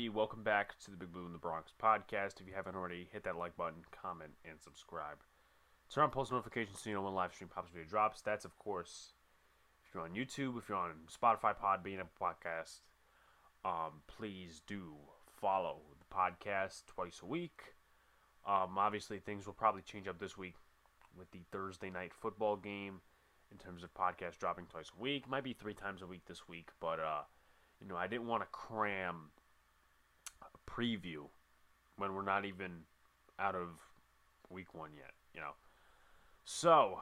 everybody? 0.00 0.16
Welcome 0.16 0.42
back 0.42 0.78
to 0.78 0.90
the 0.90 0.96
Big 0.96 1.12
Blue 1.12 1.26
in 1.26 1.32
the 1.32 1.38
Bronx 1.38 1.72
podcast. 1.78 2.40
If 2.40 2.46
you 2.46 2.54
haven't 2.54 2.74
already, 2.74 3.06
hit 3.12 3.22
that 3.24 3.36
like 3.36 3.54
button, 3.54 3.84
comment, 3.92 4.30
and 4.48 4.58
subscribe. 4.58 5.18
Turn 5.92 6.04
on 6.04 6.10
post 6.10 6.32
notifications 6.32 6.80
so 6.80 6.88
you 6.88 6.96
know 6.96 7.02
when 7.02 7.12
live 7.12 7.34
stream 7.34 7.50
pops 7.54 7.70
video 7.70 7.86
drops. 7.86 8.22
That's, 8.22 8.46
of 8.46 8.58
course, 8.58 9.12
if 9.84 9.92
you're 9.92 10.02
on 10.02 10.12
YouTube, 10.12 10.56
if 10.56 10.70
you're 10.70 10.78
on 10.78 10.92
Spotify, 11.12 11.54
Podbean, 11.54 12.00
a 12.00 12.24
podcast, 12.24 12.80
um, 13.62 14.00
please 14.06 14.62
do 14.66 14.94
follow 15.38 15.80
the 15.98 16.14
podcast 16.14 16.86
twice 16.86 17.20
a 17.22 17.26
week. 17.26 17.60
Um, 18.46 18.78
obviously, 18.78 19.18
things 19.18 19.44
will 19.44 19.52
probably 19.52 19.82
change 19.82 20.08
up 20.08 20.18
this 20.18 20.38
week 20.38 20.54
with 21.14 21.30
the 21.30 21.40
Thursday 21.52 21.90
night 21.90 22.12
football 22.14 22.56
game 22.56 23.02
in 23.52 23.58
terms 23.58 23.82
of 23.82 23.92
podcast 23.92 24.38
dropping 24.38 24.64
twice 24.64 24.92
a 24.98 25.02
week. 25.02 25.28
Might 25.28 25.44
be 25.44 25.52
three 25.52 25.74
times 25.74 26.00
a 26.00 26.06
week 26.06 26.22
this 26.26 26.48
week, 26.48 26.70
but 26.80 27.00
uh, 27.00 27.22
you 27.82 27.86
know, 27.86 27.96
I 27.96 28.06
didn't 28.06 28.28
want 28.28 28.42
to 28.42 28.48
cram 28.50 29.30
preview 30.76 31.28
when 31.96 32.14
we're 32.14 32.22
not 32.22 32.44
even 32.44 32.82
out 33.38 33.54
of 33.54 33.68
week 34.48 34.74
one 34.74 34.90
yet. 34.96 35.12
You 35.34 35.40
know, 35.40 35.52
so 36.44 37.00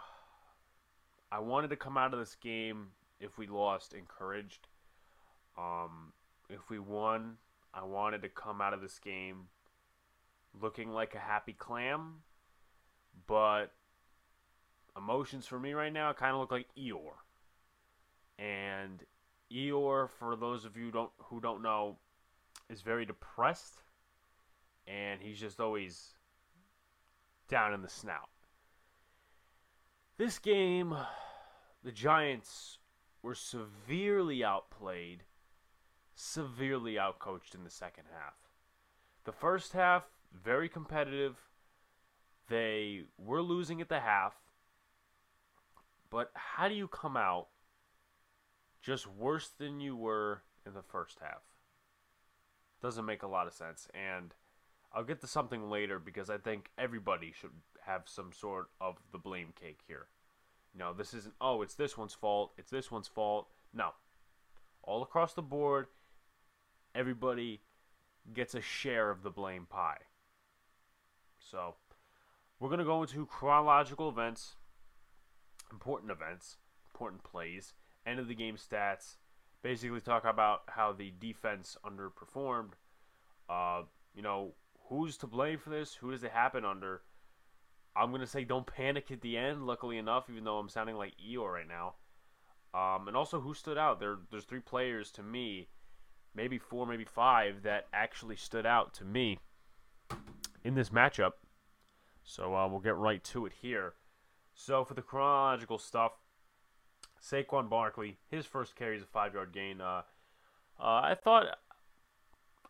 I 1.33 1.39
wanted 1.39 1.71
to 1.71 1.77
come 1.77 1.97
out 1.97 2.13
of 2.13 2.21
this 2.21 2.35
game 2.35 2.89
if 3.21 3.39
we 3.39 3.47
lost 3.47 3.95
encouraged. 3.95 4.69
Um, 5.57 6.13
if 6.49 6.71
we 6.71 6.79
won, 6.79 7.37
I 7.75 7.85
wanted 7.85 8.23
to 8.23 8.29
come 8.29 8.61
out 8.61 8.75
of 8.75 8.81
this 8.81 8.99
game 8.99 9.49
looking 10.61 10.91
like 10.91 11.15
a 11.15 11.19
happy 11.19 11.53
clam, 11.53 12.23
but 13.27 13.73
emotions 14.97 15.47
for 15.47 15.59
me 15.59 15.73
right 15.73 15.93
now 15.93 16.13
kind 16.13 16.35
of 16.35 16.41
look 16.41 16.51
like 16.51 16.67
Eeyore. 16.79 17.19
And 18.39 19.03
Eeyore, 19.53 20.09
for 20.11 20.37
those 20.37 20.65
of 20.65 20.77
you 20.77 20.91
don't 20.91 21.11
who 21.25 21.41
don't 21.41 21.63
know, 21.63 21.97
is 22.71 22.83
very 22.83 23.05
depressed, 23.07 23.83
and 24.87 25.21
he's 25.21 25.41
just 25.41 25.61
always 25.61 26.15
down 27.49 27.73
in 27.73 27.83
the 27.83 27.89
snout. 27.89 28.29
This 30.19 30.39
game, 30.39 30.97
the 31.85 31.93
Giants 31.93 32.79
were 33.23 33.35
severely 33.35 34.45
outplayed, 34.45 35.25
severely 36.15 36.95
outcoached 36.95 37.55
in 37.55 37.65
the 37.65 37.71
second 37.71 38.05
half. 38.13 38.35
The 39.25 39.33
first 39.33 39.73
half, 39.73 40.05
very 40.33 40.69
competitive. 40.69 41.37
They 42.49 43.03
were 43.17 43.43
losing 43.43 43.81
at 43.81 43.89
the 43.89 44.01
half. 44.01 44.35
But 46.11 46.31
how 46.35 46.69
do 46.69 46.75
you 46.75 46.89
come 46.89 47.17
out 47.17 47.49
just 48.83 49.07
worse 49.07 49.49
than 49.49 49.81
you 49.81 49.95
were 49.95 50.43
in 50.67 50.75
the 50.75 50.83
first 50.83 51.19
half? 51.21 51.43
Doesn't 52.83 53.05
make 53.05 53.23
a 53.23 53.29
lot 53.29 53.47
of 53.47 53.53
sense. 53.53 53.89
And 53.95 54.35
I'll 54.93 55.05
get 55.05 55.21
to 55.21 55.27
something 55.27 55.69
later 55.71 55.99
because 55.99 56.31
I 56.31 56.39
think 56.39 56.71
everybody 56.79 57.33
should 57.39 57.51
have 57.87 58.03
some 58.07 58.33
sort 58.33 58.69
of 58.81 58.97
the 59.13 59.19
blame 59.19 59.53
cake 59.59 59.81
here. 59.87 60.07
No, 60.77 60.93
this 60.93 61.15
isn't, 61.15 61.35
oh, 61.41 61.63
it's 61.63 61.75
this 61.75 61.97
one's 61.97 62.15
fault, 62.15 62.53
it's 62.57 62.71
this 62.71 62.91
one's 62.91 63.09
fault. 63.09 63.49
No. 63.75 63.91
All 64.83 65.03
across 65.03 65.35
the 65.35 65.43
board, 65.43 65.87
everybody 66.95 67.61
gets 68.33 68.55
a 68.55 68.61
share 68.61 69.11
of 69.11 69.23
the 69.23 69.31
blame 69.31 69.67
pie. 69.69 69.99
So, 71.39 71.75
we're 72.59 72.69
going 72.69 72.81
to 72.81 72.85
go 72.85 73.03
into 73.03 73.27
chronological 73.27 74.09
events, 74.09 74.57
important 75.71 76.11
events, 76.11 76.57
important 76.93 77.23
plays, 77.23 77.73
end 78.07 78.19
of 78.19 78.29
the 78.29 78.35
game 78.35 78.57
stats, 78.57 79.17
basically 79.63 80.01
talk 80.01 80.25
about 80.25 80.63
how 80.69 80.93
the 80.93 81.13
defense 81.19 81.77
underperformed. 81.85 82.73
Uh, 83.49 83.83
you 84.15 84.23
know, 84.23 84.53
who's 84.89 85.17
to 85.19 85.27
blame 85.27 85.59
for 85.59 85.71
this? 85.71 85.95
Who 85.95 86.11
does 86.11 86.25
it 86.25 86.33
happen 86.33 86.65
under? 86.65 87.03
I'm 87.97 88.13
gonna 88.13 88.27
say 88.27 88.45
don't 88.45 88.67
panic 88.67 89.11
at 89.11 89.21
the 89.21 89.37
end. 89.37 89.67
Luckily 89.67 89.99
enough, 89.99 90.31
even 90.31 90.45
though 90.45 90.59
I'm 90.59 90.69
sounding 90.69 90.97
like 90.97 91.15
Eeyore 91.19 91.53
right 91.53 91.69
now. 91.69 91.95
Um, 92.75 93.09
and 93.09 93.17
also 93.17 93.41
who 93.41 93.55
stood 93.55 93.79
out? 93.79 93.99
There, 93.99 94.19
there's 94.31 94.45
three 94.45 94.61
players 94.61 95.11
to 95.13 95.23
me, 95.23 95.69
maybe 96.35 96.59
four, 96.59 96.87
maybe 96.87 97.05
five 97.05 97.63
that 97.63 97.87
actually 97.93 98.37
stood 98.37 98.67
out 98.67 98.95
to 98.95 99.05
me 99.05 99.39
in 100.63 100.75
this 100.75 100.91
matchup. 100.91 101.33
So 102.23 102.55
uh, 102.55 102.69
we'll 102.69 102.81
get 102.81 102.97
right 102.97 103.25
to 103.25 103.47
it 103.47 103.53
here. 103.61 103.95
So 104.55 104.85
for 104.85 104.95
the 104.95 105.03
chronological 105.03 105.79
stuff, 105.79 106.13
Saquon 107.23 107.69
Barkley, 107.69 108.19
his 108.31 108.47
first 108.47 108.77
carry 108.77 108.97
is 108.97 109.03
a 109.03 109.07
five-yard 109.07 109.53
gain. 109.53 109.81
Uh, 109.81 110.03
uh, 110.79 111.01
I 111.03 111.15
thought, 111.15 111.47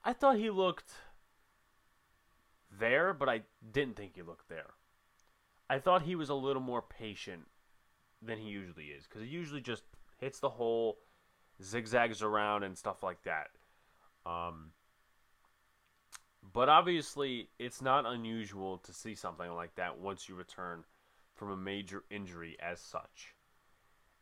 I 0.05 0.13
thought 0.13 0.37
he 0.37 0.51
looked 0.51 0.93
there, 2.71 3.13
but 3.13 3.29
I 3.29 3.43
didn't 3.73 3.97
think 3.97 4.15
he 4.15 4.23
looked 4.23 4.49
there. 4.49 4.75
I 5.71 5.79
thought 5.79 6.03
he 6.03 6.15
was 6.15 6.31
a 6.31 6.35
little 6.35 6.63
more 6.63 6.83
patient 6.83 7.47
than 8.23 8.39
he 8.39 8.49
usually 8.49 8.87
is 8.87 9.05
because 9.05 9.23
he 9.23 9.29
usually 9.29 9.61
just 9.61 9.83
hits 10.17 10.41
the 10.41 10.49
hole, 10.49 10.99
zigzags 11.63 12.23
around, 12.23 12.63
and 12.63 12.77
stuff 12.77 13.03
like 13.03 13.23
that. 13.25 13.49
Um, 14.25 14.73
but 16.53 16.69
obviously, 16.69 17.51
it's 17.59 17.83
not 17.83 18.07
unusual 18.07 18.79
to 18.79 18.93
see 18.93 19.15
something 19.15 19.53
like 19.53 19.75
that 19.77 19.99
once 19.99 20.29
you 20.29 20.35
return 20.35 20.85
from 21.35 21.51
a 21.51 21.57
major 21.57 22.05
injury 22.11 22.57
as 22.61 22.81
such. 22.81 23.35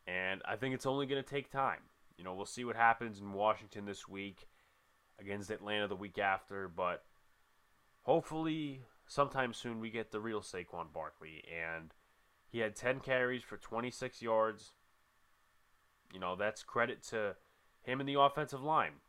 And 0.07 0.41
I 0.45 0.57
think 0.57 0.75
it's 0.75 0.87
only 0.87 1.07
going 1.07 1.23
to 1.23 1.29
take 1.29 1.51
time. 1.51 1.81
You 2.17 2.25
know, 2.25 2.35
we'll 2.35 2.47
see 2.47 2.65
what 2.65 2.77
happens 2.77 3.19
in 3.21 3.33
Washington 3.33 3.85
this 3.85 4.09
week 4.09 4.47
against 5.19 5.51
Atlanta 5.51 5.89
the 5.89 5.97
week 5.97 6.19
after, 6.19 6.69
but 6.69 7.05
hopefully 8.03 8.83
sometime 9.07 9.53
soon 9.53 9.81
we 9.81 9.91
get 9.91 10.13
the 10.13 10.21
real 10.21 10.41
Saquon 10.41 10.93
Barkley. 10.93 11.45
And 11.51 11.93
he 12.49 12.61
had 12.61 12.77
10 12.77 13.01
carries 13.01 13.43
for 13.43 13.57
26 13.57 14.23
yards. 14.23 14.73
You 16.13 16.21
know, 16.21 16.37
that's 16.37 16.63
credit 16.63 17.03
to 17.09 17.37
him 17.83 18.01
and 18.01 18.09
the 18.09 18.21
offensive 18.21 18.63
line. 18.63 19.01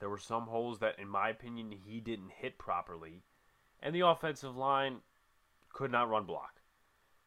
There 0.00 0.10
were 0.10 0.18
some 0.18 0.44
holes 0.44 0.80
that, 0.80 0.98
in 0.98 1.08
my 1.08 1.30
opinion, 1.30 1.72
he 1.72 2.00
didn't 2.00 2.32
hit 2.38 2.58
properly. 2.58 3.22
And 3.80 3.94
the 3.94 4.00
offensive 4.00 4.56
line 4.56 4.98
could 5.72 5.90
not 5.90 6.08
run 6.08 6.24
block. 6.24 6.60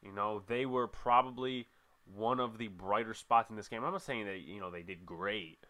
You 0.01 0.11
know, 0.11 0.44
they 0.45 0.65
were 0.65 0.88
probably 0.88 1.67
one 2.16 2.40
of 2.40 2.57
the 2.57 2.68
brighter 2.68 3.13
spots 3.13 3.50
in 3.50 3.56
this 3.56 3.68
game. 3.68 3.84
I'm 3.84 3.91
not 3.91 4.01
saying 4.01 4.25
that 4.25 4.40
you 4.40 4.59
know 4.59 4.72
they 4.72 4.84
did 4.84 5.06
great, 5.06 5.66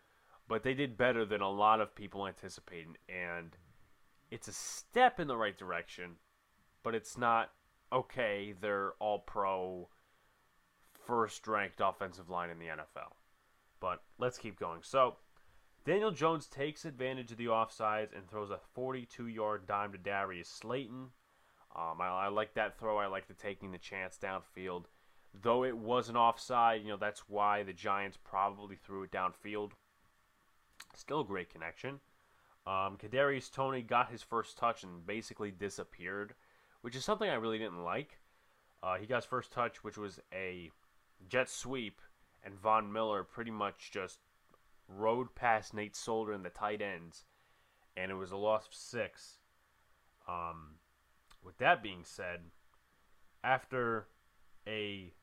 but 0.47 0.63
they 0.63 0.73
did 0.73 0.97
better 0.97 1.25
than 1.25 1.41
a 1.41 1.49
lot 1.49 1.81
of 1.81 1.95
people 1.95 2.27
anticipated, 2.27 2.97
and 3.09 3.55
it's 4.31 4.47
a 4.47 4.53
step 4.53 5.19
in 5.19 5.27
the 5.27 5.37
right 5.37 5.57
direction, 5.57 6.15
but 6.83 6.95
it's 6.95 7.17
not 7.17 7.51
okay. 7.91 8.53
They're 8.59 8.93
all 8.99 9.19
pro, 9.19 9.89
first 11.05 11.47
ranked 11.47 11.81
offensive 11.83 12.29
line 12.29 12.49
in 12.49 12.59
the 12.59 12.65
NFL. 12.67 13.13
But 13.79 14.03
let's 14.17 14.37
keep 14.37 14.59
going. 14.59 14.81
So 14.83 15.17
Daniel 15.85 16.11
Jones 16.11 16.47
takes 16.47 16.83
advantage 16.85 17.31
of 17.31 17.37
the 17.37 17.45
offsides 17.45 18.15
and 18.15 18.27
throws 18.27 18.49
a 18.51 18.59
42 18.73 19.27
yard 19.27 19.67
dime 19.67 19.91
to 19.93 19.97
Darius 19.97 20.49
Slayton. 20.49 21.07
Um, 21.75 22.01
I, 22.01 22.07
I 22.07 22.27
like 22.29 22.55
that 22.55 22.77
throw. 22.79 22.97
I 22.97 23.07
like 23.07 23.27
the 23.27 23.33
taking 23.33 23.71
the 23.71 23.77
chance 23.77 24.17
downfield. 24.21 24.85
Though 25.41 25.63
it 25.63 25.77
was 25.77 26.09
an 26.09 26.17
offside, 26.17 26.81
you 26.81 26.87
know, 26.89 26.97
that's 26.97 27.23
why 27.27 27.63
the 27.63 27.73
Giants 27.73 28.17
probably 28.23 28.75
threw 28.75 29.03
it 29.03 29.11
downfield. 29.11 29.71
Still 30.95 31.21
a 31.21 31.25
great 31.25 31.49
connection. 31.49 31.99
Um, 32.65 32.97
Kadarius 32.97 33.51
Toney 33.51 33.81
got 33.81 34.11
his 34.11 34.21
first 34.21 34.57
touch 34.57 34.83
and 34.83 35.05
basically 35.05 35.51
disappeared, 35.51 36.33
which 36.81 36.95
is 36.95 37.05
something 37.05 37.29
I 37.29 37.35
really 37.35 37.57
didn't 37.57 37.83
like. 37.83 38.19
Uh, 38.81 38.97
he 38.97 39.05
got 39.05 39.17
his 39.17 39.25
first 39.25 39.51
touch, 39.51 39.83
which 39.83 39.97
was 39.97 40.19
a 40.33 40.71
jet 41.29 41.49
sweep, 41.49 42.01
and 42.43 42.59
Von 42.59 42.91
Miller 42.91 43.23
pretty 43.23 43.51
much 43.51 43.91
just 43.91 44.19
rode 44.87 45.33
past 45.35 45.73
Nate 45.73 45.95
Solder 45.95 46.33
and 46.33 46.43
the 46.45 46.49
tight 46.49 46.81
ends, 46.81 47.25
and 47.95 48.11
it 48.11 48.15
was 48.15 48.31
a 48.31 48.37
loss 48.37 48.67
of 48.67 48.73
six. 48.73 49.39
Um, 50.27 50.75
with 51.43 51.57
that 51.59 51.81
being 51.81 52.03
said, 52.03 52.41
after 53.43 54.07
a 54.67 55.13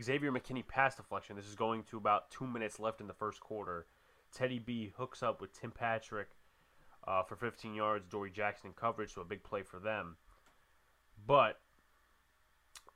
Xavier 0.00 0.32
McKinney 0.32 0.66
pass 0.66 0.96
deflection. 0.96 1.36
This 1.36 1.48
is 1.48 1.54
going 1.54 1.84
to 1.84 1.96
about 1.96 2.30
two 2.30 2.46
minutes 2.46 2.80
left 2.80 3.00
in 3.00 3.06
the 3.06 3.12
first 3.14 3.40
quarter. 3.40 3.86
Teddy 4.32 4.58
B 4.58 4.92
hooks 4.96 5.22
up 5.22 5.40
with 5.40 5.58
Tim 5.58 5.70
Patrick 5.70 6.28
uh, 7.06 7.22
for 7.22 7.36
15 7.36 7.74
yards. 7.74 8.06
Adoree 8.06 8.30
Jackson 8.30 8.68
in 8.68 8.72
coverage, 8.74 9.14
so 9.14 9.20
a 9.20 9.24
big 9.24 9.42
play 9.42 9.62
for 9.62 9.78
them. 9.78 10.16
But 11.26 11.60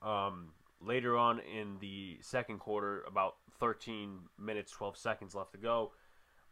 um, 0.02 0.52
later 0.80 1.16
on 1.16 1.40
in 1.40 1.78
the 1.80 2.18
second 2.20 2.58
quarter, 2.58 3.02
about 3.06 3.36
13 3.60 4.18
minutes, 4.38 4.72
12 4.72 4.96
seconds 4.96 5.34
left 5.34 5.52
to 5.52 5.58
go, 5.58 5.92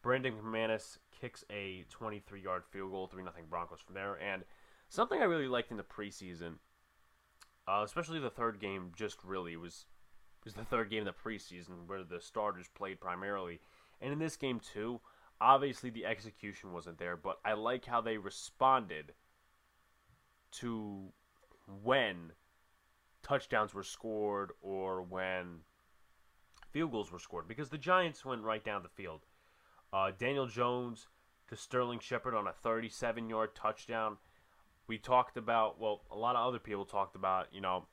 Brandon 0.02 0.34
McManus 0.34 0.98
kicks 1.20 1.44
a 1.50 1.84
23 1.90 2.40
yard 2.40 2.62
field 2.70 2.92
goal, 2.92 3.08
3 3.08 3.22
0 3.22 3.32
Broncos 3.50 3.80
from 3.80 3.94
there. 3.94 4.14
And 4.22 4.44
something 4.88 5.20
I 5.20 5.24
really 5.24 5.48
liked 5.48 5.72
in 5.72 5.76
the 5.76 5.82
preseason, 5.82 6.54
uh, 7.66 7.82
especially 7.84 8.20
the 8.20 8.30
third 8.30 8.60
game, 8.60 8.92
just 8.96 9.18
really 9.24 9.56
was 9.56 9.86
was 10.46 10.54
the 10.54 10.64
third 10.64 10.88
game 10.88 11.06
of 11.06 11.14
the 11.14 11.28
preseason 11.28 11.86
where 11.86 12.02
the 12.02 12.20
starters 12.20 12.68
played 12.74 13.00
primarily. 13.00 13.60
And 14.00 14.12
in 14.12 14.18
this 14.18 14.36
game 14.36 14.60
too, 14.60 15.00
Obviously, 15.40 15.90
the 15.90 16.06
execution 16.06 16.72
wasn't 16.72 16.98
there, 16.98 17.16
but 17.16 17.38
I 17.44 17.52
like 17.52 17.84
how 17.84 18.00
they 18.00 18.16
responded 18.16 19.12
to 20.52 21.12
when 21.82 22.32
touchdowns 23.22 23.74
were 23.74 23.82
scored 23.82 24.52
or 24.62 25.02
when 25.02 25.60
field 26.70 26.92
goals 26.92 27.12
were 27.12 27.18
scored 27.18 27.48
because 27.48 27.68
the 27.68 27.76
Giants 27.76 28.24
went 28.24 28.44
right 28.44 28.64
down 28.64 28.82
the 28.82 28.88
field. 28.88 29.26
Uh, 29.92 30.10
Daniel 30.16 30.46
Jones 30.46 31.08
to 31.48 31.56
Sterling 31.56 31.98
Shepard 31.98 32.34
on 32.34 32.46
a 32.46 32.52
37 32.52 33.28
yard 33.28 33.54
touchdown. 33.54 34.16
We 34.86 34.96
talked 34.96 35.36
about, 35.36 35.78
well, 35.78 36.02
a 36.10 36.16
lot 36.16 36.36
of 36.36 36.46
other 36.46 36.58
people 36.58 36.86
talked 36.86 37.14
about, 37.14 37.48
you 37.52 37.60
know, 37.60 37.86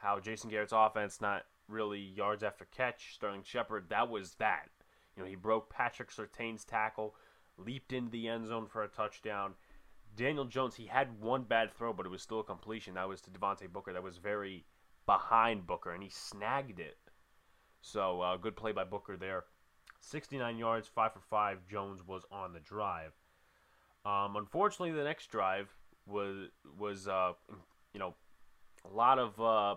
how 0.00 0.20
Jason 0.20 0.48
Garrett's 0.48 0.72
offense 0.76 1.20
not 1.20 1.44
really 1.68 2.00
yards 2.00 2.42
after 2.42 2.66
catch. 2.66 3.14
Sterling 3.14 3.42
Shepard, 3.44 3.86
that 3.88 4.08
was 4.08 4.34
that. 4.34 4.68
You 5.16 5.22
know, 5.22 5.28
he 5.28 5.36
broke 5.36 5.70
Patrick 5.70 6.10
Surtain's 6.10 6.64
tackle, 6.64 7.14
leaped 7.56 7.92
into 7.92 8.10
the 8.10 8.28
end 8.28 8.46
zone 8.46 8.66
for 8.66 8.82
a 8.82 8.88
touchdown. 8.88 9.54
Daniel 10.16 10.44
Jones, 10.44 10.76
he 10.76 10.86
had 10.86 11.20
one 11.20 11.44
bad 11.44 11.72
throw, 11.72 11.92
but 11.92 12.06
it 12.06 12.10
was 12.10 12.22
still 12.22 12.40
a 12.40 12.44
completion. 12.44 12.94
That 12.94 13.08
was 13.08 13.20
to 13.22 13.30
Devontae 13.30 13.72
Booker. 13.72 13.92
That 13.92 14.02
was 14.02 14.18
very 14.18 14.64
behind 15.06 15.66
Booker, 15.66 15.92
and 15.92 16.02
he 16.02 16.08
snagged 16.08 16.80
it. 16.80 16.98
So, 17.80 18.20
uh, 18.20 18.36
good 18.36 18.56
play 18.56 18.72
by 18.72 18.84
Booker 18.84 19.16
there. 19.16 19.44
69 20.00 20.58
yards, 20.58 20.88
5 20.88 21.12
for 21.12 21.20
5. 21.20 21.66
Jones 21.68 22.06
was 22.06 22.22
on 22.30 22.52
the 22.52 22.60
drive. 22.60 23.12
Um, 24.04 24.36
unfortunately, 24.36 24.92
the 24.92 25.04
next 25.04 25.30
drive 25.30 25.68
was 26.06 26.48
was 26.78 27.08
uh, 27.08 27.32
you 27.92 28.00
know 28.00 28.14
a 28.84 28.94
lot 28.94 29.18
of 29.18 29.40
uh, 29.40 29.76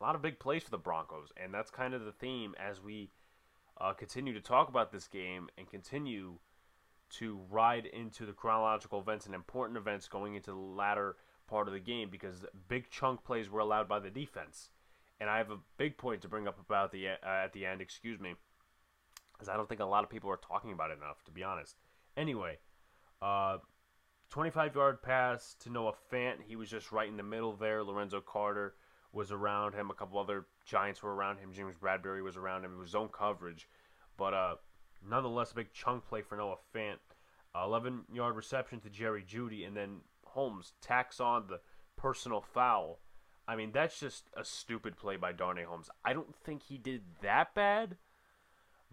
a 0.00 0.04
lot 0.04 0.14
of 0.14 0.22
big 0.22 0.38
plays 0.38 0.62
for 0.62 0.70
the 0.70 0.78
Broncos, 0.78 1.32
and 1.36 1.52
that's 1.52 1.70
kind 1.70 1.94
of 1.94 2.04
the 2.04 2.12
theme 2.12 2.54
as 2.58 2.80
we 2.80 3.10
uh, 3.80 3.92
continue 3.92 4.32
to 4.32 4.40
talk 4.40 4.68
about 4.68 4.92
this 4.92 5.06
game 5.06 5.48
and 5.58 5.68
continue 5.68 6.38
to 7.10 7.40
ride 7.50 7.86
into 7.86 8.24
the 8.24 8.32
chronological 8.32 9.00
events 9.00 9.26
and 9.26 9.34
important 9.34 9.76
events 9.76 10.08
going 10.08 10.36
into 10.36 10.52
the 10.52 10.56
latter 10.56 11.16
part 11.48 11.66
of 11.66 11.74
the 11.74 11.80
game 11.80 12.08
because 12.10 12.44
big 12.68 12.88
chunk 12.88 13.24
plays 13.24 13.50
were 13.50 13.60
allowed 13.60 13.88
by 13.88 13.98
the 13.98 14.10
defense. 14.10 14.70
And 15.20 15.28
I 15.28 15.38
have 15.38 15.50
a 15.50 15.58
big 15.76 15.98
point 15.98 16.22
to 16.22 16.28
bring 16.28 16.48
up 16.48 16.58
about 16.58 16.92
the 16.92 17.08
uh, 17.08 17.14
at 17.26 17.52
the 17.52 17.66
end, 17.66 17.82
excuse 17.82 18.18
me, 18.18 18.34
because 19.34 19.48
I 19.48 19.56
don't 19.56 19.68
think 19.68 19.80
a 19.80 19.84
lot 19.84 20.04
of 20.04 20.08
people 20.08 20.30
are 20.30 20.36
talking 20.38 20.72
about 20.72 20.90
it 20.90 20.98
enough, 20.98 21.22
to 21.24 21.32
be 21.32 21.42
honest. 21.42 21.76
Anyway, 22.16 22.58
uh, 23.20 23.58
25 24.30 24.74
yard 24.74 25.02
pass 25.02 25.56
to 25.60 25.70
Noah 25.70 25.92
Fant. 26.10 26.36
He 26.46 26.56
was 26.56 26.70
just 26.70 26.92
right 26.92 27.08
in 27.08 27.18
the 27.18 27.22
middle 27.22 27.54
there. 27.54 27.82
Lorenzo 27.82 28.20
Carter 28.20 28.74
was 29.12 29.32
around 29.32 29.74
him. 29.74 29.90
A 29.90 29.94
couple 29.94 30.18
other 30.18 30.46
Giants 30.64 31.02
were 31.02 31.14
around 31.14 31.38
him. 31.38 31.52
James 31.52 31.74
Bradberry 31.76 32.22
was 32.22 32.36
around 32.36 32.64
him. 32.64 32.72
It 32.72 32.78
was 32.78 32.90
zone 32.90 33.08
coverage. 33.08 33.68
But 34.16 34.34
uh, 34.34 34.54
nonetheless, 35.08 35.52
a 35.52 35.56
big 35.56 35.72
chunk 35.72 36.06
play 36.06 36.22
for 36.22 36.36
Noah 36.36 36.56
Fant. 36.74 36.98
11 37.54 38.02
yard 38.12 38.36
reception 38.36 38.78
to 38.80 38.90
Jerry 38.90 39.24
Jeudy, 39.28 39.66
And 39.66 39.76
then 39.76 40.02
Holmes 40.24 40.72
tacks 40.80 41.18
on 41.18 41.46
the 41.48 41.60
personal 41.96 42.40
foul. 42.40 43.00
I 43.48 43.56
mean, 43.56 43.72
that's 43.72 43.98
just 43.98 44.30
a 44.36 44.44
stupid 44.44 44.96
play 44.96 45.16
by 45.16 45.32
Darnay 45.32 45.64
Holmes. 45.64 45.90
I 46.04 46.12
don't 46.12 46.34
think 46.44 46.62
he 46.62 46.78
did 46.78 47.02
that 47.22 47.54
bad. 47.54 47.96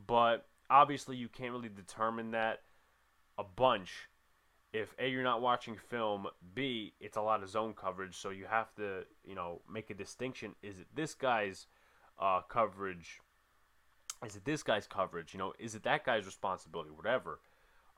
But 0.05 0.47
obviously, 0.69 1.17
you 1.17 1.29
can't 1.29 1.51
really 1.51 1.69
determine 1.69 2.31
that 2.31 2.61
a 3.37 3.43
bunch 3.43 4.09
if 4.73 4.93
A, 4.99 5.07
you're 5.07 5.23
not 5.23 5.41
watching 5.41 5.77
film, 5.77 6.27
B, 6.53 6.93
it's 6.99 7.17
a 7.17 7.21
lot 7.21 7.41
of 7.41 7.49
zone 7.49 7.73
coverage, 7.73 8.15
so 8.15 8.29
you 8.29 8.45
have 8.45 8.73
to, 8.75 9.03
you 9.23 9.35
know, 9.35 9.61
make 9.71 9.89
a 9.89 9.93
distinction. 9.93 10.55
Is 10.61 10.77
it 10.77 10.87
this 10.93 11.13
guy's 11.13 11.67
uh, 12.19 12.41
coverage? 12.41 13.19
Is 14.25 14.35
it 14.35 14.45
this 14.45 14.63
guy's 14.63 14.87
coverage? 14.87 15.33
You 15.33 15.39
know, 15.39 15.53
is 15.59 15.75
it 15.75 15.83
that 15.83 16.03
guy's 16.05 16.25
responsibility? 16.25 16.89
Whatever. 16.91 17.39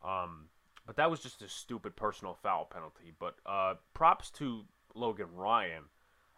Um, 0.04 0.48
but 0.86 0.95
that 0.98 1.10
was 1.10 1.19
just 1.19 1.42
a 1.42 1.50
stupid 1.50 1.95
personal 1.95 2.33
foul 2.33 2.66
penalty. 2.66 3.13
But 3.18 3.36
uh, 3.45 3.75
props 3.94 4.30
to 4.31 4.65
Logan 4.95 5.33
Ryan. 5.33 5.83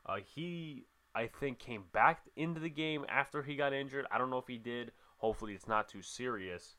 Uh, 0.05 0.17
he, 0.35 0.85
I 1.13 1.27
think, 1.27 1.59
came 1.59 1.83
back 1.93 2.21
into 2.35 2.59
the 2.59 2.69
game 2.69 3.05
after 3.09 3.43
he 3.43 3.55
got 3.55 3.73
injured. 3.73 4.05
I 4.11 4.17
don't 4.17 4.29
know 4.29 4.37
if 4.37 4.47
he 4.47 4.57
did. 4.57 4.91
Hopefully, 5.17 5.53
it's 5.53 5.67
not 5.67 5.87
too 5.87 6.01
serious. 6.01 6.75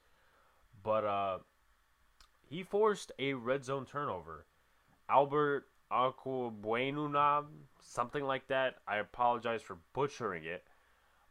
But 0.82 1.04
uh, 1.04 1.38
he 2.52 2.62
forced 2.62 3.10
a 3.18 3.32
red 3.32 3.64
zone 3.64 3.86
turnover. 3.86 4.44
Albert 5.08 5.64
Okwuegbunam, 5.90 7.46
something 7.80 8.24
like 8.24 8.46
that. 8.48 8.76
I 8.86 8.98
apologize 8.98 9.62
for 9.62 9.78
butchering 9.94 10.44
it, 10.44 10.64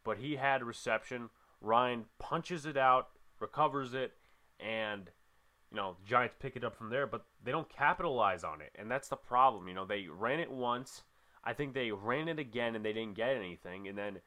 but 0.02 0.18
he 0.18 0.34
had 0.34 0.64
reception. 0.64 1.30
Ryan 1.60 2.06
punches 2.18 2.66
it 2.66 2.76
out, 2.76 3.10
recovers 3.38 3.94
it, 3.94 4.14
and 4.58 5.10
you 5.70 5.76
know 5.76 5.96
Giants 6.04 6.34
pick 6.40 6.56
it 6.56 6.64
up 6.64 6.76
from 6.76 6.90
there. 6.90 7.06
But 7.06 7.24
they 7.44 7.52
don't 7.52 7.68
capitalize 7.68 8.42
on 8.42 8.60
it, 8.60 8.72
and 8.74 8.90
that's 8.90 9.08
the 9.08 9.16
problem. 9.16 9.68
You 9.68 9.74
know 9.74 9.84
they 9.84 10.08
ran 10.08 10.40
it 10.40 10.50
once. 10.50 11.02
I 11.44 11.52
think 11.52 11.72
they 11.72 11.92
ran 11.92 12.26
it 12.26 12.40
again, 12.40 12.74
and 12.74 12.84
they 12.84 12.92
didn't 12.92 13.14
get 13.14 13.36
anything. 13.36 13.86
And 13.86 13.96
then 13.96 14.18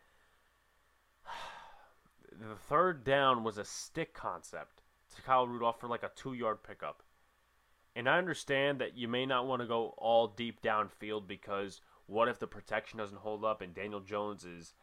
the 2.32 2.56
third 2.56 3.04
down 3.04 3.44
was 3.44 3.58
a 3.58 3.66
stick 3.66 4.14
concept 4.14 4.75
to 5.16 5.22
Kyle 5.22 5.48
Rudolph 5.48 5.80
for 5.80 5.88
like 5.88 6.04
a 6.04 6.12
two 6.16 6.34
yard 6.34 6.64
pickup. 6.64 7.04
And 7.96 8.10
I 8.10 8.18
understand 8.18 8.80
that 8.80 8.98
you 8.98 9.08
may 9.08 9.26
not 9.26 9.48
want 9.48 9.62
to 9.62 9.68
go 9.68 9.94
all 9.98 10.28
deep 10.28 10.62
downfield 10.62 11.28
because 11.28 11.80
what 12.08 12.28
if 12.28 12.40
the 12.40 12.48
protection 12.48 13.00
doesn't 13.00 13.20
hold 13.20 13.46
up 13.46 13.62
and 13.62 13.74
Daniel 13.74 14.02
Jones 14.02 14.44
is, 14.44 14.74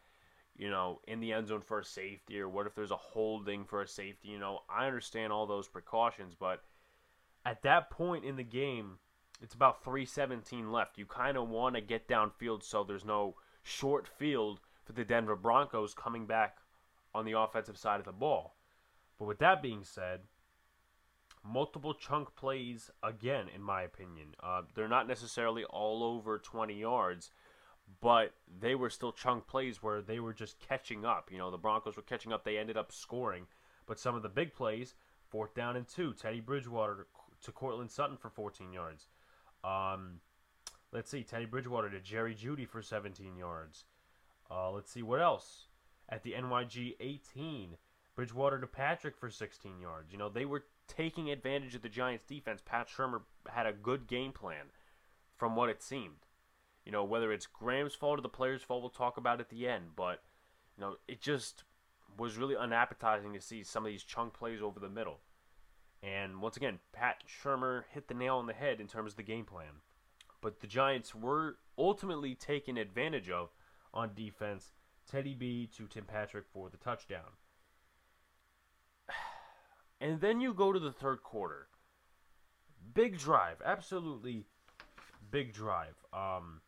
you 0.56 0.70
know, 0.70 1.00
in 1.06 1.20
the 1.20 1.32
end 1.32 1.48
zone 1.48 1.60
for 1.60 1.80
a 1.80 1.84
safety, 1.84 2.40
or 2.40 2.48
what 2.48 2.66
if 2.66 2.74
there's 2.74 2.90
a 2.90 2.96
holding 2.96 3.64
for 3.64 3.82
a 3.82 3.88
safety? 3.88 4.28
You 4.28 4.38
know, 4.38 4.60
I 4.68 4.86
understand 4.86 5.32
all 5.32 5.46
those 5.46 5.68
precautions, 5.68 6.34
but 6.38 6.62
at 7.44 7.62
that 7.62 7.90
point 7.90 8.24
in 8.24 8.36
the 8.36 8.42
game, 8.42 8.98
it's 9.42 9.54
about 9.54 9.84
317 9.84 10.72
left. 10.72 10.98
You 10.98 11.04
kind 11.04 11.36
of 11.36 11.48
want 11.48 11.74
to 11.74 11.80
get 11.80 12.08
downfield 12.08 12.62
so 12.62 12.82
there's 12.82 13.04
no 13.04 13.34
short 13.62 14.08
field 14.08 14.60
for 14.84 14.92
the 14.92 15.04
Denver 15.04 15.36
Broncos 15.36 15.94
coming 15.94 16.26
back 16.26 16.58
on 17.14 17.24
the 17.24 17.38
offensive 17.38 17.76
side 17.76 18.00
of 18.00 18.06
the 18.06 18.12
ball. 18.12 18.56
But 19.18 19.26
with 19.26 19.38
that 19.38 19.62
being 19.62 19.84
said, 19.84 20.20
multiple 21.44 21.94
chunk 21.94 22.34
plays 22.34 22.90
again, 23.02 23.46
in 23.54 23.62
my 23.62 23.82
opinion. 23.82 24.34
Uh, 24.42 24.62
they're 24.74 24.88
not 24.88 25.08
necessarily 25.08 25.64
all 25.64 26.02
over 26.02 26.38
20 26.38 26.74
yards, 26.74 27.30
but 28.00 28.32
they 28.60 28.74
were 28.74 28.90
still 28.90 29.12
chunk 29.12 29.46
plays 29.46 29.82
where 29.82 30.00
they 30.00 30.20
were 30.20 30.32
just 30.32 30.58
catching 30.60 31.04
up. 31.04 31.30
You 31.30 31.38
know, 31.38 31.50
the 31.50 31.58
Broncos 31.58 31.96
were 31.96 32.02
catching 32.02 32.32
up. 32.32 32.44
They 32.44 32.58
ended 32.58 32.76
up 32.76 32.92
scoring. 32.92 33.46
But 33.86 33.98
some 33.98 34.14
of 34.14 34.22
the 34.22 34.28
big 34.28 34.54
plays, 34.54 34.94
fourth 35.28 35.54
down 35.54 35.76
and 35.76 35.86
two, 35.86 36.14
Teddy 36.14 36.40
Bridgewater 36.40 37.06
to 37.42 37.52
Courtland 37.52 37.90
Sutton 37.90 38.16
for 38.16 38.30
14 38.30 38.72
yards. 38.72 39.08
Um, 39.64 40.20
let's 40.92 41.10
see, 41.10 41.22
Teddy 41.22 41.46
Bridgewater 41.46 41.90
to 41.90 42.00
Jerry 42.00 42.34
Jeudy 42.34 42.66
for 42.66 42.82
17 42.82 43.36
yards. 43.36 43.84
Uh, 44.50 44.70
let's 44.70 44.92
see 44.92 45.02
what 45.02 45.20
else. 45.20 45.66
At 46.08 46.22
the 46.22 46.32
NYG 46.32 46.96
18, 47.00 47.76
Bridgewater 48.14 48.60
to 48.60 48.66
Patrick 48.66 49.16
for 49.16 49.30
16 49.30 49.80
yards. 49.80 50.12
You 50.12 50.18
know, 50.18 50.28
they 50.28 50.44
were 50.44 50.64
taking 50.86 51.30
advantage 51.30 51.74
of 51.74 51.82
the 51.82 51.88
Giants' 51.88 52.24
defense. 52.24 52.60
Pat 52.64 52.88
Shurmur 52.88 53.22
had 53.48 53.66
a 53.66 53.72
good 53.72 54.06
game 54.06 54.32
plan 54.32 54.66
from 55.36 55.56
what 55.56 55.70
it 55.70 55.82
seemed. 55.82 56.26
You 56.84 56.92
know, 56.92 57.04
whether 57.04 57.32
it's 57.32 57.46
Graham's 57.46 57.94
fault 57.94 58.18
or 58.18 58.22
the 58.22 58.28
player's 58.28 58.62
fault, 58.62 58.82
we'll 58.82 58.90
talk 58.90 59.16
about 59.16 59.40
at 59.40 59.48
the 59.48 59.66
end. 59.66 59.90
But, 59.96 60.22
you 60.76 60.82
know, 60.82 60.96
it 61.08 61.20
just 61.20 61.64
was 62.18 62.36
really 62.36 62.56
unappetizing 62.56 63.32
to 63.32 63.40
see 63.40 63.62
some 63.62 63.84
of 63.86 63.90
these 63.90 64.04
chunk 64.04 64.34
plays 64.34 64.60
over 64.60 64.78
the 64.78 64.88
middle. 64.88 65.20
And 66.02 66.42
once 66.42 66.56
again, 66.56 66.80
Pat 66.92 67.22
Shurmur 67.26 67.84
hit 67.92 68.08
the 68.08 68.14
nail 68.14 68.36
on 68.36 68.46
the 68.46 68.52
head 68.52 68.80
in 68.80 68.88
terms 68.88 69.12
of 69.12 69.16
the 69.16 69.22
game 69.22 69.44
plan. 69.44 69.80
But 70.40 70.60
the 70.60 70.66
Giants 70.66 71.14
were 71.14 71.56
ultimately 71.78 72.34
taken 72.34 72.76
advantage 72.76 73.30
of 73.30 73.50
on 73.94 74.10
defense. 74.14 74.72
Teddy 75.08 75.34
B 75.34 75.68
to 75.76 75.86
Tim 75.86 76.04
Patrick 76.04 76.44
for 76.52 76.68
the 76.68 76.76
touchdown. 76.76 77.36
And 80.02 80.20
then 80.20 80.40
you 80.40 80.52
go 80.52 80.72
to 80.72 80.80
the 80.80 80.90
third 80.90 81.22
quarter. 81.22 81.68
Big 82.92 83.16
drive, 83.16 83.62
absolutely 83.64 84.44
big 85.30 85.52
drive. 85.54 85.94
Um, 86.12 86.60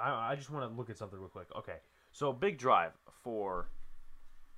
I, 0.00 0.30
I 0.30 0.36
just 0.36 0.48
want 0.48 0.70
to 0.70 0.76
look 0.76 0.88
at 0.88 0.96
something 0.96 1.18
real 1.18 1.28
quick. 1.28 1.48
Okay, 1.58 1.78
so 2.12 2.32
big 2.32 2.56
drive 2.56 2.92
for 3.24 3.68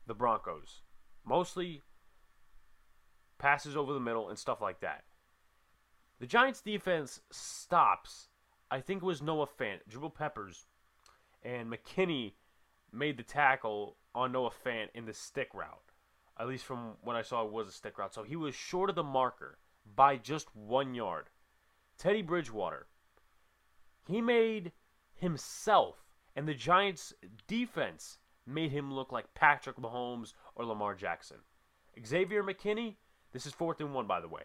the 0.07 0.13
Broncos, 0.13 0.83
mostly 1.25 1.83
passes 3.39 3.75
over 3.75 3.95
the 3.95 4.01
middle 4.01 4.29
and 4.29 4.39
stuff 4.39 4.61
like 4.61 4.81
that. 4.81 5.05
The 6.21 6.27
Giants' 6.27 6.61
defense 6.61 7.23
stops. 7.33 8.29
I 8.71 8.81
think 8.81 9.03
it 9.03 9.07
was 9.07 9.23
Noah 9.23 9.47
Fant, 9.47 9.79
Jabril 9.91 10.15
Peppers, 10.15 10.67
and 11.43 11.73
McKinney 11.73 12.35
made 12.93 13.17
the 13.17 13.23
tackle 13.23 13.97
on 14.15 14.33
Noah 14.33 14.53
Fant 14.65 14.89
in 14.95 15.07
the 15.07 15.15
stick 15.15 15.49
route 15.55 15.93
at 16.39 16.49
least 16.49 16.65
from 16.65 16.95
what 17.03 17.17
I 17.17 17.23
saw, 17.23 17.45
it 17.45 17.53
was 17.53 17.69
a 17.69 17.73
stick 17.73 17.99
route. 17.99 18.15
So 18.15 18.23
he 18.23 18.37
was 18.37 18.55
short 18.55 18.91
of 18.91 18.97
the 18.97 19.03
marker 19.03 19.59
by 19.95 20.17
just 20.17 20.55
one 20.55 20.95
yard. 20.95 21.31
Teddy 21.99 22.23
Bridgewater, 22.23 22.87
he 24.07 24.21
made 24.21 24.73
himself 25.15 26.05
and 26.37 26.47
the 26.47 26.55
Giants' 26.55 27.15
defense 27.49 28.19
made 28.47 28.71
him 28.71 28.93
look 28.93 29.11
like 29.11 29.35
Patrick 29.35 29.77
Mahomes 29.77 30.35
or 30.55 30.67
Lamar 30.67 30.95
Jackson. 30.95 31.39
Xavier 32.07 32.45
McKinney, 32.45 32.97
this 33.33 33.47
is 33.47 33.55
fourth 33.55 33.81
and 33.81 33.95
one, 33.95 34.07
by 34.07 34.21
the 34.21 34.29
way. 34.29 34.43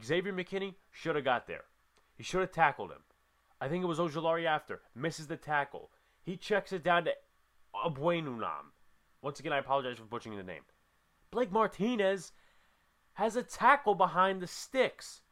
Xavier 0.00 0.32
McKinney 0.32 0.74
should 0.90 1.16
have 1.16 1.24
got 1.24 1.46
there. 1.46 1.64
He 2.14 2.22
should 2.22 2.40
have 2.40 2.52
tackled 2.52 2.90
him. 2.90 3.02
I 3.60 3.68
think 3.68 3.82
it 3.82 3.86
was 3.88 3.98
Ojulari 3.98 4.44
after. 4.44 4.82
Misses 4.94 5.26
the 5.26 5.36
tackle. 5.36 5.90
He 6.22 6.36
checks 6.36 6.72
it 6.72 6.84
down 6.84 7.04
to 7.06 7.12
Abuenunam. 7.74 8.72
Once 9.22 9.40
again, 9.40 9.52
I 9.52 9.58
apologize 9.58 9.96
for 9.96 10.04
butchering 10.04 10.36
the 10.36 10.42
name. 10.42 10.62
Blake 11.30 11.52
Martinez 11.52 12.32
has 13.14 13.36
a 13.36 13.42
tackle 13.42 13.94
behind 13.94 14.40
the 14.40 14.46
sticks. 14.46 15.22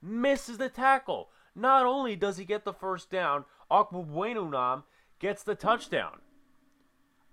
Misses 0.00 0.58
the 0.58 0.68
tackle. 0.68 1.28
Not 1.54 1.84
only 1.84 2.16
does 2.16 2.38
he 2.38 2.44
get 2.44 2.64
the 2.64 2.72
first 2.72 3.10
down, 3.10 3.44
Akbuenunam 3.70 4.84
gets 5.18 5.42
the 5.42 5.54
touchdown. 5.54 6.20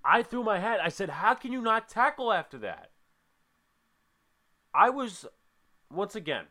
I 0.03 0.23
threw 0.23 0.43
my 0.43 0.59
head. 0.59 0.79
I 0.83 0.89
said, 0.89 1.09
How 1.09 1.33
can 1.33 1.51
you 1.51 1.61
not 1.61 1.89
tackle 1.89 2.31
after 2.31 2.57
that? 2.59 2.91
I 4.73 4.89
was, 4.89 5.25
once 5.91 6.15
again, 6.15 6.45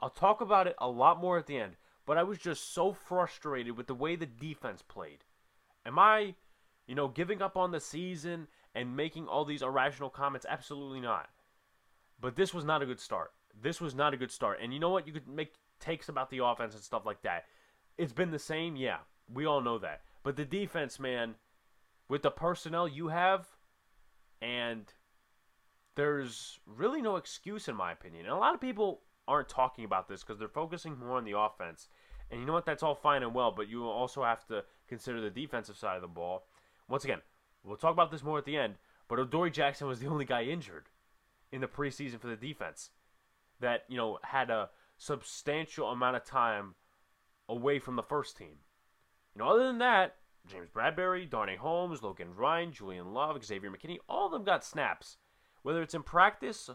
I'll 0.00 0.10
talk 0.10 0.40
about 0.40 0.66
it 0.66 0.76
a 0.78 0.88
lot 0.88 1.20
more 1.20 1.38
at 1.38 1.46
the 1.46 1.56
end, 1.56 1.76
but 2.04 2.18
I 2.18 2.22
was 2.22 2.38
just 2.38 2.74
so 2.74 2.92
frustrated 2.92 3.76
with 3.76 3.86
the 3.86 3.94
way 3.94 4.14
the 4.14 4.26
defense 4.26 4.82
played. 4.82 5.24
Am 5.86 5.98
I, 5.98 6.34
you 6.86 6.94
know, 6.94 7.08
giving 7.08 7.40
up 7.40 7.56
on 7.56 7.70
the 7.70 7.80
season 7.80 8.48
and 8.76 8.94
making 8.94 9.26
all 9.26 9.44
these 9.44 9.62
irrational 9.62 10.10
comments? 10.10 10.46
Absolutely 10.48 11.00
not. 11.00 11.28
But 12.20 12.36
this 12.36 12.54
was 12.54 12.64
not 12.64 12.82
a 12.82 12.86
good 12.86 13.00
start. 13.00 13.32
This 13.60 13.80
was 13.80 13.94
not 13.94 14.14
a 14.14 14.16
good 14.16 14.30
start. 14.30 14.58
And 14.62 14.72
you 14.72 14.78
know 14.78 14.90
what? 14.90 15.06
You 15.06 15.12
could 15.14 15.26
make 15.26 15.54
takes 15.80 16.08
about 16.08 16.30
the 16.30 16.44
offense 16.44 16.74
and 16.74 16.82
stuff 16.82 17.04
like 17.04 17.22
that. 17.22 17.44
It's 17.98 18.12
been 18.12 18.30
the 18.30 18.38
same, 18.38 18.76
yeah. 18.76 18.98
We 19.32 19.46
all 19.46 19.60
know 19.60 19.78
that. 19.78 20.02
But 20.22 20.36
the 20.36 20.44
defense, 20.44 21.00
man, 21.00 21.34
with 22.08 22.22
the 22.22 22.30
personnel 22.30 22.86
you 22.86 23.08
have, 23.08 23.46
and 24.40 24.84
there's 25.94 26.58
really 26.66 27.00
no 27.00 27.16
excuse, 27.16 27.68
in 27.68 27.74
my 27.74 27.92
opinion. 27.92 28.26
And 28.26 28.34
a 28.34 28.38
lot 28.38 28.54
of 28.54 28.60
people 28.60 29.00
aren't 29.26 29.48
talking 29.48 29.84
about 29.84 30.08
this 30.08 30.22
because 30.22 30.38
they're 30.38 30.48
focusing 30.48 30.98
more 30.98 31.16
on 31.16 31.24
the 31.24 31.38
offense. 31.38 31.88
And 32.30 32.40
you 32.40 32.46
know 32.46 32.52
what? 32.52 32.66
That's 32.66 32.82
all 32.82 32.94
fine 32.94 33.22
and 33.22 33.34
well, 33.34 33.52
but 33.52 33.68
you 33.68 33.86
also 33.86 34.22
have 34.22 34.46
to 34.48 34.64
consider 34.88 35.20
the 35.20 35.30
defensive 35.30 35.76
side 35.76 35.96
of 35.96 36.02
the 36.02 36.08
ball. 36.08 36.46
Once 36.88 37.04
again, 37.04 37.20
we'll 37.66 37.76
talk 37.76 37.92
about 37.92 38.10
this 38.10 38.22
more 38.22 38.38
at 38.38 38.44
the 38.44 38.56
end, 38.56 38.74
but 39.08 39.18
Adoree 39.18 39.50
Jackson 39.50 39.86
was 39.86 39.98
the 39.98 40.06
only 40.06 40.24
guy 40.24 40.42
injured 40.42 40.88
in 41.52 41.60
the 41.60 41.66
preseason 41.66 42.20
for 42.20 42.28
the 42.28 42.36
defense 42.36 42.90
that, 43.60 43.84
you 43.88 43.96
know, 43.96 44.18
had 44.22 44.50
a 44.50 44.70
substantial 44.96 45.90
amount 45.90 46.16
of 46.16 46.24
time 46.24 46.74
away 47.48 47.78
from 47.78 47.96
the 47.96 48.02
first 48.02 48.36
team. 48.36 48.58
You 49.34 49.40
know, 49.42 49.48
other 49.50 49.66
than 49.66 49.78
that, 49.78 50.16
James 50.46 50.68
Bradberry, 50.74 51.28
Darnay 51.28 51.56
Holmes, 51.56 52.02
Logan 52.02 52.34
Ryan, 52.34 52.72
Julian 52.72 53.12
Love, 53.12 53.44
Xavier 53.44 53.70
McKinney, 53.70 53.98
all 54.08 54.26
of 54.26 54.32
them 54.32 54.44
got 54.44 54.64
snaps. 54.64 55.16
Whether 55.62 55.82
it's 55.82 55.94
in 55.94 56.02
practice 56.02 56.70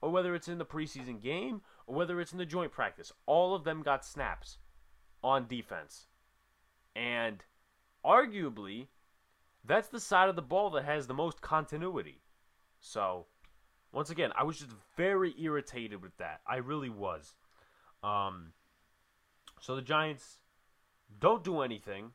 or 0.00 0.10
whether 0.10 0.34
it's 0.34 0.48
in 0.48 0.58
the 0.58 0.64
preseason 0.64 1.20
game 1.20 1.62
or 1.86 1.96
whether 1.96 2.20
it's 2.20 2.32
in 2.32 2.38
the 2.38 2.46
joint 2.46 2.70
practice, 2.70 3.12
all 3.26 3.54
of 3.54 3.64
them 3.64 3.82
got 3.82 4.04
snaps 4.04 4.58
on 5.22 5.48
defense. 5.48 6.06
And 6.94 7.42
arguably, 8.04 8.86
that's 9.66 9.88
the 9.88 10.00
side 10.00 10.28
of 10.28 10.36
the 10.36 10.42
ball 10.42 10.70
that 10.70 10.84
has 10.84 11.06
the 11.06 11.14
most 11.14 11.40
continuity. 11.40 12.20
So, 12.80 13.26
once 13.92 14.10
again, 14.10 14.30
I 14.36 14.44
was 14.44 14.58
just 14.58 14.70
very 14.96 15.34
irritated 15.38 16.02
with 16.02 16.16
that. 16.18 16.40
I 16.46 16.56
really 16.56 16.90
was. 16.90 17.34
Um, 18.02 18.52
so 19.60 19.74
the 19.74 19.82
Giants 19.82 20.38
don't 21.18 21.42
do 21.42 21.60
anything 21.60 22.10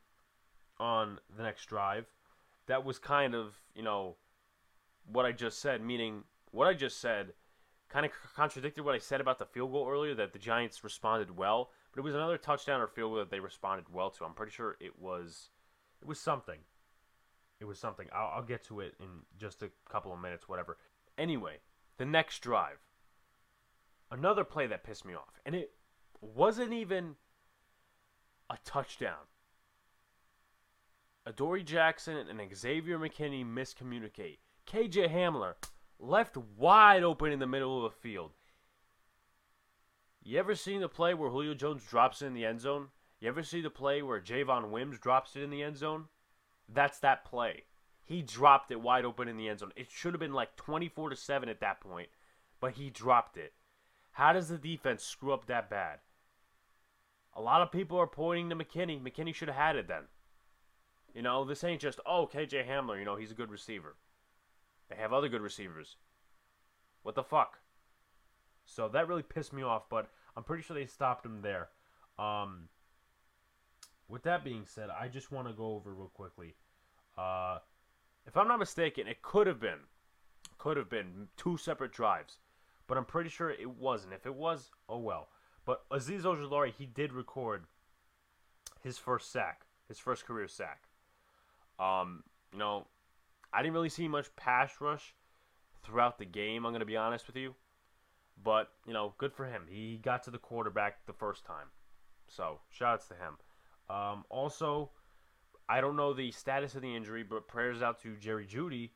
on 0.80 1.20
the 1.36 1.44
next 1.44 1.66
drive. 1.66 2.06
That 2.68 2.86
was 2.86 3.00
kind 3.00 3.36
of, 3.36 3.56
you 3.76 3.84
know, 3.84 4.16
what 5.12 5.26
I 5.26 5.32
just 5.32 5.60
said, 5.60 5.82
meaning 5.82 6.24
what 6.52 6.68
I 6.68 6.74
just 6.74 7.00
said 7.00 7.34
kind 7.90 8.06
of 8.06 8.12
contradicted 8.36 8.86
what 8.86 8.96
I 8.96 9.00
said 9.00 9.20
about 9.20 9.38
the 9.38 9.46
field 9.46 9.72
goal 9.72 9.88
earlier 9.90 10.16
that 10.16 10.32
the 10.32 10.40
Giants 10.40 10.84
responded 10.84 11.36
well, 11.36 11.72
but 11.92 12.00
it 12.00 12.04
was 12.04 12.16
another 12.16 12.38
touchdown 12.38 12.80
or 12.80 12.88
field 12.88 13.12
goal 13.12 13.20
that 13.20 13.30
they 13.30 13.40
responded 13.40 13.86
well 13.92 14.10
to. 14.12 14.24
I'm 14.24 14.34
pretty 14.34 14.54
sure 14.54 14.78
it 14.80 14.98
was 14.98 15.50
it 16.02 16.08
was 16.08 16.20
something. 16.20 16.60
It 17.62 17.68
was 17.68 17.78
something. 17.78 18.08
I'll, 18.12 18.32
I'll 18.38 18.44
get 18.44 18.64
to 18.66 18.80
it 18.80 18.96
in 19.00 19.08
just 19.40 19.62
a 19.62 19.70
couple 19.88 20.12
of 20.12 20.20
minutes, 20.20 20.50
whatever. 20.50 20.78
Anyway, 21.16 21.58
the 21.98 22.06
next 22.06 22.40
drive. 22.40 22.80
Another 24.10 24.44
play 24.44 24.66
that 24.66 24.84
pissed 24.84 25.06
me 25.06 25.14
off. 25.14 25.40
And 25.46 25.54
it 25.54 25.72
wasn't 26.20 26.74
even 26.74 27.16
a 28.50 28.58
touchdown. 28.66 29.28
Adoree 31.28 31.64
Jackson 31.64 32.18
and 32.18 32.56
Xavier 32.56 32.98
McKinney 32.98 33.46
miscommunicate. 33.46 34.40
KJ 34.66 35.14
Hamler 35.14 35.54
left 36.00 36.36
wide 36.58 37.04
open 37.04 37.32
in 37.32 37.38
the 37.38 37.46
middle 37.46 37.86
of 37.86 37.92
the 37.92 37.98
field. 38.00 38.32
You 40.24 40.40
ever 40.40 40.56
seen 40.56 40.82
the 40.82 40.90
play 40.90 41.14
where 41.14 41.30
Julio 41.30 41.54
Jones 41.54 41.84
drops 41.84 42.24
it 42.24 42.28
in 42.28 42.34
the 42.34 42.46
end 42.46 42.60
zone? 42.60 42.88
You 43.20 43.28
ever 43.28 43.44
see 43.44 43.62
the 43.62 43.70
play 43.70 44.02
where 44.02 44.20
Javon 44.20 44.72
Wims 44.72 44.98
drops 44.98 45.36
it 45.36 45.44
in 45.44 45.52
the 45.52 45.62
end 45.62 45.78
zone? 45.78 46.06
That's 46.74 47.00
that 47.00 47.26
play. 47.26 47.64
He 48.04 48.22
dropped 48.22 48.72
it 48.72 48.82
wide 48.82 49.06
open 49.06 49.28
in 49.28 49.38
the 49.38 49.50
end 49.50 49.60
zone. 49.60 49.74
It 49.76 49.90
should 49.90 50.14
have 50.14 50.20
been 50.20 50.34
like 50.34 50.56
24 50.56 51.10
to 51.10 51.16
7 51.16 51.50
at 51.50 51.62
that 51.62 51.80
point, 51.80 52.10
but 52.60 52.74
he 52.74 52.90
dropped 52.90 53.38
it. 53.38 53.54
How 54.14 54.34
does 54.34 54.50
the 54.50 54.58
defense 54.58 55.04
screw 55.04 55.34
up 55.34 55.46
that 55.46 55.70
bad? 55.70 56.00
A 57.34 57.42
lot 57.42 57.62
of 57.62 57.72
people 57.72 57.98
are 57.98 58.08
pointing 58.08 58.50
to 58.50 58.56
McKinney. 58.56 59.02
McKinney 59.02 59.34
should 59.34 59.48
have 59.48 59.58
had 59.58 59.76
it 59.78 59.88
then. 59.88 60.04
You 61.14 61.22
know, 61.22 61.46
this 61.46 61.64
ain't 61.64 61.82
just, 61.82 62.00
oh, 62.06 62.30
KJ 62.32 62.68
Hamler, 62.68 63.00
you 63.00 63.06
know, 63.06 63.16
he's 63.16 63.32
a 63.32 63.36
good 63.36 63.52
receiver. 63.52 63.96
They 64.90 64.96
have 64.96 65.14
other 65.14 65.30
good 65.30 65.42
receivers. 65.42 65.96
What 67.04 67.16
the 67.16 67.24
fuck? 67.24 67.60
So 68.66 68.88
that 68.90 69.08
really 69.08 69.24
pissed 69.24 69.54
me 69.54 69.64
off, 69.64 69.90
but 69.90 70.10
I'm 70.36 70.44
pretty 70.44 70.64
sure 70.64 70.76
they 70.76 70.86
stopped 70.86 71.26
him 71.26 71.42
there. 71.42 71.70
Um, 72.20 72.70
with 74.08 74.24
that 74.24 74.44
being 74.44 74.66
said, 74.66 74.90
I 74.90 75.08
just 75.08 75.32
want 75.32 75.48
to 75.48 75.54
go 75.54 75.74
over 75.76 75.94
real 75.94 76.12
quickly. 76.14 76.56
Uh, 77.22 77.60
if 78.26 78.36
I'm 78.36 78.48
not 78.48 78.60
mistaken, 78.60 79.08
it 79.08 79.22
could 79.22 79.46
have 79.48 79.60
been, 79.60 79.80
could 80.58 80.78
have 80.78 80.90
been 80.90 81.28
two 81.38 81.58
separate 81.58 81.92
drives, 81.92 82.38
but 82.88 82.98
I'm 82.98 83.06
pretty 83.06 83.30
sure 83.30 83.52
it 83.52 83.70
wasn't. 83.70 84.14
If 84.14 84.26
it 84.26 84.34
was, 84.34 84.72
oh 84.90 84.98
well. 84.98 85.28
But 85.66 85.88
Azeez 85.90 86.24
Ojulari, 86.24 86.74
he 86.76 86.86
did 86.86 87.14
record 87.14 87.66
his 88.84 88.98
first 88.98 89.32
sack, 89.32 89.62
his 89.88 90.00
first 90.00 90.26
career 90.26 90.48
sack. 90.48 90.84
Um, 91.80 92.24
you 92.52 92.60
know, 92.60 92.88
I 93.54 93.62
didn't 93.62 93.74
really 93.74 93.90
see 93.90 94.08
much 94.08 94.36
pass 94.36 94.72
rush 94.80 95.14
throughout 95.84 96.18
the 96.18 96.26
game. 96.26 96.66
I'm 96.66 96.74
to 96.74 96.86
be 96.86 96.98
honest 96.98 97.28
with 97.28 97.36
you, 97.36 97.54
but 98.44 98.70
you 98.88 98.94
know, 98.94 99.14
good 99.18 99.34
for 99.34 99.46
him. 99.46 99.64
He 99.70 100.00
got 100.02 100.24
to 100.24 100.32
the 100.32 100.40
quarterback 100.40 101.06
the 101.06 101.14
first 101.14 101.46
time, 101.46 101.68
so 102.28 102.60
shoutouts 102.76 103.08
to 103.10 103.14
him. 103.14 103.38
Um, 103.90 104.26
also, 104.30 104.90
I 105.72 105.80
don't 105.80 105.96
know 105.96 106.14
the 106.14 106.32
status 106.32 106.76
of 106.76 106.82
the 106.82 106.94
injury, 106.94 107.24
but 107.24 107.48
prayers 107.48 107.82
out 107.82 108.02
to 108.02 108.18
Jerry 108.18 108.46
Jeudy. 108.46 108.90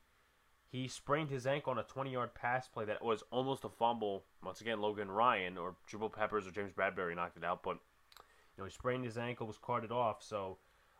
He 0.68 0.88
sprained 0.88 1.30
his 1.30 1.46
ankle 1.46 1.70
on 1.70 1.78
a 1.78 1.82
20-yard 1.82 2.34
pass 2.34 2.68
play 2.68 2.84
that 2.84 3.02
was 3.02 3.22
almost 3.30 3.64
a 3.64 3.70
fumble. 3.70 4.26
Once 4.44 4.60
again, 4.60 4.82
Logan 4.82 5.10
Ryan 5.10 5.56
or 5.56 5.76
Jabril 5.90 6.12
Peppers 6.12 6.46
or 6.46 6.50
James 6.50 6.72
Bradberry 6.72 7.16
knocked 7.16 7.38
it 7.38 7.44
out, 7.44 7.62
but 7.62 7.78
you 8.10 8.58
know 8.58 8.64
he 8.66 8.70
sprained 8.70 9.06
his 9.06 9.16
ankle, 9.16 9.46
was 9.46 9.56
carted 9.56 9.90
off. 9.90 10.22
So, 10.22 10.58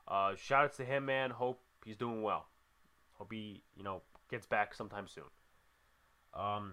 uh, 0.09 0.31
shoutouts 0.31 0.77
to 0.77 0.85
him, 0.87 1.05
man. 1.05 1.29
Hope 1.29 1.61
he's 1.85 1.99
doing 1.99 2.23
well. 2.23 2.47
Hope 3.19 3.31
he, 3.31 3.63
you 3.77 3.85
know, 3.85 4.01
gets 4.31 4.47
back 4.47 4.75
sometime 4.75 5.07
soon. 5.07 5.25
Um, 6.33 6.73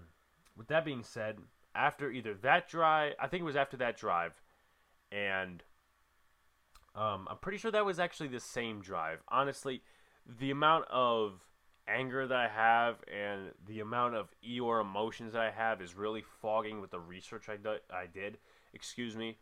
with 0.56 0.68
that 0.68 0.86
being 0.86 1.02
said, 1.02 1.36
after 1.74 2.10
either 2.10 2.32
that 2.40 2.70
drive, 2.70 3.12
I 3.20 3.26
think 3.26 3.42
it 3.42 3.44
was 3.44 3.56
after 3.56 3.76
that 3.76 3.98
drive, 3.98 4.40
and 5.12 5.62
um, 6.94 7.26
I'm 7.30 7.38
pretty 7.38 7.58
sure 7.58 7.70
that 7.70 7.84
was 7.84 7.98
actually 7.98 8.28
the 8.28 8.40
same 8.40 8.80
drive. 8.80 9.22
Honestly, 9.28 9.82
the 10.38 10.50
amount 10.50 10.86
of 10.90 11.40
anger 11.86 12.26
that 12.26 12.36
I 12.36 12.48
have 12.48 12.96
and 13.12 13.50
the 13.66 13.80
amount 13.80 14.14
of 14.14 14.28
Eeyore 14.46 14.80
emotions 14.80 15.32
that 15.32 15.42
I 15.42 15.50
have 15.50 15.82
is 15.82 15.94
really 15.94 16.22
fogging 16.40 16.80
with 16.80 16.90
the 16.90 17.00
research 17.00 17.48
I, 17.48 17.56
do- 17.56 17.78
I 17.92 18.06
did. 18.06 18.38
Excuse 18.72 19.16
me, 19.16 19.38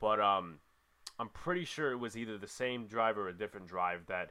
but 0.00 0.20
um, 0.20 0.58
I'm 1.18 1.28
pretty 1.28 1.64
sure 1.64 1.92
it 1.92 1.98
was 1.98 2.16
either 2.16 2.36
the 2.36 2.46
same 2.48 2.86
drive 2.86 3.16
or 3.16 3.28
a 3.28 3.36
different 3.36 3.66
drive 3.66 4.06
that 4.06 4.30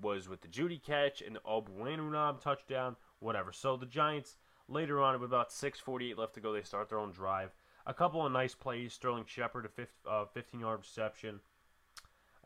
was 0.00 0.28
with 0.28 0.40
the 0.40 0.48
Jeudy 0.48 0.82
catch 0.82 1.22
and 1.22 1.36
the 1.36 1.40
Obuenunam 1.40 2.40
touchdown, 2.40 2.96
whatever. 3.20 3.52
So 3.52 3.76
the 3.76 3.86
Giants 3.86 4.36
later 4.68 5.00
on, 5.00 5.20
with 5.20 5.30
about 5.30 5.50
6:48 5.50 6.16
left 6.16 6.34
to 6.34 6.40
go, 6.40 6.52
they 6.52 6.62
start 6.62 6.88
their 6.88 6.98
own 6.98 7.12
drive. 7.12 7.54
A 7.86 7.94
couple 7.94 8.24
of 8.24 8.32
nice 8.32 8.54
plays. 8.54 8.94
Sterling 8.94 9.24
Shepard 9.26 9.66
a 9.66 9.68
15-yard 9.68 10.74
uh, 10.74 10.78
reception, 10.78 11.40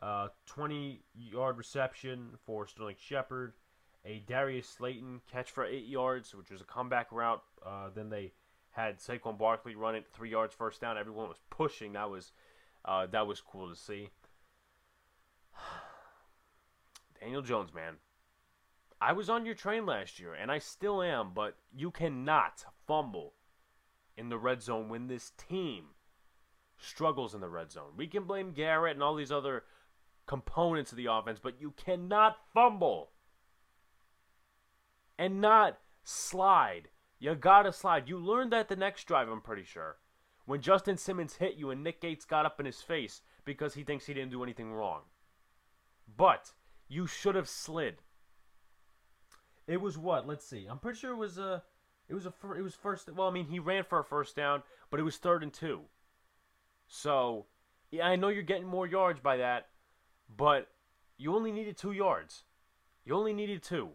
uh, 0.01 0.29
20-yard 0.49 1.57
reception 1.57 2.29
for 2.45 2.67
Sterling 2.67 2.95
Shepard. 2.99 3.53
A 4.05 4.23
Darius 4.27 4.67
Slayton 4.67 5.21
catch 5.29 5.51
for 5.51 5.65
eight 5.65 5.87
yards, 5.87 6.33
which 6.33 6.49
was 6.49 6.61
a 6.61 6.65
comeback 6.65 7.11
route. 7.11 7.43
Uh, 7.65 7.89
then 7.93 8.09
they 8.09 8.31
had 8.71 8.99
Saquon 8.99 9.37
Barkley 9.37 9.75
run 9.75 9.95
it 9.95 10.05
three 10.13 10.29
yards 10.29 10.55
first 10.55 10.79
down. 10.79 10.97
Everyone 10.97 11.27
was 11.27 11.39
pushing. 11.49 11.93
That 11.93 12.09
was 12.09 12.31
uh, 12.85 13.07
that 13.07 13.27
was 13.27 13.41
cool 13.41 13.69
to 13.69 13.75
see. 13.75 14.09
Daniel 17.19 17.41
Jones, 17.41 17.73
man. 17.73 17.95
I 19.01 19.13
was 19.13 19.29
on 19.29 19.45
your 19.45 19.55
train 19.55 19.85
last 19.85 20.19
year, 20.19 20.33
and 20.33 20.51
I 20.51 20.59
still 20.59 21.01
am, 21.01 21.31
but 21.33 21.57
you 21.75 21.91
cannot 21.91 22.63
fumble 22.85 23.33
in 24.17 24.29
the 24.29 24.37
red 24.37 24.61
zone 24.61 24.89
when 24.89 25.07
this 25.07 25.31
team 25.37 25.85
struggles 26.77 27.33
in 27.33 27.41
the 27.41 27.49
red 27.49 27.71
zone. 27.71 27.91
We 27.95 28.07
can 28.07 28.23
blame 28.23 28.51
Garrett 28.51 28.95
and 28.95 29.03
all 29.03 29.15
these 29.15 29.31
other 29.31 29.63
components 30.29 30.91
of 30.91 30.97
the 30.97 31.07
offense, 31.07 31.39
but 31.41 31.59
you 31.59 31.73
cannot 31.75 32.37
fumble 32.53 33.09
and 35.17 35.41
not 35.41 35.79
slide. 36.03 36.89
You 37.17 37.33
gotta 37.33 37.73
slide. 37.73 38.07
You 38.07 38.19
learned 38.19 38.53
that 38.53 38.69
the 38.69 38.75
next 38.75 39.05
drive, 39.05 39.27
I'm 39.27 39.41
pretty 39.41 39.63
sure. 39.63 39.97
When 40.45 40.61
Justin 40.61 40.97
Simmons 40.97 41.37
hit 41.37 41.55
you 41.55 41.71
and 41.71 41.83
Nick 41.83 41.99
Gates 41.99 42.25
got 42.25 42.45
up 42.45 42.59
in 42.59 42.67
his 42.67 42.79
face 42.79 43.23
because 43.43 43.73
he 43.73 43.83
thinks 43.83 44.05
he 44.05 44.13
didn't 44.13 44.29
do 44.29 44.43
anything 44.43 44.71
wrong. 44.71 45.01
But 46.15 46.51
you 46.87 47.07
should 47.07 47.33
have 47.33 47.49
slid. 47.49 48.03
It 49.65 49.81
was 49.81 49.97
what? 49.97 50.27
Let's 50.27 50.45
see. 50.45 50.67
I'm 50.69 50.77
pretty 50.77 50.99
sure 50.99 51.13
it 51.13 51.17
was 51.17 51.39
a. 51.39 51.63
It 52.07 52.13
was 52.13 52.27
a. 52.27 52.33
It 52.55 52.61
was 52.61 52.75
first. 52.75 53.11
Well, 53.11 53.27
I 53.27 53.31
mean, 53.31 53.47
he 53.47 53.57
ran 53.57 53.83
for 53.83 53.99
a 53.99 54.03
first 54.03 54.35
down, 54.35 54.61
but 54.91 54.99
it 54.99 55.03
was 55.03 55.17
third 55.17 55.41
and 55.41 55.51
two. 55.51 55.81
So, 56.87 57.47
yeah, 57.89 58.07
I 58.07 58.15
know 58.15 58.27
you're 58.27 58.43
getting 58.43 58.67
more 58.67 58.85
yards 58.85 59.19
by 59.19 59.37
that, 59.37 59.69
but 60.35 60.67
you 61.17 61.35
only 61.35 61.51
needed 61.51 61.77
two 61.77 61.91
yards. 61.91 62.43
You 63.05 63.15
only 63.15 63.33
needed 63.33 63.63
two. 63.63 63.89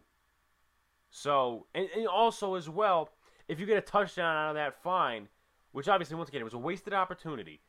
So, 1.09 1.67
and, 1.73 1.87
and 1.95 2.07
also 2.07 2.55
as 2.55 2.69
well, 2.69 3.09
if 3.47 3.59
you 3.59 3.65
get 3.65 3.77
a 3.77 3.81
touchdown 3.81 4.35
out 4.35 4.49
of 4.49 4.55
that, 4.55 4.81
fine. 4.83 5.29
Which 5.71 5.87
obviously, 5.87 6.15
once 6.15 6.29
again, 6.29 6.41
it 6.41 6.45
was 6.45 6.53
a 6.53 6.57
wasted 6.57 6.93
opportunity, 6.93 7.59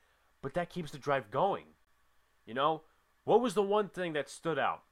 but 0.40 0.54
that 0.54 0.70
keeps 0.70 0.92
the 0.92 0.98
drive 0.98 1.30
going. 1.30 1.64
You 2.44 2.54
know, 2.54 2.82
what 3.24 3.40
was 3.40 3.54
the 3.54 3.62
one 3.62 3.88
thing 3.88 4.12
that 4.12 4.28
stood 4.28 4.58
out? 4.58 4.82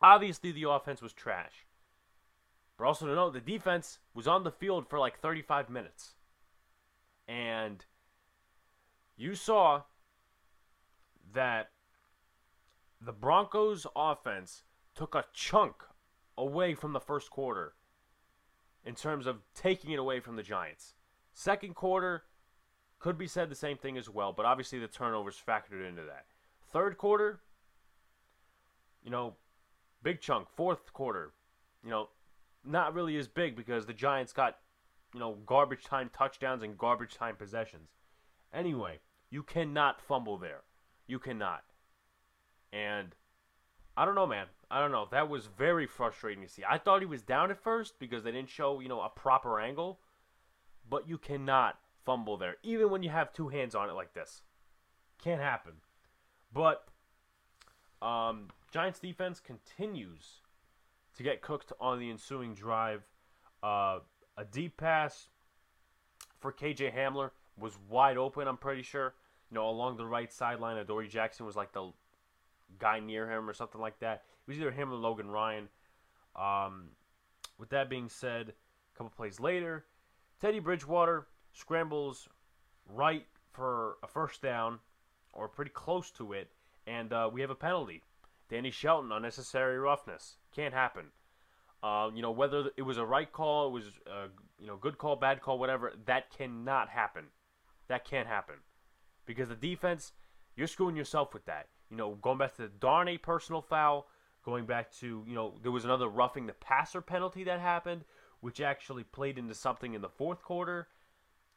Obviously, 0.00 0.52
the 0.52 0.68
offense 0.68 1.02
was 1.02 1.12
trash. 1.12 1.66
But 2.78 2.86
also 2.86 3.06
to 3.06 3.14
note, 3.14 3.32
the 3.32 3.40
defense 3.40 3.98
was 4.14 4.28
on 4.28 4.44
the 4.44 4.50
field 4.50 4.88
for 4.88 4.98
like 4.98 5.20
35 5.20 5.70
minutes. 5.70 6.14
And 7.26 7.84
you 9.16 9.34
saw 9.34 9.82
that 11.32 11.70
the 13.04 13.12
Broncos 13.12 13.86
offense 13.94 14.62
took 14.94 15.14
a 15.14 15.24
chunk 15.32 15.74
away 16.38 16.74
from 16.74 16.92
the 16.92 17.00
first 17.00 17.30
quarter 17.30 17.74
in 18.84 18.94
terms 18.94 19.26
of 19.26 19.42
taking 19.54 19.90
it 19.90 19.98
away 19.98 20.20
from 20.20 20.36
the 20.36 20.42
Giants. 20.42 20.94
Second 21.34 21.74
quarter 21.74 22.24
could 22.98 23.18
be 23.18 23.26
said 23.26 23.50
the 23.50 23.54
same 23.54 23.76
thing 23.76 23.98
as 23.98 24.08
well, 24.08 24.32
but 24.32 24.46
obviously 24.46 24.78
the 24.78 24.88
turnovers 24.88 25.40
factored 25.46 25.86
into 25.86 26.02
that. 26.02 26.24
Third 26.72 26.96
quarter, 26.96 27.40
you 29.02 29.10
know, 29.10 29.34
big 30.02 30.20
chunk. 30.20 30.48
Fourth 30.48 30.92
quarter, 30.92 31.32
you 31.82 31.90
know, 31.90 32.08
not 32.64 32.94
really 32.94 33.16
as 33.16 33.28
big 33.28 33.56
because 33.56 33.84
the 33.84 33.92
Giants 33.92 34.32
got, 34.32 34.56
you 35.12 35.20
know, 35.20 35.36
garbage 35.44 35.84
time 35.84 36.10
touchdowns 36.16 36.62
and 36.62 36.78
garbage 36.78 37.14
time 37.14 37.36
possessions. 37.36 37.90
Anyway, 38.52 39.00
you 39.28 39.42
cannot 39.42 40.00
fumble 40.00 40.38
there. 40.38 40.62
You 41.06 41.18
cannot. 41.18 41.64
And 42.74 43.14
I 43.96 44.04
don't 44.04 44.16
know, 44.16 44.26
man. 44.26 44.46
I 44.70 44.80
don't 44.80 44.90
know. 44.90 45.06
That 45.12 45.28
was 45.28 45.46
very 45.46 45.86
frustrating 45.86 46.42
to 46.42 46.50
see. 46.50 46.64
I 46.68 46.78
thought 46.78 47.00
he 47.00 47.06
was 47.06 47.22
down 47.22 47.50
at 47.52 47.62
first 47.62 47.98
because 48.00 48.24
they 48.24 48.32
didn't 48.32 48.48
show, 48.48 48.80
you 48.80 48.88
know, 48.88 49.00
a 49.00 49.08
proper 49.08 49.60
angle. 49.60 50.00
But 50.88 51.08
you 51.08 51.16
cannot 51.16 51.78
fumble 52.04 52.36
there, 52.36 52.56
even 52.62 52.90
when 52.90 53.02
you 53.02 53.10
have 53.10 53.32
two 53.32 53.48
hands 53.48 53.74
on 53.74 53.88
it 53.88 53.94
like 53.94 54.12
this. 54.12 54.42
Can't 55.22 55.40
happen. 55.40 55.74
But 56.52 56.86
um, 58.02 58.48
Giants 58.70 58.98
defense 58.98 59.40
continues 59.40 60.40
to 61.16 61.22
get 61.22 61.40
cooked 61.40 61.72
on 61.80 61.98
the 61.98 62.10
ensuing 62.10 62.54
drive. 62.54 63.02
Uh, 63.62 64.00
a 64.36 64.44
deep 64.44 64.76
pass 64.76 65.28
for 66.40 66.52
KJ 66.52 66.94
Hamler 66.94 67.30
was 67.58 67.78
wide 67.88 68.18
open. 68.18 68.48
I'm 68.48 68.56
pretty 68.56 68.82
sure. 68.82 69.14
You 69.50 69.54
know, 69.54 69.68
along 69.68 69.96
the 69.96 70.06
right 70.06 70.32
sideline, 70.32 70.76
Adoree 70.76 71.08
Jackson 71.08 71.46
was 71.46 71.56
like 71.56 71.72
the 71.72 71.92
guy 72.78 73.00
near 73.00 73.30
him 73.30 73.48
or 73.48 73.52
something 73.52 73.80
like 73.80 73.98
that. 74.00 74.22
It 74.46 74.50
was 74.50 74.58
either 74.58 74.70
him 74.70 74.92
or 74.92 74.96
Logan 74.96 75.30
Ryan. 75.30 75.68
Um, 76.36 76.90
with 77.58 77.70
that 77.70 77.88
being 77.88 78.08
said, 78.08 78.48
a 78.48 78.98
couple 78.98 79.12
plays 79.16 79.40
later, 79.40 79.84
Teddy 80.40 80.58
Bridgewater 80.58 81.26
scrambles 81.52 82.28
right 82.92 83.26
for 83.52 83.96
a 84.02 84.08
first 84.08 84.42
down, 84.42 84.80
or 85.32 85.48
pretty 85.48 85.70
close 85.70 86.10
to 86.12 86.32
it, 86.32 86.50
and 86.86 87.12
uh, 87.12 87.30
we 87.32 87.40
have 87.40 87.50
a 87.50 87.54
penalty. 87.54 88.02
Danny 88.48 88.70
Shelton, 88.70 89.12
unnecessary 89.12 89.78
roughness. 89.78 90.36
Can't 90.54 90.74
happen. 90.74 91.06
Uh, 91.82 92.10
you 92.14 92.22
know, 92.22 92.30
whether 92.30 92.70
it 92.76 92.82
was 92.82 92.98
a 92.98 93.04
right 93.04 93.30
call, 93.30 93.68
it 93.68 93.72
was 93.72 93.84
a 94.06 94.26
you 94.60 94.66
know 94.66 94.76
good 94.76 94.98
call, 94.98 95.16
bad 95.16 95.40
call, 95.40 95.58
whatever. 95.58 95.92
That 96.06 96.30
cannot 96.36 96.88
happen. 96.88 97.26
That 97.88 98.04
can't 98.04 98.26
happen 98.26 98.56
because 99.26 99.48
the 99.48 99.54
defense, 99.54 100.12
you're 100.56 100.66
screwing 100.66 100.96
yourself 100.96 101.34
with 101.34 101.44
that. 101.46 101.68
You 101.94 101.98
know, 101.98 102.14
going 102.22 102.38
back 102.38 102.56
to 102.56 102.62
the 102.62 102.68
Darnay 102.80 103.18
personal 103.18 103.62
foul, 103.62 104.08
going 104.44 104.66
back 104.66 104.90
to 104.94 105.22
you 105.28 105.34
know 105.36 105.54
there 105.62 105.70
was 105.70 105.84
another 105.84 106.08
roughing 106.08 106.46
the 106.46 106.52
passer 106.54 107.00
penalty 107.00 107.44
that 107.44 107.60
happened, 107.60 108.04
which 108.40 108.60
actually 108.60 109.04
played 109.04 109.38
into 109.38 109.54
something 109.54 109.94
in 109.94 110.00
the 110.00 110.08
fourth 110.08 110.42
quarter. 110.42 110.88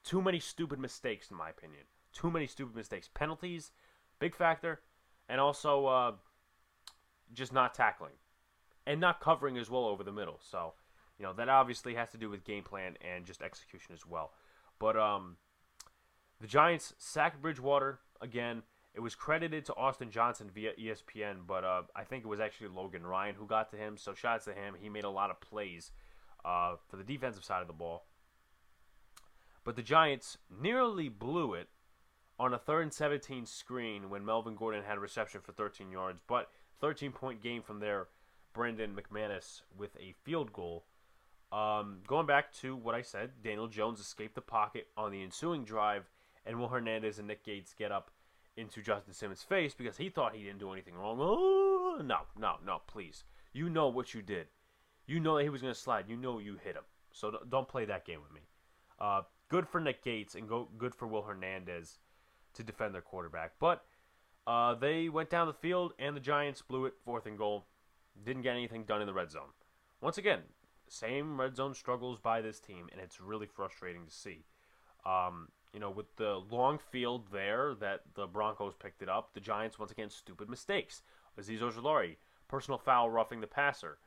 Too 0.04 0.22
many 0.22 0.40
stupid 0.40 0.78
mistakes, 0.78 1.32
in 1.32 1.38
my 1.38 1.50
opinion. 1.50 1.82
Too 2.14 2.30
many 2.30 2.46
stupid 2.46 2.76
mistakes. 2.76 3.10
Penalties, 3.12 3.72
big 4.20 4.36
factor, 4.36 4.82
and 5.28 5.42
also 5.42 5.88
uh, 5.88 6.12
just 7.34 7.52
not 7.52 7.74
tackling 7.74 8.14
and 8.86 9.02
not 9.02 9.20
covering 9.20 9.58
as 9.58 9.72
well 9.72 9.86
over 9.86 10.04
the 10.04 10.12
middle. 10.12 10.40
So, 10.40 10.74
you 11.18 11.26
know, 11.26 11.34
that 11.34 11.50
obviously 11.50 11.96
has 11.96 12.12
to 12.12 12.18
do 12.20 12.30
with 12.30 12.44
game 12.44 12.64
plan 12.64 12.96
and 13.02 13.26
just 13.26 13.42
execution 13.42 13.96
as 13.96 14.06
well. 14.06 14.34
But 14.78 14.98
um, 14.98 15.38
the 16.40 16.48
Giants 16.48 16.94
sacked 17.00 17.42
Bridgewater 17.42 18.02
again. 18.22 18.62
It 18.98 19.04
was 19.04 19.14
credited 19.14 19.64
to 19.66 19.76
Austin 19.76 20.10
Johnson 20.10 20.50
via 20.52 20.74
ESPN, 20.74 21.46
but 21.46 21.64
uh, 21.64 21.84
I 21.96 22.04
think 22.04 22.26
it 22.26 22.28
was 22.28 22.40
actually 22.40 22.70
Logan 22.70 23.06
Ryan 23.06 23.36
who 23.36 23.46
got 23.46 23.70
to 23.70 23.78
him. 23.78 23.96
So 23.96 24.16
shots 24.16 24.46
to 24.46 24.54
him. 24.54 24.74
He 24.82 24.90
made 24.90 25.04
a 25.04 25.10
lot 25.10 25.30
of 25.30 25.40
plays 25.40 25.92
uh, 26.44 26.78
for 26.90 26.98
the 26.98 27.04
defensive 27.04 27.44
side 27.44 27.62
of 27.62 27.68
the 27.68 27.74
ball. 27.74 28.06
But 29.64 29.76
the 29.76 29.84
Giants 29.84 30.40
nearly 30.50 31.10
blew 31.10 31.54
it 31.54 31.68
on 32.40 32.56
a 32.56 32.58
third 32.58 32.82
and 32.82 32.94
17 32.94 33.46
screen 33.46 34.10
when 34.10 34.26
Melvin 34.26 34.56
Gordon 34.56 34.84
had 34.84 34.98
a 34.98 35.02
reception 35.02 35.42
for 35.42 35.52
13 35.52 35.92
yards. 35.92 36.20
But 36.26 36.50
13 36.82 37.12
point 37.12 37.44
game 37.44 37.62
from 37.62 37.80
there. 37.80 38.08
Brandon 38.52 38.96
McManus 38.96 39.62
with 39.78 39.96
a 39.98 40.16
field 40.24 40.52
goal. 40.52 40.86
Um, 41.52 42.00
going 42.08 42.26
back 42.26 42.52
to 42.62 42.76
what 42.76 42.96
I 42.96 43.04
said, 43.04 43.30
Daniel 43.44 43.68
Jones 43.68 44.00
escaped 44.00 44.34
the 44.34 44.42
pocket 44.42 44.88
on 44.98 45.12
the 45.12 45.22
ensuing 45.22 45.64
drive, 45.66 46.10
and 46.48 46.60
Will 46.60 46.68
Hernandez 46.68 47.20
and 47.20 47.28
Nick 47.28 47.46
Gates 47.46 47.76
get 47.78 47.92
up 47.92 48.10
into 48.58 48.82
Justin 48.82 49.14
Simmons' 49.14 49.44
face 49.44 49.74
because 49.74 49.98
he 49.98 50.10
thought 50.10 50.36
he 50.36 50.44
didn't 50.44 50.60
do 50.60 50.74
anything 50.74 50.96
wrong. 50.96 51.18
Oh, 51.20 52.02
no, 52.04 52.22
no, 52.38 52.56
no, 52.66 52.82
please. 52.88 53.24
You 53.54 53.70
know 53.70 53.88
what 53.88 54.14
you 54.14 54.22
did. 54.22 54.48
You 55.06 55.20
know 55.20 55.38
that 55.38 55.44
he 55.44 55.50
was 55.50 55.62
going 55.62 55.74
to 55.74 55.80
slide. 55.80 56.06
You 56.10 56.18
know 56.18 56.40
you 56.40 56.58
hit 56.64 56.76
him. 56.76 56.84
So 57.14 57.40
don't 57.50 57.68
play 57.68 57.86
that 57.86 58.06
game 58.06 58.20
with 58.22 58.34
me. 58.34 58.42
Uh, 59.00 59.22
good 59.50 59.68
for 59.68 59.80
Nick 59.80 60.04
Gates 60.04 60.36
and 60.36 60.48
go, 60.48 60.68
good 60.78 60.94
for 60.94 61.08
Will 61.08 61.22
Hernandez 61.22 62.00
to 62.54 62.64
defend 62.64 62.94
their 62.94 63.02
quarterback. 63.02 63.54
But 63.60 63.84
uh, 64.46 64.76
they 64.76 65.10
went 65.10 65.30
down 65.30 65.48
the 65.48 65.54
field, 65.54 65.94
and 66.00 66.16
the 66.16 66.22
Giants 66.22 66.62
blew 66.62 66.86
it 66.86 66.94
fourth 67.06 67.26
and 67.26 67.38
goal. 67.38 67.66
Didn't 68.26 68.42
get 68.42 68.56
anything 68.56 68.84
done 68.84 69.02
in 69.02 69.08
the 69.08 69.14
red 69.14 69.32
zone. 69.32 69.50
Once 70.02 70.18
again, 70.18 70.40
same 70.88 71.40
red 71.40 71.56
zone 71.56 71.74
struggles 71.74 72.20
by 72.20 72.42
this 72.42 72.60
team, 72.60 72.88
and 72.92 73.02
it's 73.02 73.22
really 73.22 73.46
frustrating 73.46 74.06
to 74.06 74.14
see. 74.14 74.46
Um, 75.06 75.50
you 75.74 75.80
know, 75.80 75.90
with 75.90 76.16
the 76.16 76.42
long 76.50 76.80
field 76.80 77.28
there 77.32 77.76
that 77.80 78.02
the 78.16 78.28
Broncos 78.28 78.76
picked 78.76 79.02
it 79.02 79.10
up, 79.10 79.34
the 79.34 79.40
Giants 79.40 79.78
once 79.78 79.92
again 79.92 80.10
stupid 80.10 80.50
mistakes. 80.50 81.02
Azeez 81.40 81.60
Ojulari, 81.60 82.16
personal 82.48 82.78
foul 82.78 83.10
roughing 83.10 83.42
the 83.42 83.48
passer. 83.48 83.98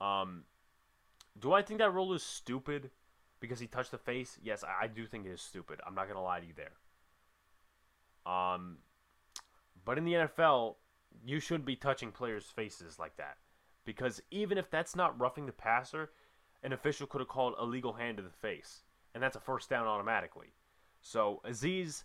Um, 0.00 0.44
do 1.38 1.52
I 1.52 1.62
think 1.62 1.78
that 1.78 1.92
rule 1.92 2.12
is 2.12 2.22
stupid 2.22 2.90
because 3.40 3.58
he 3.58 3.66
touched 3.66 3.90
the 3.90 3.98
face? 3.98 4.38
Yes, 4.42 4.64
I 4.64 4.86
do 4.86 5.06
think 5.06 5.26
it 5.26 5.30
is 5.30 5.40
stupid. 5.40 5.80
I'm 5.86 5.94
not 5.94 6.08
gonna 6.08 6.22
lie 6.22 6.40
to 6.40 6.46
you 6.46 6.52
there. 6.54 6.72
Um, 8.32 8.78
but 9.84 9.98
in 9.98 10.04
the 10.04 10.14
NFL, 10.14 10.76
you 11.24 11.40
shouldn't 11.40 11.66
be 11.66 11.76
touching 11.76 12.10
players' 12.10 12.46
faces 12.46 12.98
like 12.98 13.16
that. 13.16 13.36
Because 13.84 14.22
even 14.30 14.56
if 14.58 14.70
that's 14.70 14.96
not 14.96 15.18
roughing 15.20 15.46
the 15.46 15.52
passer, 15.52 16.10
an 16.62 16.72
official 16.72 17.06
could 17.06 17.20
have 17.20 17.28
called 17.28 17.54
a 17.58 17.64
legal 17.64 17.92
hand 17.92 18.16
to 18.16 18.22
the 18.22 18.30
face. 18.30 18.82
And 19.14 19.22
that's 19.22 19.36
a 19.36 19.40
first 19.40 19.68
down 19.68 19.86
automatically. 19.86 20.54
So, 21.04 21.42
Azeez, 21.46 22.02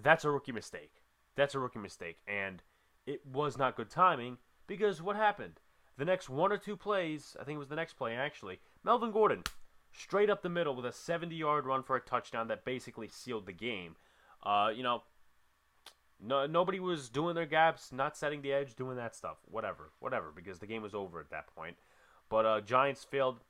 that's 0.00 0.24
a 0.24 0.30
rookie 0.30 0.52
mistake. 0.52 0.92
That's 1.36 1.54
a 1.54 1.58
rookie 1.58 1.78
mistake. 1.78 2.18
And 2.28 2.62
it 3.06 3.26
was 3.26 3.56
not 3.56 3.76
good 3.76 3.90
timing 3.90 4.36
because 4.66 5.00
what 5.02 5.16
happened? 5.16 5.54
The 5.96 6.04
next 6.04 6.28
one 6.28 6.52
or 6.52 6.58
two 6.58 6.76
plays, 6.76 7.34
I 7.40 7.44
think 7.44 7.56
it 7.56 7.60
was 7.60 7.68
the 7.68 7.76
next 7.76 7.94
play 7.94 8.14
actually, 8.14 8.60
Melvin 8.84 9.10
Gordon, 9.10 9.42
straight 9.92 10.30
up 10.30 10.42
the 10.42 10.48
middle 10.50 10.76
with 10.76 10.84
a 10.84 10.92
70 10.92 11.34
yard 11.34 11.64
run 11.64 11.82
for 11.82 11.96
a 11.96 12.00
touchdown 12.00 12.48
that 12.48 12.64
basically 12.64 13.08
sealed 13.08 13.46
the 13.46 13.52
game. 13.52 13.96
Uh, 14.42 14.70
you 14.74 14.82
know, 14.82 15.02
no, 16.22 16.46
nobody 16.46 16.78
was 16.78 17.08
doing 17.08 17.34
their 17.34 17.46
gaps, 17.46 17.90
not 17.90 18.18
setting 18.18 18.42
the 18.42 18.52
edge, 18.52 18.74
doing 18.74 18.96
that 18.98 19.16
stuff. 19.16 19.38
Whatever, 19.46 19.92
whatever, 19.98 20.30
because 20.34 20.58
the 20.58 20.66
game 20.66 20.82
was 20.82 20.94
over 20.94 21.20
at 21.20 21.30
that 21.30 21.46
point. 21.54 21.76
But 22.28 22.44
uh, 22.46 22.60
Giants 22.60 23.02
failed 23.02 23.40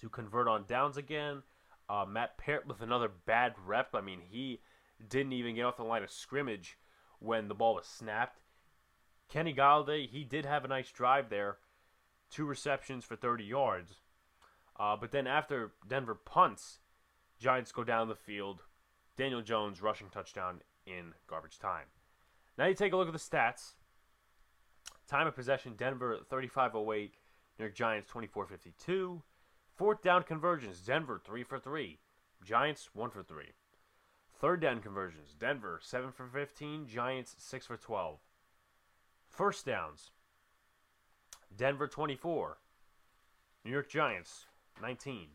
to 0.00 0.08
convert 0.08 0.48
on 0.48 0.64
downs 0.66 0.96
again. 0.96 1.42
Uh, 1.90 2.04
Matt 2.06 2.38
Peart 2.38 2.68
with 2.68 2.82
another 2.82 3.10
bad 3.26 3.54
rep. 3.66 3.88
I 3.94 4.00
mean, 4.00 4.20
he 4.30 4.60
didn't 5.08 5.32
even 5.32 5.56
get 5.56 5.64
off 5.64 5.76
the 5.76 5.82
line 5.82 6.04
of 6.04 6.10
scrimmage 6.10 6.78
when 7.18 7.48
the 7.48 7.54
ball 7.54 7.74
was 7.74 7.86
snapped. 7.86 8.42
Kenny 9.28 9.52
Golladay, 9.52 10.08
he 10.08 10.22
did 10.22 10.46
have 10.46 10.64
a 10.64 10.68
nice 10.68 10.92
drive 10.92 11.30
there, 11.30 11.56
two 12.30 12.44
receptions 12.44 13.04
for 13.04 13.16
30 13.16 13.42
yards. 13.42 13.94
Uh, 14.78 14.96
but 14.96 15.10
then 15.10 15.26
after 15.26 15.72
Denver 15.86 16.14
punts, 16.14 16.78
Giants 17.40 17.72
go 17.72 17.82
down 17.82 18.08
the 18.08 18.14
field. 18.14 18.62
Daniel 19.16 19.42
Jones 19.42 19.82
rushing 19.82 20.10
touchdown 20.10 20.60
in 20.86 21.12
garbage 21.26 21.58
time. 21.58 21.86
Now 22.56 22.66
you 22.66 22.74
take 22.74 22.92
a 22.92 22.96
look 22.96 23.08
at 23.08 23.12
the 23.12 23.18
stats. 23.18 23.72
Time 25.08 25.26
of 25.26 25.34
possession, 25.34 25.74
Denver 25.76 26.20
3508, 26.30 27.14
New 27.58 27.64
York 27.64 27.74
Giants 27.74 28.08
2452. 28.08 29.22
Fourth 29.80 30.02
down 30.02 30.24
conversions, 30.24 30.78
Denver 30.80 31.18
3 31.24 31.42
for 31.42 31.58
3. 31.58 31.98
Giants 32.44 32.90
1 32.92 33.08
for 33.08 33.22
3. 33.22 33.44
Third 34.38 34.60
down 34.60 34.82
conversions, 34.82 35.34
Denver 35.40 35.80
7 35.82 36.12
for 36.12 36.26
15, 36.26 36.86
Giants 36.86 37.34
6 37.38 37.66
for 37.66 37.78
12. 37.78 38.18
First 39.30 39.64
downs, 39.64 40.10
Denver 41.56 41.88
24, 41.88 42.58
New 43.64 43.70
York 43.70 43.88
Giants 43.88 44.44
19. 44.82 45.28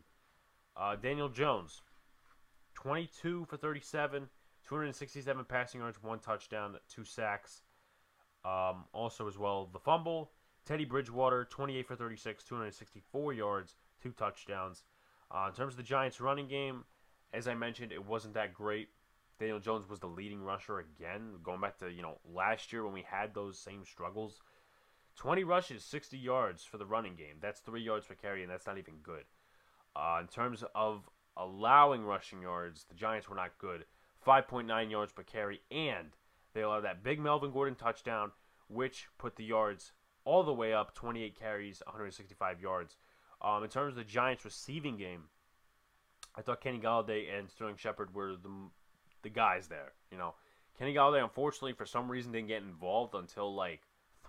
Uh, 0.76 0.94
Daniel 0.94 1.28
Jones 1.28 1.82
22 2.74 3.46
for 3.46 3.56
37, 3.56 4.28
267 4.64 5.44
passing 5.46 5.80
yards, 5.80 6.00
one 6.00 6.20
touchdown, 6.20 6.76
two 6.88 7.02
sacks. 7.02 7.62
Um, 8.44 8.84
also, 8.92 9.26
as 9.26 9.36
well, 9.36 9.68
the 9.72 9.80
fumble. 9.80 10.30
Teddy 10.64 10.84
Bridgewater, 10.84 11.44
28 11.46 11.88
for 11.88 11.96
36, 11.96 12.44
264 12.44 13.32
yards, 13.32 13.74
two 14.06 14.12
touchdowns. 14.12 14.84
Uh, 15.30 15.46
in 15.48 15.54
terms 15.54 15.74
of 15.74 15.78
the 15.78 15.82
Giants' 15.82 16.20
running 16.20 16.48
game, 16.48 16.84
as 17.32 17.48
I 17.48 17.54
mentioned, 17.54 17.92
it 17.92 18.06
wasn't 18.06 18.34
that 18.34 18.54
great. 18.54 18.88
Daniel 19.38 19.60
Jones 19.60 19.88
was 19.88 20.00
the 20.00 20.06
leading 20.06 20.42
rusher 20.42 20.78
again, 20.78 21.34
going 21.42 21.60
back 21.60 21.78
to 21.78 21.90
you 21.90 22.02
know 22.02 22.18
last 22.32 22.72
year 22.72 22.84
when 22.84 22.94
we 22.94 23.02
had 23.02 23.34
those 23.34 23.58
same 23.58 23.84
struggles. 23.84 24.40
20 25.16 25.44
rushes, 25.44 25.82
60 25.82 26.18
yards 26.18 26.62
for 26.62 26.76
the 26.78 26.86
running 26.86 27.16
game. 27.16 27.36
That's 27.40 27.60
three 27.60 27.82
yards 27.82 28.06
per 28.06 28.14
carry, 28.14 28.42
and 28.42 28.50
that's 28.50 28.66
not 28.66 28.78
even 28.78 28.96
good. 29.02 29.24
Uh, 29.94 30.18
in 30.20 30.26
terms 30.26 30.62
of 30.74 31.08
allowing 31.36 32.04
rushing 32.04 32.42
yards, 32.42 32.84
the 32.88 32.94
Giants 32.94 33.28
were 33.28 33.36
not 33.36 33.56
good. 33.58 33.86
5.9 34.26 34.90
yards 34.90 35.12
per 35.12 35.22
carry, 35.22 35.62
and 35.70 36.08
they 36.52 36.60
allowed 36.62 36.84
that 36.84 37.02
big 37.02 37.18
Melvin 37.18 37.50
Gordon 37.50 37.76
touchdown, 37.76 38.32
which 38.68 39.08
put 39.16 39.36
the 39.36 39.44
yards 39.44 39.92
all 40.26 40.42
the 40.42 40.52
way 40.52 40.74
up 40.74 40.94
28 40.94 41.38
carries, 41.38 41.82
165 41.86 42.60
yards. 42.60 42.96
Um, 43.42 43.62
in 43.62 43.68
terms 43.70 43.92
of 43.92 43.96
the 43.96 44.04
Giants' 44.04 44.44
receiving 44.44 44.96
game, 44.96 45.24
I 46.36 46.42
thought 46.42 46.60
Kenny 46.60 46.78
Golladay 46.78 47.36
and 47.36 47.50
Sterling 47.50 47.76
Shepard 47.76 48.14
were 48.14 48.36
the 48.36 48.50
the 49.22 49.30
guys 49.30 49.68
there. 49.68 49.92
You 50.10 50.18
know, 50.18 50.34
Kenny 50.78 50.94
Golladay 50.94 51.22
unfortunately 51.22 51.72
for 51.72 51.86
some 51.86 52.10
reason 52.10 52.32
didn't 52.32 52.48
get 52.48 52.62
involved 52.62 53.14
until 53.14 53.54
like 53.54 53.80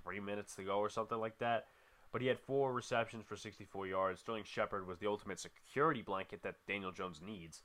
three 0.03 0.19
minutes 0.19 0.55
to 0.55 0.63
go 0.63 0.77
or 0.77 0.89
something 0.89 1.17
like 1.17 1.37
that. 1.39 1.67
But 2.11 2.21
he 2.21 2.27
had 2.27 2.39
four 2.39 2.71
receptions 2.71 3.25
for 3.25 3.35
64 3.35 3.87
yards. 3.87 4.21
Sterling 4.21 4.45
Shepard 4.45 4.87
was 4.87 4.97
the 4.97 5.07
ultimate 5.07 5.39
security 5.39 6.01
blanket 6.01 6.41
that 6.43 6.55
Daniel 6.65 6.91
Jones 6.91 7.21
needs. 7.23 7.63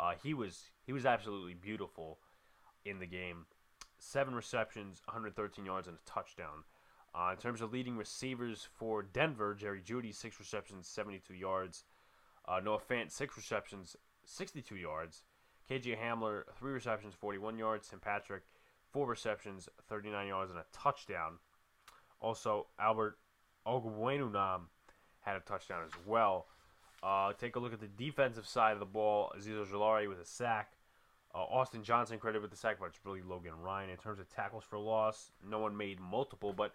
Uh, 0.00 0.14
he 0.22 0.32
was 0.34 0.70
he 0.84 0.92
was 0.92 1.04
absolutely 1.04 1.54
beautiful 1.54 2.18
in 2.84 2.98
the 2.98 3.06
game. 3.06 3.46
Seven 3.98 4.34
receptions, 4.34 5.02
113 5.04 5.64
yards, 5.64 5.86
and 5.86 5.96
a 5.96 6.10
touchdown. 6.10 6.64
Uh, 7.14 7.30
in 7.32 7.36
terms 7.36 7.60
of 7.60 7.72
leading 7.72 7.96
receivers 7.96 8.66
for 8.78 9.02
Denver, 9.02 9.54
Jerry 9.54 9.82
Jeudy, 9.82 10.14
six 10.14 10.38
receptions, 10.38 10.86
72 10.88 11.34
yards. 11.34 11.84
Uh, 12.48 12.60
Noah 12.60 12.80
Fant, 12.80 13.10
six 13.10 13.36
receptions, 13.36 13.96
62 14.24 14.76
yards. 14.76 15.22
KJ 15.70 15.98
Hamler, 15.98 16.44
three 16.58 16.72
receptions, 16.72 17.14
41 17.14 17.58
yards. 17.58 17.88
Tim 17.88 18.00
Patrick, 18.00 18.42
four 18.90 19.06
receptions, 19.06 19.68
39 19.88 20.26
yards, 20.26 20.50
and 20.50 20.58
a 20.58 20.64
touchdown. 20.72 21.34
Also, 22.20 22.66
Albert 22.78 23.18
Okwuegbunam 23.66 24.62
had 25.20 25.36
a 25.36 25.40
touchdown 25.40 25.82
as 25.84 25.92
well. 26.06 26.46
Uh, 27.02 27.32
take 27.32 27.56
a 27.56 27.58
look 27.58 27.72
at 27.72 27.80
the 27.80 27.88
defensive 27.88 28.46
side 28.46 28.72
of 28.72 28.78
the 28.78 28.86
ball. 28.86 29.32
Azeez 29.36 29.66
Ojulari 29.66 30.08
with 30.08 30.20
a 30.20 30.24
sack. 30.24 30.72
Uh, 31.34 31.38
Austin 31.38 31.82
Johnson 31.82 32.18
credited 32.18 32.42
with 32.42 32.50
the 32.50 32.56
sack, 32.56 32.76
but 32.78 32.86
it's 32.86 33.00
really 33.04 33.22
Logan 33.22 33.52
Ryan. 33.60 33.90
In 33.90 33.96
terms 33.96 34.20
of 34.20 34.28
tackles 34.28 34.64
for 34.64 34.78
loss, 34.78 35.32
no 35.48 35.58
one 35.58 35.76
made 35.76 35.98
multiple, 35.98 36.52
but 36.52 36.72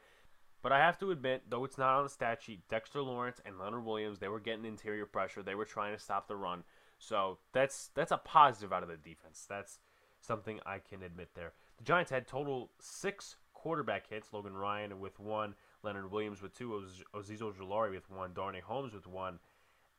but 0.61 0.71
I 0.71 0.79
have 0.79 0.97
to 0.99 1.11
admit, 1.11 1.43
though 1.49 1.65
it's 1.65 1.77
not 1.77 1.95
on 1.95 2.03
the 2.03 2.09
stat 2.09 2.41
sheet, 2.41 2.67
Dexter 2.69 3.01
Lawrence 3.01 3.39
and 3.45 3.59
Leonard 3.59 3.85
Williams, 3.85 4.19
they 4.19 4.27
were 4.27 4.39
getting 4.39 4.65
interior 4.65 5.05
pressure. 5.05 5.43
They 5.43 5.55
were 5.55 5.65
trying 5.65 5.95
to 5.95 6.01
stop 6.01 6.27
the 6.27 6.35
run. 6.35 6.63
So 6.99 7.37
that's 7.53 7.89
that's 7.93 8.11
a 8.11 8.17
positive 8.17 8.73
out 8.73 8.83
of 8.83 8.89
the 8.89 8.97
defense. 8.97 9.45
That's 9.47 9.79
something 10.19 10.59
I 10.65 10.79
can 10.79 11.03
admit 11.03 11.29
there. 11.35 11.53
The 11.77 11.83
Giants 11.83 12.11
had 12.11 12.27
total 12.27 12.71
six 12.79 13.35
quarterback 13.53 14.07
hits. 14.09 14.33
Logan 14.33 14.53
Ryan 14.55 14.99
with 14.99 15.19
one, 15.19 15.55
Leonard 15.83 16.11
Williams 16.11 16.41
with 16.41 16.57
two, 16.57 16.73
Oz- 16.75 17.03
Azeez 17.13 17.41
Ojulari 17.41 17.91
with 17.91 18.09
one, 18.09 18.33
Darnay 18.33 18.61
Holmes 18.61 18.93
with 18.93 19.07
one, 19.07 19.39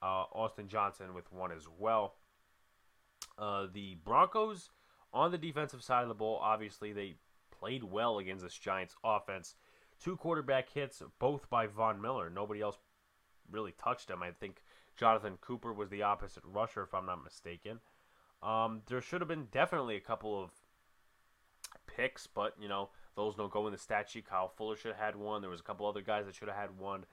uh, 0.02 0.24
Austin 0.32 0.68
Johnson 0.68 1.14
with 1.14 1.32
one 1.32 1.52
as 1.52 1.66
well. 1.78 2.14
Uh, 3.38 3.66
the 3.72 3.96
Broncos 4.04 4.70
on 5.12 5.30
the 5.30 5.38
defensive 5.38 5.82
side 5.82 6.02
of 6.02 6.08
the 6.08 6.14
ball, 6.14 6.38
obviously 6.42 6.92
they 6.92 7.14
played 7.50 7.84
well 7.84 8.18
against 8.18 8.42
this 8.44 8.58
Giants 8.58 8.96
offense. 9.04 9.54
Two 10.02 10.16
quarterback 10.16 10.68
hits, 10.70 11.02
both 11.18 11.50
by 11.50 11.66
Von 11.66 12.00
Miller. 12.00 12.30
Nobody 12.30 12.60
else 12.60 12.78
really 13.50 13.72
touched 13.82 14.10
him. 14.10 14.22
I 14.22 14.30
think 14.30 14.62
Jonathan 14.96 15.38
Cooper 15.40 15.72
was 15.72 15.90
the 15.90 16.02
opposite 16.02 16.42
rusher, 16.46 16.82
if 16.82 16.94
I'm 16.94 17.06
not 17.06 17.24
mistaken. 17.24 17.80
Um, 18.42 18.82
there 18.86 19.00
should 19.00 19.20
have 19.20 19.28
been 19.28 19.48
definitely 19.50 19.96
a 19.96 20.00
couple 20.00 20.40
of 20.40 20.50
picks, 21.86 22.26
but 22.26 22.54
you 22.60 22.68
know 22.68 22.90
those 23.16 23.34
don't 23.34 23.50
go 23.52 23.66
in 23.66 23.72
the 23.72 23.78
stat 23.78 24.08
sheet. 24.08 24.28
Kyle 24.28 24.48
Fuller 24.48 24.76
should 24.76 24.92
have 24.92 25.04
had 25.04 25.16
one. 25.16 25.40
There 25.40 25.50
was 25.50 25.60
a 25.60 25.64
couple 25.64 25.86
other 25.86 26.02
guys 26.02 26.26
that 26.26 26.34
should 26.34 26.48
have 26.48 26.56
had 26.56 26.78
one. 26.78 27.04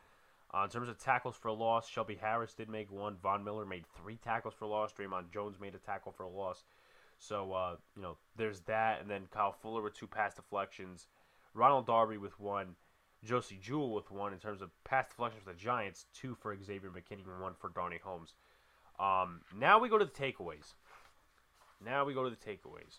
Uh, 0.54 0.64
in 0.64 0.70
terms 0.70 0.88
of 0.88 1.00
tackles 1.00 1.36
for 1.36 1.52
loss, 1.52 1.90
Shelby 1.90 2.16
Harris 2.16 2.54
did 2.54 2.70
make 2.70 2.92
one. 2.92 3.18
Von 3.22 3.44
Miller 3.44 3.66
made 3.66 3.86
three 3.88 4.18
tackles 4.18 4.54
for 4.54 4.68
loss. 4.68 4.94
Dre'Mont 4.94 5.34
Jones 5.34 5.60
made 5.60 5.74
a 5.74 5.80
tackle 5.80 6.12
for 6.12 6.24
a 6.24 6.30
loss. 6.30 6.64
So 7.18 7.54
uh, 7.54 7.76
you 7.96 8.04
know 8.04 8.18
there's 8.36 8.62
that, 8.62 9.02
and 9.02 9.10
then 9.10 9.24
Kyle 9.32 9.52
Fuller 9.52 9.82
with 9.82 9.96
two 9.96 10.08
pass 10.08 10.36
deflections. 10.36 11.08
Ronald 11.56 11.88
Darby 11.88 12.18
with 12.18 12.40
one. 12.40 12.76
Josey 13.24 13.58
Jewell 13.60 13.96
with 13.96 14.12
one 14.12 14.34
in 14.34 14.40
terms 14.40 14.62
of 14.62 14.70
pass 14.84 15.08
deflections 15.10 15.44
for 15.44 15.52
the 15.52 15.58
Giants, 15.58 16.06
two 16.14 16.36
for 16.36 16.56
Xavier 16.56 16.92
McKinney 16.92 17.28
and 17.28 17.42
one 17.42 17.56
for 17.58 17.70
Darnay 17.70 18.00
Holmes. 18.04 18.36
Um, 19.00 19.42
now 19.58 19.80
we 19.80 19.90
go 19.90 19.98
to 19.98 20.06
the 20.06 20.12
takeaways. 20.12 20.76
Now 21.84 22.06
we 22.06 22.14
go 22.14 22.24
to 22.24 22.30
the 22.30 22.36
takeaways. 22.36 22.98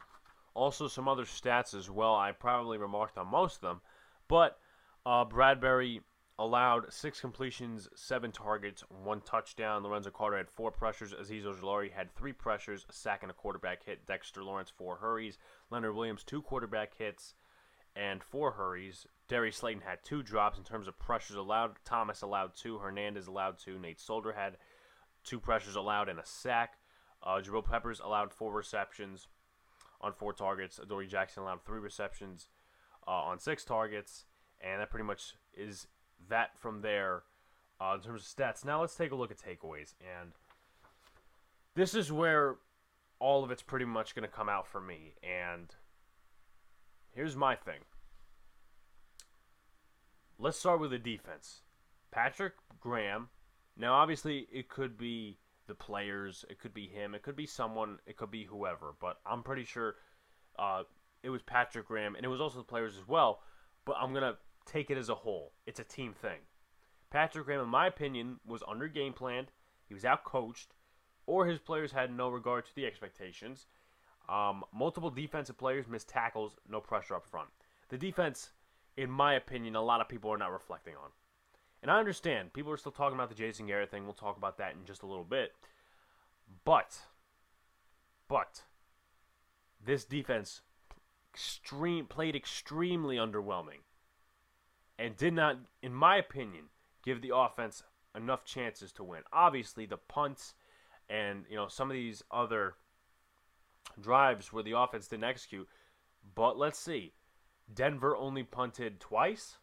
Also, 0.55 0.89
some 0.89 1.07
other 1.07 1.25
stats 1.25 1.75
as 1.75 1.91
well. 1.91 2.15
I 2.15 2.33
probably 2.33 2.79
remarked 2.79 3.19
on 3.19 3.29
most 3.29 3.57
of 3.57 3.61
them, 3.61 3.81
but 4.27 4.59
uh, 5.05 5.25
Bradberry 5.25 6.01
allowed 6.39 6.93
six 6.93 7.21
completions, 7.21 7.89
seven 7.95 8.33
targets, 8.33 8.83
one 9.05 9.21
touchdown. 9.21 9.83
Lorenzo 9.83 10.11
Carter 10.11 10.39
had 10.39 10.51
four 10.51 10.71
pressures. 10.71 11.15
Azeez 11.15 11.45
Ojulari 11.45 11.93
had 11.93 12.15
three 12.15 12.33
pressures, 12.33 12.85
a 12.89 12.93
sack 12.93 13.23
and 13.23 13.31
a 13.31 13.35
quarterback 13.35 13.85
hit. 13.85 14.07
Dexter 14.07 14.43
Lawrence 14.43 14.73
four 14.77 14.97
hurries. 14.97 15.39
Leonard 15.71 15.95
Williams 15.95 16.25
two 16.25 16.43
quarterback 16.43 16.97
hits 16.99 17.35
and 17.97 18.23
four 18.23 18.53
hurries. 18.53 19.07
Darius 19.29 19.57
Slayton 19.57 19.83
had 19.83 20.05
two 20.05 20.23
drops 20.23 20.59
in 20.59 20.65
terms 20.65 20.87
of 20.87 20.99
pressures 20.99 21.37
allowed. 21.37 21.77
Thomas 21.85 22.23
allowed 22.23 22.55
two. 22.55 22.79
Hernandez 22.79 23.27
allowed 23.27 23.59
two. 23.59 23.79
Nate 23.79 24.01
Solder 24.01 24.33
had 24.33 24.59
two 25.25 25.41
pressures 25.41 25.77
allowed 25.77 26.09
and 26.09 26.19
a 26.19 26.27
sack. 26.27 26.75
Uh, 27.23 27.41
Jabril 27.41 27.65
Peppers 27.65 28.01
allowed 28.01 28.33
four 28.33 28.53
receptions 28.53 29.27
on 30.01 30.13
four 30.13 30.33
targets. 30.33 30.79
Adoree 30.79 31.09
Jackson 31.09 31.43
allowed 31.43 31.65
three 31.65 31.81
receptions 31.81 32.49
uh, 33.09 33.11
on 33.11 33.39
six 33.39 33.65
targets. 33.65 34.27
And 34.61 34.81
that 34.81 34.91
pretty 34.91 35.05
much 35.05 35.35
is 35.55 35.87
that 36.29 36.59
from 36.59 36.83
there 36.83 37.23
uh, 37.81 37.95
in 37.97 38.01
terms 38.01 38.23
of 38.23 38.29
stats. 38.29 38.65
Now 38.65 38.81
let's 38.81 38.95
take 38.95 39.11
a 39.11 39.17
look 39.17 39.31
at 39.31 39.39
takeaways. 39.39 39.95
And 40.01 40.33
this 41.75 41.95
is 41.95 42.13
where 42.13 42.57
all 43.19 43.43
of 43.43 43.51
it's 43.51 43.63
pretty 43.63 43.87
much 43.87 44.15
going 44.15 44.29
to 44.29 44.35
come 44.35 44.49
out 44.49 44.67
for 44.67 44.81
me. 44.81 45.15
And 45.23 45.75
here's 47.17 47.35
my 47.35 47.57
thing. 47.57 47.81
Let's 50.39 50.59
start 50.59 50.81
with 50.81 50.91
the 50.91 50.99
defense. 50.99 51.63
Patrick 52.13 52.53
Graham. 52.79 53.31
Now, 53.77 53.95
obviously, 53.95 54.47
it 54.53 54.69
could 54.69 54.97
be 54.97 55.39
the 55.67 55.75
players, 55.75 56.45
it 56.49 56.59
could 56.59 56.73
be 56.73 56.87
him, 56.87 57.15
it 57.15 57.23
could 57.23 57.37
be 57.37 57.47
someone, 57.47 57.99
it 58.07 58.17
could 58.17 58.31
be 58.31 58.45
whoever, 58.45 58.95
but 59.01 59.19
I'm 59.27 59.43
pretty 59.43 59.65
sure 59.65 59.97
uh, 60.59 60.85
it 61.23 61.31
was 61.31 61.43
Patrick 61.43 61.89
Graham, 61.89 62.15
and 62.15 62.25
it 62.25 62.29
was 62.29 62.41
also 62.41 62.59
the 62.59 62.65
players 62.65 62.97
as 62.97 63.09
well. 63.09 63.41
But 63.85 63.97
I'm 64.01 64.15
gonna 64.15 64.37
take 64.65 64.91
it 64.91 64.99
as 64.99 65.09
a 65.09 65.15
whole. 65.15 65.53
It's 65.67 65.81
a 65.81 65.85
team 65.85 66.13
thing. 66.13 66.39
Patrick 67.11 67.47
Graham, 67.47 67.61
in 67.61 67.69
my 67.69 67.87
opinion, 67.87 68.41
was 68.47 68.63
under 68.67 68.89
game 68.89 69.13
planned. 69.13 69.49
He 69.89 69.95
was 69.95 70.05
out 70.05 70.25
coached, 70.25 70.75
or 71.27 71.47
his 71.47 71.59
players 71.59 71.93
had 71.93 72.15
no 72.15 72.29
regard 72.29 72.67
to 72.67 72.75
the 72.75 72.87
expectations. 72.87 73.67
Um, 74.29 74.65
multiple 74.75 75.11
defensive 75.11 75.57
players 75.57 75.87
missed 75.87 76.09
tackles, 76.09 76.57
no 76.69 76.81
pressure 76.81 77.15
up 77.15 77.27
front. 77.27 77.49
The 77.89 77.99
defense, 77.99 78.51
in 78.97 79.11
my 79.11 79.35
opinion, 79.35 79.77
a 79.77 79.83
lot 79.83 80.01
of 80.01 80.09
people 80.09 80.33
are 80.33 80.39
not 80.39 80.53
reflecting 80.53 80.95
on. 80.95 81.11
And 81.83 81.91
I 81.91 81.99
understand 81.99 82.53
people 82.53 82.73
are 82.73 82.77
still 82.77 82.93
talking 82.93 83.17
about 83.17 83.29
the 83.29 83.35
Jason 83.35 83.67
Garrett 83.67 83.91
thing. 83.91 84.05
We'll 84.05 84.15
talk 84.15 84.37
about 84.37 84.59
that 84.59 84.73
in 84.73 84.85
just 84.85 85.03
a 85.03 85.07
little 85.07 85.25
bit. 85.25 85.53
But 86.65 86.99
But 88.29 88.63
this 89.85 90.05
defense 90.05 90.63
extreme 91.33 92.07
played 92.07 92.35
extremely 92.35 93.17
underwhelming 93.17 93.83
and 94.99 95.17
did 95.17 95.35
not, 95.35 95.59
in 95.83 95.95
my 95.95 96.17
opinion, 96.17 96.65
give 97.05 97.21
the 97.21 97.37
offense 97.37 97.83
enough 98.17 98.45
chances 98.45 98.91
to 98.93 99.05
win. 99.05 99.23
Obviously, 99.33 99.87
the 99.87 99.99
punts 99.99 100.55
and 101.09 101.45
you 101.49 101.55
know 101.55 101.69
some 101.69 101.91
of 101.91 101.95
these 101.95 102.23
other 102.31 102.75
drives 104.01 104.53
where 104.53 104.63
the 104.63 104.79
offense 104.79 105.09
didn't 105.09 105.25
execute. 105.25 105.69
But 106.35 106.59
let's 106.59 106.79
see, 106.79 107.13
Denver 107.73 108.17
only 108.17 108.43
punted 108.43 109.01
twice, 109.01 109.59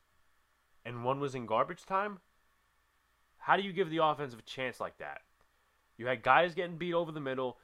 and 0.86 1.04
one 1.04 1.20
was 1.20 1.36
in 1.36 1.46
garbage 1.46 1.86
time. 1.86 2.20
How 3.38 3.58
do 3.58 3.64
you 3.64 3.74
give 3.74 3.90
the 3.90 4.04
offense 4.04 4.34
a 4.34 4.42
chance 4.42 4.80
like 4.80 4.98
that? 5.00 5.22
You 5.98 6.08
had 6.08 6.24
guys 6.24 6.56
getting 6.56 6.78
beat 6.78 6.94
over 6.94 7.12
the 7.12 7.20
middle. 7.20 7.58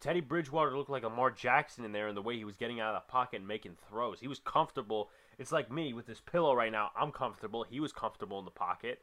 Teddy 0.00 0.20
Bridgewater 0.20 0.76
looked 0.76 0.90
like 0.90 1.04
Lamar 1.04 1.30
Jackson 1.30 1.84
in 1.84 1.92
there 1.92 2.08
in 2.08 2.14
the 2.14 2.22
way 2.22 2.36
he 2.36 2.44
was 2.44 2.56
getting 2.56 2.80
out 2.80 2.94
of 2.94 3.02
the 3.02 3.12
pocket 3.12 3.36
and 3.36 3.46
making 3.46 3.76
throws. 3.88 4.18
He 4.18 4.26
was 4.26 4.40
comfortable. 4.40 5.10
It's 5.38 5.52
like 5.52 5.70
me 5.70 5.92
with 5.92 6.06
this 6.06 6.20
pillow 6.20 6.54
right 6.54 6.72
now. 6.72 6.90
I'm 6.96 7.12
comfortable. 7.12 7.62
He 7.62 7.78
was 7.78 7.92
comfortable 7.92 8.38
in 8.40 8.44
the 8.44 8.50
pocket. 8.50 9.02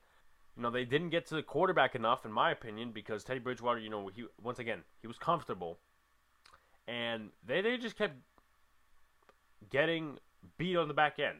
You 0.57 0.63
know, 0.63 0.71
they 0.71 0.83
didn't 0.83 1.11
get 1.11 1.25
to 1.27 1.35
the 1.35 1.43
quarterback 1.43 1.95
enough, 1.95 2.25
in 2.25 2.33
my 2.33 2.51
opinion, 2.51 2.91
because 2.91 3.23
Teddy 3.23 3.39
Bridgewater, 3.39 3.79
you 3.79 3.89
know, 3.89 4.09
he 4.13 4.25
once 4.43 4.59
again 4.59 4.83
he 4.99 5.07
was 5.07 5.17
comfortable, 5.17 5.79
and 6.89 7.29
they 7.45 7.61
they 7.61 7.77
just 7.77 7.97
kept 7.97 8.15
getting 9.69 10.17
beat 10.57 10.75
on 10.75 10.87
the 10.87 10.93
back 10.93 11.19
end, 11.19 11.39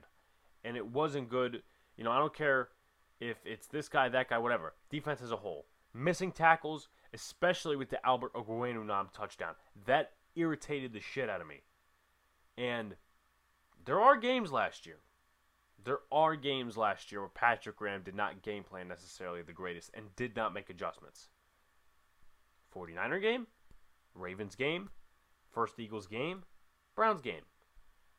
and 0.63 0.77
it 0.77 0.85
wasn't 0.85 1.29
good. 1.29 1.63
You 1.97 2.03
know, 2.03 2.11
I 2.11 2.19
don't 2.19 2.33
care 2.33 2.69
if 3.19 3.37
it's 3.45 3.67
this 3.67 3.89
guy, 3.89 4.09
that 4.09 4.29
guy, 4.29 4.37
whatever. 4.37 4.75
Defense 4.89 5.21
as 5.21 5.31
a 5.31 5.37
whole, 5.37 5.65
missing 5.93 6.31
tackles, 6.31 6.87
especially 7.13 7.75
with 7.75 7.89
the 7.89 8.05
Albert 8.05 8.33
Okwuegbunam 8.33 9.11
touchdown, 9.11 9.55
that 9.85 10.11
irritated 10.35 10.93
the 10.93 11.01
shit 11.01 11.29
out 11.29 11.41
of 11.41 11.47
me. 11.47 11.61
And 12.57 12.95
there 13.85 13.99
are 13.99 14.17
games 14.17 14.51
last 14.51 14.85
year 14.85 14.97
there 15.83 15.99
are 16.11 16.35
games 16.35 16.77
last 16.77 17.11
year 17.11 17.21
where 17.21 17.29
Patrick 17.29 17.77
Graham 17.77 18.03
did 18.03 18.15
not 18.15 18.41
game 18.41 18.63
plan 18.63 18.87
necessarily 18.87 19.41
the 19.41 19.53
greatest 19.53 19.91
and 19.93 20.15
did 20.15 20.35
not 20.35 20.53
make 20.53 20.69
adjustments. 20.69 21.29
49er 22.75 23.21
game, 23.21 23.47
Ravens 24.13 24.55
game, 24.55 24.89
first 25.59 25.77
Eagles 25.77 26.07
game, 26.07 26.43
Browns 26.95 27.19
game. 27.19 27.41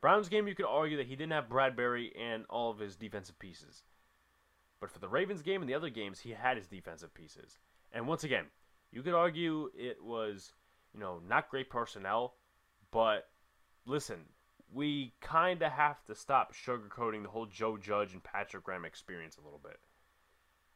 Browns 0.02 0.28
game, 0.28 0.46
you 0.46 0.54
could 0.54 0.66
argue 0.66 0.98
that 0.98 1.06
he 1.06 1.16
didn't 1.16 1.32
have 1.32 1.48
Bradberry 1.48 2.10
and 2.20 2.44
all 2.50 2.70
of 2.70 2.78
his 2.78 2.96
defensive 2.96 3.38
pieces. 3.38 3.82
But 4.78 4.90
for 4.90 4.98
the 4.98 5.08
Ravens 5.08 5.40
game 5.40 5.62
and 5.62 5.68
the 5.68 5.74
other 5.74 5.88
games, 5.88 6.20
he 6.20 6.32
had 6.32 6.58
his 6.58 6.66
defensive 6.66 7.14
pieces. 7.14 7.58
And 7.92 8.06
once 8.06 8.24
again, 8.24 8.44
you 8.92 9.00
could 9.02 9.14
argue 9.14 9.70
it 9.74 10.04
was, 10.04 10.52
you 10.92 11.00
know, 11.00 11.22
not 11.26 11.48
great 11.48 11.70
personnel, 11.70 12.34
but 12.90 13.28
listen, 13.86 14.26
we 14.70 15.14
kind 15.22 15.62
of 15.62 15.72
have 15.72 16.04
to 16.08 16.14
stop 16.14 16.52
sugarcoating 16.54 17.22
the 17.22 17.30
whole 17.30 17.46
Joe 17.46 17.78
Judge 17.78 18.12
and 18.12 18.22
Patrick 18.22 18.64
Graham 18.64 18.84
experience 18.84 19.38
a 19.38 19.42
little 19.42 19.60
bit. 19.64 19.80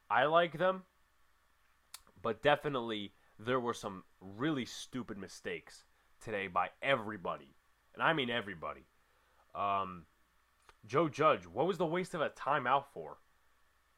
I 0.09 0.25
like 0.25 0.57
them, 0.57 0.81
but 2.23 2.41
definitely 2.41 3.13
there 3.37 3.59
were 3.59 3.75
some 3.75 4.03
really 4.19 4.65
stupid 4.65 5.19
mistakes 5.19 5.83
today 6.25 6.47
by 6.47 6.69
everybody. 6.81 7.55
And 7.93 8.03
I 8.03 8.13
mean 8.13 8.29
everybody. 8.29 8.85
Um, 9.53 10.03
Joe 10.85 11.07
Judge, 11.07 11.43
what 11.45 11.67
was 11.67 11.77
the 11.77 11.85
waste 11.85 12.13
of 12.13 12.21
a 12.21 12.29
timeout 12.29 12.85
for? 12.93 13.17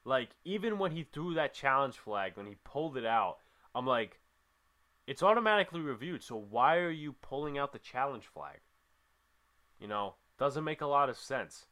Like, 0.06 0.30
even 0.46 0.78
when 0.78 0.92
he 0.92 1.04
threw 1.04 1.34
that 1.34 1.54
challenge 1.54 1.96
flag, 1.96 2.34
when 2.36 2.46
he 2.46 2.56
pulled 2.64 2.98
it 2.98 3.06
out, 3.06 3.38
I'm 3.74 3.88
like, 3.88 4.20
it's 5.08 5.24
automatically 5.24 5.82
reviewed, 5.82 6.22
so 6.22 6.36
why 6.36 6.78
are 6.78 6.92
you 6.92 7.14
pulling 7.14 7.58
out 7.58 7.72
the 7.74 7.80
challenge 7.80 8.26
flag? 8.26 8.60
You 9.80 9.88
know, 9.88 10.16
doesn't 10.38 10.64
make 10.64 10.82
a 10.82 10.88
lot 10.88 11.10
of 11.10 11.18
sense. 11.18 11.66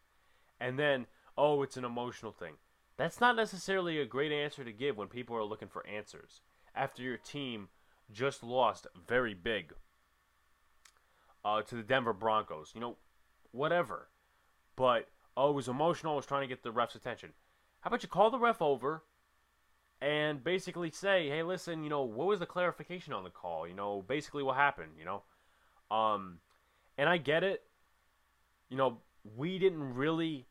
And 0.59 0.79
then, 0.79 1.05
oh, 1.37 1.61
it's 1.61 1.77
an 1.77 1.85
emotional 1.85 2.31
thing. 2.31 2.53
That's 2.97 3.19
not 3.19 3.35
necessarily 3.35 3.99
a 3.99 4.05
great 4.05 4.31
answer 4.31 4.63
to 4.63 4.71
give 4.71 4.97
when 4.97 5.09
people 5.09 5.35
are 5.35 5.43
looking 5.43 5.67
for 5.67 5.85
answers 5.85 6.41
after 6.73 7.03
your 7.03 7.17
team 7.17 7.67
just 8.11 8.43
lost 8.43 8.87
very 9.07 9.33
big 9.33 9.73
uh, 11.45 11.61
to 11.61 11.75
the 11.75 11.83
Denver 11.83 12.11
Broncos. 12.11 12.71
You 12.75 12.81
know, 12.81 12.97
whatever. 13.51 14.09
But, 14.75 15.07
oh, 15.37 15.51
it 15.51 15.53
was 15.53 15.69
emotional. 15.69 16.13
I 16.13 16.15
was 16.17 16.25
trying 16.25 16.41
to 16.41 16.47
get 16.47 16.63
the 16.63 16.71
ref's 16.71 16.95
attention. 16.95 17.29
How 17.79 17.87
about 17.87 18.03
you 18.03 18.09
call 18.09 18.29
the 18.29 18.39
ref 18.39 18.61
over 18.61 19.03
and 20.01 20.43
basically 20.43 20.91
say, 20.91 21.29
hey, 21.29 21.43
listen, 21.43 21.83
you 21.83 21.89
know, 21.89 22.01
what 22.01 22.27
was 22.27 22.39
the 22.39 22.45
clarification 22.45 23.13
on 23.13 23.23
the 23.23 23.29
call? 23.29 23.65
You 23.65 23.73
know, 23.73 24.03
basically 24.05 24.43
what 24.43 24.57
happened, 24.57 24.91
you 24.99 25.05
know? 25.05 25.23
Um, 25.95 26.39
and 26.97 27.07
I 27.07 27.17
get 27.17 27.45
it 27.45 27.63
you 28.69 28.77
know, 28.77 28.97
we 29.35 29.59
didn't 29.59 29.95
really, 29.95 30.47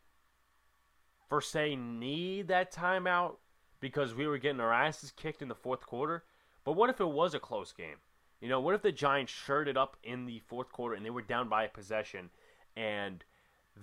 per 1.29 1.41
se, 1.41 1.77
need 1.77 2.49
that 2.49 2.73
timeout 2.73 3.37
because 3.81 4.15
we 4.15 4.27
were 4.27 4.39
getting 4.39 4.61
our 4.61 4.73
asses 4.73 5.11
kicked 5.11 5.43
in 5.43 5.49
the 5.49 5.55
fourth 5.55 5.87
quarter. 5.87 6.25
But 6.65 6.73
what 6.73 6.91
if 6.91 7.01
it 7.01 7.09
was 7.09 7.35
a 7.35 7.41
close 7.41 7.73
game? 7.73 7.97
You 8.45 8.51
know, 8.51 8.61
what 8.61 8.75
if 8.75 8.83
the 8.83 8.93
Giants 8.93 9.33
shirted 9.33 9.79
up 9.79 9.97
in 10.05 10.27
the 10.27 10.39
fourth 10.41 10.71
quarter 10.71 10.95
and 10.95 11.03
they 11.03 11.09
were 11.09 11.23
down 11.23 11.49
by 11.49 11.65
a 11.65 11.69
possession 11.71 12.29
and 12.77 13.25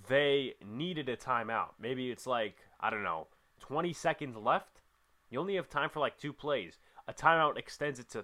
they 0.07 0.53
needed 0.63 1.09
a 1.09 1.17
timeout? 1.17 1.69
Maybe 1.79 2.11
it's 2.11 2.27
like, 2.27 2.57
I 2.79 2.91
don't 2.91 3.01
know, 3.01 3.25
20 3.61 3.91
seconds 3.91 4.37
left. 4.37 4.83
You 5.31 5.39
only 5.39 5.55
have 5.55 5.67
time 5.67 5.89
for 5.89 5.99
like 5.99 6.19
two 6.19 6.31
plays. 6.31 6.77
A 7.07 7.13
timeout 7.13 7.57
extends 7.57 7.99
it 7.99 8.07
to 8.11 8.23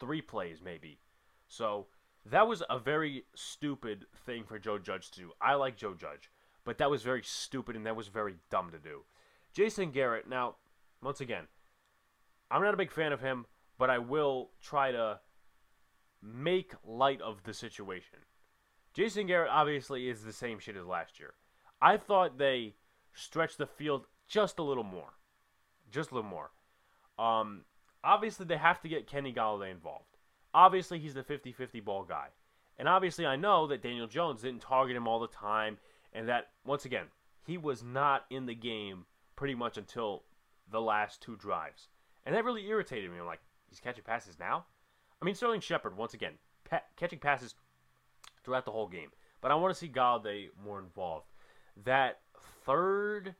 three 0.00 0.22
plays, 0.22 0.62
maybe. 0.64 0.98
So 1.46 1.88
that 2.24 2.48
was 2.48 2.62
a 2.70 2.78
very 2.78 3.24
stupid 3.34 4.06
thing 4.24 4.44
for 4.44 4.58
Joe 4.58 4.78
Judge 4.78 5.10
to 5.10 5.20
do. 5.20 5.32
I 5.42 5.56
like 5.56 5.76
Joe 5.76 5.92
Judge, 5.92 6.30
but 6.64 6.78
that 6.78 6.90
was 6.90 7.02
very 7.02 7.22
stupid 7.22 7.76
and 7.76 7.84
that 7.84 7.96
was 7.96 8.08
very 8.08 8.36
dumb 8.48 8.70
to 8.70 8.78
do. 8.78 9.02
Jason 9.52 9.90
Garrett, 9.90 10.26
now, 10.26 10.56
once 11.02 11.20
again, 11.20 11.48
I'm 12.50 12.62
not 12.62 12.72
a 12.72 12.78
big 12.78 12.92
fan 12.92 13.12
of 13.12 13.20
him, 13.20 13.44
but 13.76 13.90
I 13.90 13.98
will 13.98 14.52
try 14.62 14.90
to 14.90 15.20
make 16.22 16.72
light 16.84 17.20
of 17.20 17.42
the 17.44 17.54
situation. 17.54 18.18
Jason 18.94 19.26
Garrett 19.26 19.50
obviously 19.50 20.08
is 20.08 20.22
the 20.22 20.32
same 20.32 20.58
shit 20.58 20.76
as 20.76 20.86
last 20.86 21.20
year. 21.20 21.34
I 21.80 21.96
thought 21.96 22.38
they 22.38 22.74
stretched 23.12 23.58
the 23.58 23.66
field 23.66 24.06
just 24.26 24.58
a 24.58 24.62
little 24.62 24.84
more. 24.84 25.14
Just 25.90 26.10
a 26.10 26.14
little 26.14 26.30
more. 26.30 26.50
Um, 27.18 27.62
obviously, 28.02 28.46
they 28.46 28.56
have 28.56 28.80
to 28.82 28.88
get 28.88 29.06
Kenny 29.06 29.32
Golladay 29.32 29.70
involved. 29.70 30.16
Obviously, 30.54 30.98
he's 30.98 31.14
the 31.14 31.22
50 31.22 31.52
50 31.52 31.80
ball 31.80 32.04
guy. 32.04 32.28
And 32.78 32.88
obviously, 32.88 33.26
I 33.26 33.36
know 33.36 33.66
that 33.66 33.82
Daniel 33.82 34.06
Jones 34.06 34.42
didn't 34.42 34.62
target 34.62 34.96
him 34.96 35.08
all 35.08 35.20
the 35.20 35.28
time, 35.28 35.78
and 36.12 36.28
that, 36.28 36.48
once 36.64 36.84
again, 36.84 37.06
he 37.46 37.56
was 37.56 37.82
not 37.82 38.24
in 38.30 38.46
the 38.46 38.54
game 38.54 39.06
pretty 39.34 39.54
much 39.54 39.76
until 39.76 40.24
the 40.70 40.80
last 40.80 41.22
two 41.22 41.36
drives. 41.36 41.88
And 42.24 42.34
that 42.34 42.44
really 42.44 42.66
irritated 42.66 43.10
me. 43.10 43.18
I'm 43.18 43.26
like, 43.26 43.40
he's 43.68 43.80
catching 43.80 44.04
passes 44.04 44.38
now? 44.38 44.66
I 45.20 45.24
mean, 45.24 45.34
Sterling 45.34 45.60
Shepard, 45.60 45.96
once 45.96 46.14
again, 46.14 46.34
pa- 46.68 46.82
catching 46.96 47.18
passes 47.18 47.54
throughout 48.44 48.64
the 48.64 48.72
whole 48.72 48.88
game. 48.88 49.10
But 49.40 49.50
I 49.50 49.54
want 49.54 49.74
to 49.74 49.78
see 49.78 49.88
Golladay 49.88 50.48
more 50.62 50.78
involved. 50.78 51.26
That 51.84 52.20
third 52.64 53.34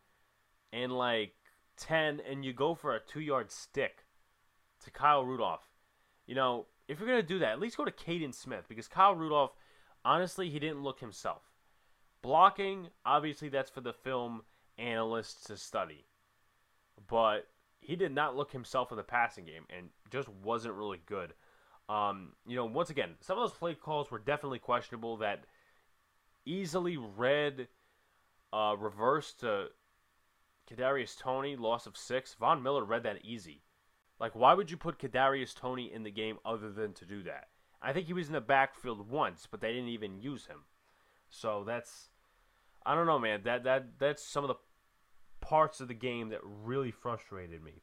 and 0.72 0.92
like 0.92 1.34
10, 1.78 2.20
and 2.28 2.44
you 2.44 2.52
go 2.52 2.74
for 2.74 2.94
a 2.94 3.00
two 3.00 3.20
yard 3.20 3.50
stick 3.50 4.04
to 4.84 4.90
Kyle 4.90 5.24
Rudolph. 5.24 5.68
You 6.26 6.34
know, 6.34 6.66
if 6.88 6.98
you're 6.98 7.08
gonna 7.08 7.22
do 7.22 7.38
that, 7.40 7.52
at 7.52 7.60
least 7.60 7.76
go 7.76 7.84
to 7.84 7.90
Kaden 7.90 8.34
Smith 8.34 8.66
because 8.68 8.88
Kyle 8.88 9.14
Rudolph, 9.14 9.52
honestly, 10.04 10.50
he 10.50 10.58
didn't 10.58 10.82
look 10.82 11.00
himself. 11.00 11.42
Blocking, 12.22 12.88
obviously, 13.04 13.48
that's 13.48 13.70
for 13.70 13.80
the 13.80 13.92
film 13.92 14.42
analysts 14.78 15.44
to 15.44 15.56
study, 15.56 16.06
but 17.08 17.48
he 17.80 17.96
did 17.96 18.12
not 18.12 18.36
look 18.36 18.52
himself 18.52 18.90
in 18.90 18.96
the 18.96 19.02
passing 19.02 19.44
game 19.44 19.64
and 19.70 19.90
just 20.10 20.28
wasn't 20.28 20.74
really 20.74 21.00
good. 21.06 21.34
Um, 21.88 22.32
you 22.46 22.56
know, 22.56 22.64
once 22.64 22.90
again, 22.90 23.10
some 23.20 23.38
of 23.38 23.48
those 23.48 23.56
play 23.56 23.74
calls 23.74 24.10
were 24.10 24.18
definitely 24.18 24.58
questionable. 24.58 25.18
That 25.18 25.44
easily 26.44 26.96
read 26.96 27.68
uh, 28.52 28.74
reverse 28.78 29.32
to 29.40 29.66
Kadarius 30.68 31.16
Toney, 31.18 31.56
loss 31.56 31.86
of 31.86 31.96
six. 31.96 32.34
Von 32.34 32.62
Miller 32.62 32.84
read 32.84 33.04
that 33.04 33.24
easy. 33.24 33.62
Like, 34.18 34.34
why 34.34 34.54
would 34.54 34.70
you 34.70 34.76
put 34.76 34.98
Kadarius 34.98 35.54
Toney 35.54 35.92
in 35.92 36.02
the 36.02 36.10
game 36.10 36.38
other 36.44 36.72
than 36.72 36.92
to 36.94 37.04
do 37.04 37.22
that? 37.24 37.48
I 37.82 37.92
think 37.92 38.06
he 38.06 38.14
was 38.14 38.26
in 38.26 38.32
the 38.32 38.40
backfield 38.40 39.08
once, 39.10 39.46
but 39.48 39.60
they 39.60 39.72
didn't 39.72 39.90
even 39.90 40.18
use 40.18 40.46
him. 40.46 40.64
So 41.28 41.64
that's, 41.64 42.08
I 42.84 42.94
don't 42.94 43.06
know, 43.06 43.18
man. 43.18 43.42
That 43.44 43.64
that 43.64 43.98
that's 43.98 44.22
some 44.22 44.42
of 44.42 44.48
the 44.48 44.56
parts 45.40 45.80
of 45.80 45.88
the 45.88 45.94
game 45.94 46.30
that 46.30 46.40
really 46.42 46.90
frustrated 46.90 47.62
me. 47.62 47.82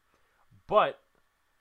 But 0.67 0.99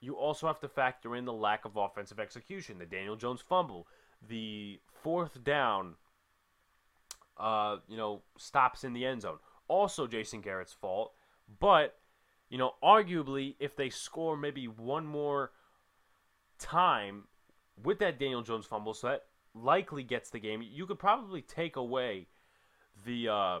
you 0.03 0.15
also 0.15 0.47
have 0.47 0.59
to 0.59 0.67
factor 0.67 1.15
in 1.15 1.23
the 1.23 1.33
lack 1.33 1.63
of 1.63 1.77
offensive 1.77 2.19
execution, 2.19 2.77
the 2.77 2.85
Daniel 2.85 3.15
Jones 3.15 3.39
fumble, 3.41 3.87
the 4.27 4.79
fourth 5.01 5.43
down, 5.43 5.95
uh, 7.37 7.77
you 7.87 7.95
know, 7.95 8.21
stops 8.37 8.83
in 8.83 8.91
the 8.91 9.05
end 9.05 9.21
zone. 9.21 9.37
Also, 9.69 10.05
Jason 10.05 10.41
Garrett's 10.41 10.73
fault, 10.73 11.13
but 11.59 11.95
you 12.49 12.57
know, 12.57 12.73
arguably, 12.83 13.55
if 13.59 13.75
they 13.75 13.89
score 13.89 14.35
maybe 14.35 14.67
one 14.67 15.05
more 15.07 15.51
time 16.59 17.23
with 17.81 17.99
that 17.99 18.19
Daniel 18.19 18.41
Jones 18.41 18.65
fumble, 18.65 18.93
so 18.93 19.07
that 19.07 19.23
likely 19.55 20.03
gets 20.03 20.29
the 20.29 20.39
game. 20.39 20.61
You 20.61 20.85
could 20.85 20.99
probably 20.99 21.41
take 21.41 21.77
away 21.77 22.27
the 23.05 23.29
uh, 23.29 23.59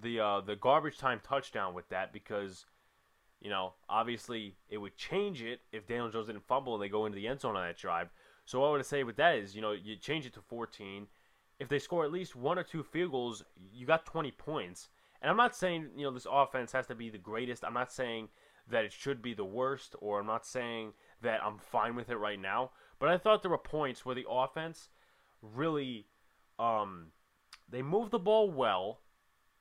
the 0.00 0.20
uh, 0.20 0.40
the 0.42 0.56
garbage 0.56 0.98
time 0.98 1.20
touchdown 1.24 1.74
with 1.74 1.88
that 1.88 2.12
because 2.12 2.64
you 3.40 3.50
know 3.50 3.74
obviously 3.88 4.56
it 4.68 4.78
would 4.78 4.96
change 4.96 5.42
it 5.42 5.60
if 5.72 5.86
Daniel 5.86 6.10
Jones 6.10 6.26
didn't 6.26 6.46
fumble 6.46 6.74
and 6.74 6.82
they 6.82 6.88
go 6.88 7.06
into 7.06 7.16
the 7.16 7.28
end 7.28 7.40
zone 7.40 7.56
on 7.56 7.66
that 7.66 7.76
drive. 7.76 8.08
So 8.44 8.60
what 8.60 8.68
I 8.68 8.72
would 8.72 8.86
say 8.86 9.04
with 9.04 9.16
that 9.16 9.36
is 9.36 9.54
you 9.54 9.62
know 9.62 9.72
you 9.72 9.96
change 9.96 10.26
it 10.26 10.34
to 10.34 10.40
14. 10.40 11.06
If 11.58 11.68
they 11.68 11.78
score 11.78 12.04
at 12.04 12.12
least 12.12 12.36
one 12.36 12.58
or 12.58 12.62
two 12.62 12.84
field 12.84 13.10
goals, 13.10 13.42
you 13.72 13.84
got 13.84 14.06
20 14.06 14.30
points. 14.32 14.88
And 15.20 15.28
I'm 15.28 15.36
not 15.36 15.56
saying 15.56 15.88
you 15.96 16.04
know 16.04 16.12
this 16.12 16.26
offense 16.30 16.72
has 16.72 16.86
to 16.86 16.94
be 16.94 17.10
the 17.10 17.18
greatest. 17.18 17.64
I'm 17.64 17.74
not 17.74 17.92
saying 17.92 18.28
that 18.70 18.84
it 18.84 18.92
should 18.92 19.22
be 19.22 19.34
the 19.34 19.44
worst, 19.44 19.96
or 20.00 20.20
I'm 20.20 20.26
not 20.26 20.46
saying 20.46 20.92
that 21.22 21.40
I'm 21.42 21.58
fine 21.58 21.94
with 21.94 22.10
it 22.10 22.16
right 22.16 22.40
now. 22.40 22.70
But 22.98 23.08
I 23.08 23.18
thought 23.18 23.42
there 23.42 23.50
were 23.50 23.58
points 23.58 24.04
where 24.04 24.14
the 24.14 24.26
offense 24.28 24.88
really, 25.42 26.06
um, 26.58 27.08
they 27.68 27.82
moved 27.82 28.10
the 28.10 28.18
ball 28.18 28.50
well, 28.50 29.00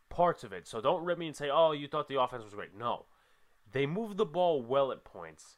parts 0.10 0.44
of 0.44 0.52
it. 0.52 0.68
So 0.68 0.82
don't 0.82 1.04
rip 1.04 1.18
me 1.18 1.28
and 1.28 1.36
say, 1.36 1.50
oh, 1.50 1.72
you 1.72 1.88
thought 1.88 2.08
the 2.08 2.20
offense 2.20 2.44
was 2.44 2.54
great. 2.54 2.78
No, 2.78 3.06
they 3.72 3.86
moved 3.86 4.18
the 4.18 4.26
ball 4.26 4.62
well 4.62 4.92
at 4.92 5.04
points, 5.04 5.58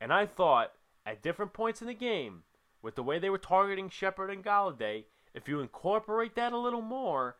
and 0.00 0.12
I 0.12 0.26
thought 0.26 0.72
at 1.04 1.22
different 1.22 1.52
points 1.52 1.80
in 1.80 1.86
the 1.86 1.94
game, 1.94 2.42
with 2.82 2.94
the 2.94 3.02
way 3.02 3.18
they 3.18 3.30
were 3.30 3.38
targeting 3.38 3.88
Shepard 3.88 4.30
and 4.30 4.44
Golladay, 4.44 5.04
if 5.34 5.48
you 5.48 5.60
incorporate 5.60 6.34
that 6.36 6.52
a 6.52 6.58
little 6.58 6.82
more, 6.82 7.36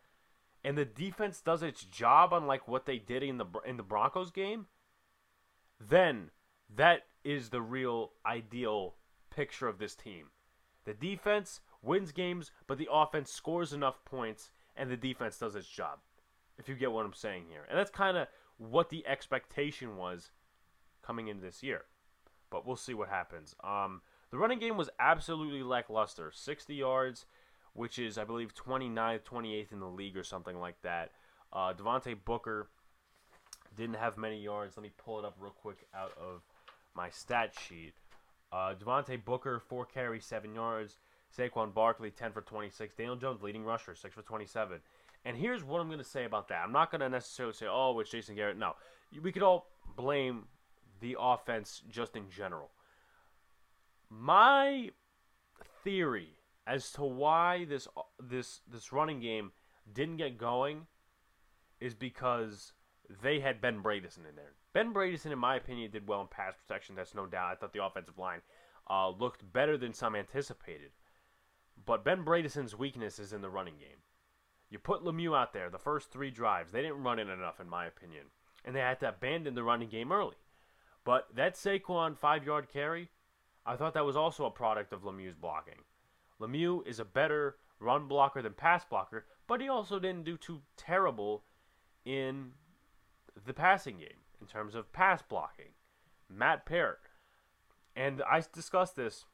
and 0.62 0.76
the 0.76 0.84
defense 0.84 1.40
does 1.40 1.62
its 1.62 1.84
job 1.84 2.32
unlike 2.32 2.68
what 2.68 2.86
they 2.86 2.98
did 2.98 3.22
in 3.22 3.38
the 3.38 3.46
in 3.64 3.76
the 3.76 3.82
Broncos 3.82 4.30
game, 4.30 4.66
then 5.80 6.30
that 6.74 7.06
is 7.24 7.48
the 7.48 7.62
real 7.62 8.12
ideal 8.26 8.94
picture 9.30 9.68
of 9.68 9.78
this 9.78 9.94
team. 9.94 10.26
The 10.84 10.94
defense 10.94 11.60
wins 11.82 12.12
games, 12.12 12.50
but 12.66 12.78
the 12.78 12.88
offense 12.90 13.32
scores 13.32 13.72
enough 13.72 14.04
points 14.04 14.50
and 14.76 14.90
the 14.90 14.96
defense 14.96 15.38
does 15.38 15.54
its 15.54 15.68
job. 15.68 15.98
If 16.58 16.68
you 16.68 16.74
get 16.74 16.92
what 16.92 17.06
I'm 17.06 17.14
saying 17.14 17.44
here. 17.48 17.66
And 17.68 17.78
that's 17.78 17.90
kind 17.90 18.16
of 18.16 18.28
what 18.60 18.90
the 18.90 19.06
expectation 19.06 19.96
was 19.96 20.30
coming 21.02 21.28
into 21.28 21.42
this 21.42 21.62
year. 21.62 21.84
But 22.50 22.66
we'll 22.66 22.76
see 22.76 22.94
what 22.94 23.08
happens. 23.08 23.54
Um, 23.64 24.02
the 24.30 24.38
running 24.38 24.58
game 24.58 24.76
was 24.76 24.90
absolutely 24.98 25.62
lackluster. 25.62 26.30
60 26.34 26.74
yards, 26.74 27.24
which 27.72 27.98
is, 27.98 28.18
I 28.18 28.24
believe, 28.24 28.54
29th, 28.54 29.22
28th 29.22 29.72
in 29.72 29.80
the 29.80 29.86
league 29.86 30.16
or 30.16 30.24
something 30.24 30.60
like 30.60 30.80
that. 30.82 31.12
Uh, 31.52 31.72
Devontae 31.72 32.16
Booker 32.24 32.68
didn't 33.76 33.96
have 33.96 34.18
many 34.18 34.42
yards. 34.42 34.76
Let 34.76 34.82
me 34.82 34.92
pull 34.98 35.18
it 35.18 35.24
up 35.24 35.36
real 35.40 35.52
quick 35.52 35.86
out 35.94 36.12
of 36.20 36.42
my 36.94 37.08
stat 37.08 37.54
sheet. 37.66 37.94
Uh, 38.52 38.74
Devontae 38.74 39.24
Booker, 39.24 39.58
4 39.58 39.86
carries, 39.86 40.26
7 40.26 40.54
yards. 40.54 40.98
Saquon 41.36 41.72
Barkley, 41.72 42.10
10 42.10 42.32
for 42.32 42.42
26. 42.42 42.94
Daniel 42.94 43.16
Jones, 43.16 43.42
leading 43.42 43.64
rusher, 43.64 43.94
6 43.94 44.14
for 44.14 44.22
27. 44.22 44.80
And 45.24 45.36
here's 45.36 45.62
what 45.62 45.80
I'm 45.80 45.88
going 45.88 45.98
to 45.98 46.04
say 46.04 46.24
about 46.24 46.48
that. 46.48 46.62
I'm 46.64 46.72
not 46.72 46.90
going 46.90 47.00
to 47.00 47.08
necessarily 47.08 47.54
say, 47.54 47.66
oh, 47.68 47.98
it's 48.00 48.10
Jason 48.10 48.36
Garrett. 48.36 48.56
No. 48.56 48.74
We 49.22 49.32
could 49.32 49.42
all 49.42 49.66
blame 49.96 50.44
the 51.00 51.16
offense 51.18 51.82
just 51.90 52.16
in 52.16 52.30
general. 52.30 52.70
My 54.08 54.90
theory 55.84 56.30
as 56.66 56.90
to 56.92 57.02
why 57.02 57.64
this 57.64 57.88
this 58.22 58.60
this 58.70 58.92
running 58.92 59.20
game 59.20 59.52
didn't 59.92 60.16
get 60.18 60.38
going 60.38 60.86
is 61.80 61.94
because 61.94 62.72
they 63.22 63.40
had 63.40 63.60
Ben 63.60 63.82
Bredeson 63.82 64.28
in 64.28 64.36
there. 64.36 64.52
Ben 64.72 64.94
Bredeson, 64.94 65.32
in 65.32 65.38
my 65.38 65.56
opinion, 65.56 65.90
did 65.90 66.06
well 66.06 66.20
in 66.20 66.28
pass 66.28 66.54
protection. 66.54 66.94
That's 66.94 67.14
no 67.14 67.26
doubt. 67.26 67.50
I 67.50 67.54
thought 67.54 67.72
the 67.72 67.84
offensive 67.84 68.18
line 68.18 68.40
uh, 68.88 69.08
looked 69.08 69.52
better 69.52 69.76
than 69.76 69.92
some 69.92 70.14
anticipated. 70.14 70.90
But 71.84 72.04
Ben 72.04 72.24
Bredeson's 72.24 72.76
weakness 72.76 73.18
is 73.18 73.32
in 73.32 73.40
the 73.40 73.50
running 73.50 73.78
game. 73.78 73.98
You 74.70 74.78
put 74.78 75.02
Lemieux 75.02 75.36
out 75.36 75.52
there 75.52 75.68
the 75.68 75.78
first 75.78 76.10
three 76.10 76.30
drives. 76.30 76.72
They 76.72 76.82
didn't 76.82 77.02
run 77.02 77.18
it 77.18 77.28
enough, 77.28 77.60
in 77.60 77.68
my 77.68 77.86
opinion. 77.86 78.26
And 78.64 78.74
they 78.74 78.80
had 78.80 79.00
to 79.00 79.08
abandon 79.08 79.54
the 79.54 79.64
running 79.64 79.88
game 79.88 80.12
early. 80.12 80.36
But 81.04 81.28
that 81.34 81.54
Saquon 81.54 82.16
five 82.16 82.44
yard 82.44 82.68
carry, 82.72 83.08
I 83.66 83.76
thought 83.76 83.94
that 83.94 84.06
was 84.06 84.16
also 84.16 84.44
a 84.44 84.50
product 84.50 84.92
of 84.92 85.02
Lemieux's 85.02 85.34
blocking. 85.34 85.82
Lemieux 86.40 86.86
is 86.86 87.00
a 87.00 87.04
better 87.04 87.56
run 87.80 88.06
blocker 88.06 88.42
than 88.42 88.52
pass 88.52 88.84
blocker, 88.84 89.26
but 89.46 89.60
he 89.60 89.68
also 89.68 89.98
didn't 89.98 90.24
do 90.24 90.36
too 90.36 90.60
terrible 90.76 91.44
in 92.04 92.52
the 93.46 93.54
passing 93.54 93.98
game 93.98 94.20
in 94.40 94.46
terms 94.46 94.74
of 94.74 94.92
pass 94.92 95.22
blocking. 95.22 95.72
Matt 96.28 96.64
Peart. 96.64 97.00
And 97.96 98.22
I 98.22 98.42
discussed 98.52 98.94
this 98.96 99.24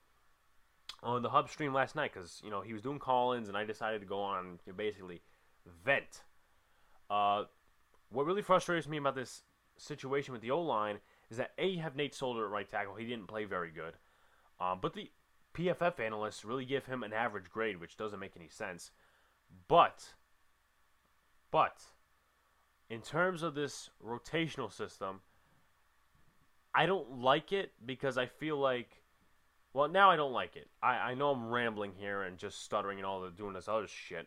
on 1.02 1.22
the 1.22 1.28
hub 1.28 1.48
stream 1.50 1.72
last 1.72 1.94
night 1.94 2.12
because, 2.12 2.40
you 2.44 2.50
know, 2.50 2.60
he 2.60 2.72
was 2.72 2.82
doing 2.82 2.98
call-ins 2.98 3.48
and 3.48 3.56
I 3.56 3.64
decided 3.64 4.00
to 4.00 4.06
go 4.06 4.20
on 4.20 4.58
know, 4.66 4.72
basically 4.76 5.22
vent. 5.84 6.22
Uh, 7.08 7.44
what 8.10 8.26
really 8.26 8.42
frustrates 8.42 8.88
me 8.88 8.96
about 8.96 9.14
this 9.14 9.42
situation 9.76 10.32
with 10.32 10.42
the 10.42 10.50
O-line 10.50 10.98
is 11.30 11.36
that 11.36 11.52
A, 11.58 11.66
you 11.66 11.82
have 11.82 11.96
Nate 11.96 12.14
Solder 12.14 12.44
at 12.44 12.50
right 12.50 12.70
tackle. 12.70 12.94
He 12.94 13.06
didn't 13.06 13.26
play 13.26 13.44
very 13.44 13.70
good. 13.70 13.94
Um, 14.60 14.78
but 14.80 14.94
the 14.94 15.10
PFF 15.54 16.00
analysts 16.00 16.44
really 16.44 16.64
give 16.64 16.86
him 16.86 17.02
an 17.02 17.12
average 17.12 17.50
grade, 17.50 17.80
which 17.80 17.96
doesn't 17.96 18.20
make 18.20 18.36
any 18.36 18.48
sense. 18.48 18.90
But, 19.68 20.14
but, 21.50 21.82
in 22.88 23.00
terms 23.00 23.42
of 23.42 23.54
this 23.54 23.90
rotational 24.04 24.72
system, 24.72 25.20
I 26.74 26.86
don't 26.86 27.20
like 27.20 27.52
it 27.52 27.72
because 27.84 28.18
I 28.18 28.26
feel 28.26 28.58
like, 28.58 29.02
well, 29.76 29.88
now 29.90 30.10
I 30.10 30.16
don't 30.16 30.32
like 30.32 30.56
it. 30.56 30.68
I, 30.82 30.94
I 30.94 31.14
know 31.14 31.32
I'm 31.32 31.50
rambling 31.50 31.92
here 31.98 32.22
and 32.22 32.38
just 32.38 32.64
stuttering 32.64 32.96
and 32.98 33.04
all 33.04 33.20
the 33.20 33.30
doing 33.30 33.52
this 33.52 33.68
other 33.68 33.86
shit, 33.86 34.26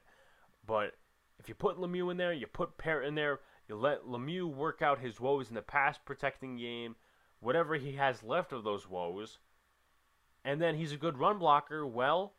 but 0.64 0.92
if 1.40 1.50
you 1.50 1.56
put 1.56 1.80
Lemieux 1.80 2.12
in 2.12 2.18
there, 2.18 2.32
you 2.32 2.46
put 2.46 2.78
Peart 2.78 3.04
in 3.04 3.16
there, 3.16 3.40
you 3.68 3.76
let 3.76 4.04
Lemieux 4.04 4.46
work 4.46 4.84
out 4.84 5.00
his 5.00 5.20
woes 5.20 5.50
in 5.50 5.56
the 5.56 5.64
pass 5.64 5.98
protecting 5.98 6.56
game, 6.56 6.96
whatever 7.40 7.74
he 7.78 7.94
has 7.94 8.22
left 8.22 8.54
of 8.54 8.64
those 8.64 8.88
woes, 8.88 9.40
and 10.46 10.62
then 10.62 10.76
he's 10.76 10.92
a 10.92 10.98
good 10.98 11.18
run 11.18 11.40
blocker, 11.40 11.84
well, 11.84 12.36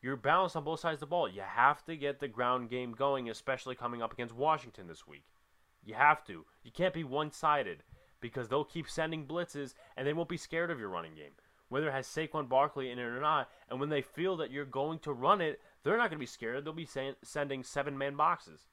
you're 0.00 0.14
balanced 0.14 0.54
on 0.54 0.62
both 0.62 0.78
sides 0.78 0.96
of 0.96 1.00
the 1.00 1.06
ball. 1.06 1.28
You 1.28 1.42
have 1.44 1.84
to 1.86 1.96
get 1.96 2.20
the 2.20 2.28
ground 2.28 2.70
game 2.70 2.92
going, 2.92 3.28
especially 3.28 3.74
coming 3.74 4.02
up 4.02 4.12
against 4.12 4.36
Washington 4.36 4.86
this 4.86 5.04
week. 5.04 5.24
You 5.84 5.94
have 5.94 6.24
to. 6.26 6.44
You 6.62 6.70
can't 6.70 6.94
be 6.94 7.02
one 7.02 7.32
sided 7.32 7.82
because 8.20 8.48
they'll 8.48 8.62
keep 8.62 8.88
sending 8.88 9.26
blitzes 9.26 9.74
and 9.96 10.06
they 10.06 10.12
won't 10.12 10.28
be 10.28 10.36
scared 10.36 10.70
of 10.70 10.78
your 10.78 10.90
running 10.90 11.16
game. 11.16 11.32
Whether 11.68 11.88
it 11.88 11.92
has 11.92 12.06
Saquon 12.06 12.48
Barkley 12.48 12.90
in 12.90 12.98
it 12.98 13.02
or 13.02 13.20
not, 13.20 13.50
and 13.68 13.80
when 13.80 13.88
they 13.88 14.02
feel 14.02 14.36
that 14.36 14.50
you're 14.50 14.64
going 14.64 15.00
to 15.00 15.12
run 15.12 15.40
it, 15.40 15.60
they're 15.82 15.96
not 15.96 16.10
going 16.10 16.18
to 16.18 16.18
be 16.18 16.26
scared. 16.26 16.64
They'll 16.64 16.72
be 16.72 16.88
sending 17.22 17.62
seven 17.64 17.98
man 17.98 18.14
boxes. 18.14 18.66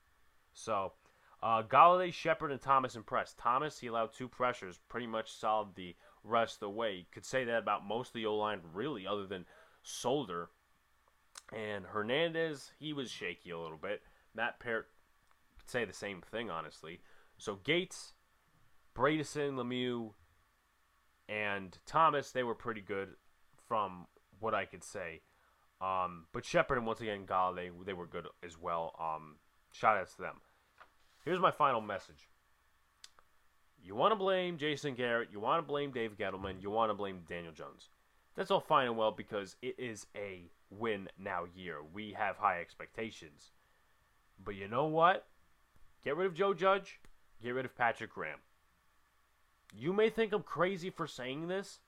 So, 0.54 0.94
uh, 1.42 1.64
Golladay, 1.64 2.14
Shepard, 2.14 2.52
and 2.52 2.62
Thomas 2.62 2.96
impressed. 2.96 3.38
Thomas, 3.38 3.80
he 3.80 3.88
allowed 3.88 4.14
two 4.14 4.28
pressures, 4.28 4.80
pretty 4.90 5.08
much 5.08 5.32
solved 5.32 5.76
the 5.76 5.96
rest 6.24 6.56
of 6.56 6.60
the 6.62 6.70
way. 6.70 6.94
You 6.94 7.06
could 7.12 7.26
say 7.26 7.44
that 7.46 7.64
about 7.64 7.86
most 7.86 8.10
of 8.10 8.14
the 8.14 8.28
O 8.28 8.36
line, 8.36 8.62
really, 8.74 9.06
other 9.08 9.26
than 9.26 9.46
Solder. 9.82 10.50
And 11.52 11.86
Hernandez, 11.86 12.72
he 12.80 12.94
was 12.94 13.12
shaky 13.12 13.50
a 13.50 13.60
little 13.60 13.78
bit. 13.78 14.02
Matt 14.34 14.60
Peart 14.60 14.88
could 15.60 15.70
say 15.70 15.84
the 15.86 15.94
same 15.94 16.22
thing, 16.22 16.50
honestly. 16.50 17.02
So 17.38 17.56
Gates, 17.64 18.14
Bredeson, 18.96 19.56
Lemieux, 19.56 20.14
and 21.30 21.78
Thomas, 21.86 22.32
they 22.32 22.44
were 22.44 22.56
pretty 22.56 22.82
good 22.82 23.10
from 23.68 24.08
what 24.40 24.54
I 24.54 24.66
could 24.66 24.84
say. 24.84 25.22
Um, 25.82 26.26
but 26.32 26.46
Shepard 26.46 26.78
and 26.78 26.88
once 26.88 27.02
again 27.02 27.26
Golladay, 27.26 27.72
they 27.86 27.94
were 27.94 28.08
good 28.08 28.28
as 28.44 28.60
well. 28.60 28.96
Um, 29.00 29.36
shout 29.72 29.98
outs 29.98 30.16
to 30.16 30.22
them. 30.22 30.42
Here's 31.26 31.40
my 31.40 31.52
final 31.52 31.82
message. 31.82 32.30
You 33.82 33.96
want 33.96 34.14
to 34.14 34.16
blame 34.16 34.58
Jason 34.58 34.96
Garrett, 34.96 35.30
you 35.32 35.42
want 35.42 35.62
to 35.62 35.68
blame 35.68 35.92
Dave 35.92 36.18
Gettleman, 36.18 36.62
you 36.62 36.70
want 36.70 36.90
to 36.90 36.94
blame 36.94 37.24
Daniel 37.28 37.52
Jones. 37.52 37.90
That's 38.36 38.50
all 38.50 38.62
fine 38.62 38.88
and 38.88 38.98
well 38.98 39.12
because 39.12 39.58
it 39.62 39.76
is 39.78 40.08
a 40.16 40.50
win 40.70 41.10
now 41.20 41.46
year. 41.54 41.78
We 41.94 42.14
have 42.14 42.38
high 42.38 42.62
expectations. 42.62 43.52
But 44.44 44.56
you 44.56 44.68
know 44.68 44.86
what? 44.86 45.28
Get 46.04 46.16
rid 46.16 46.28
of 46.28 46.34
Joe 46.34 46.54
Judge, 46.54 47.00
get 47.42 47.52
rid 47.52 47.66
of 47.66 47.76
Patrick 47.76 48.14
Graham. 48.14 48.40
You 49.76 49.94
may 49.94 50.10
think 50.10 50.34
I'm 50.34 50.44
crazy 50.44 50.90
for 50.90 51.08
saying 51.08 51.48
this. 51.48 51.80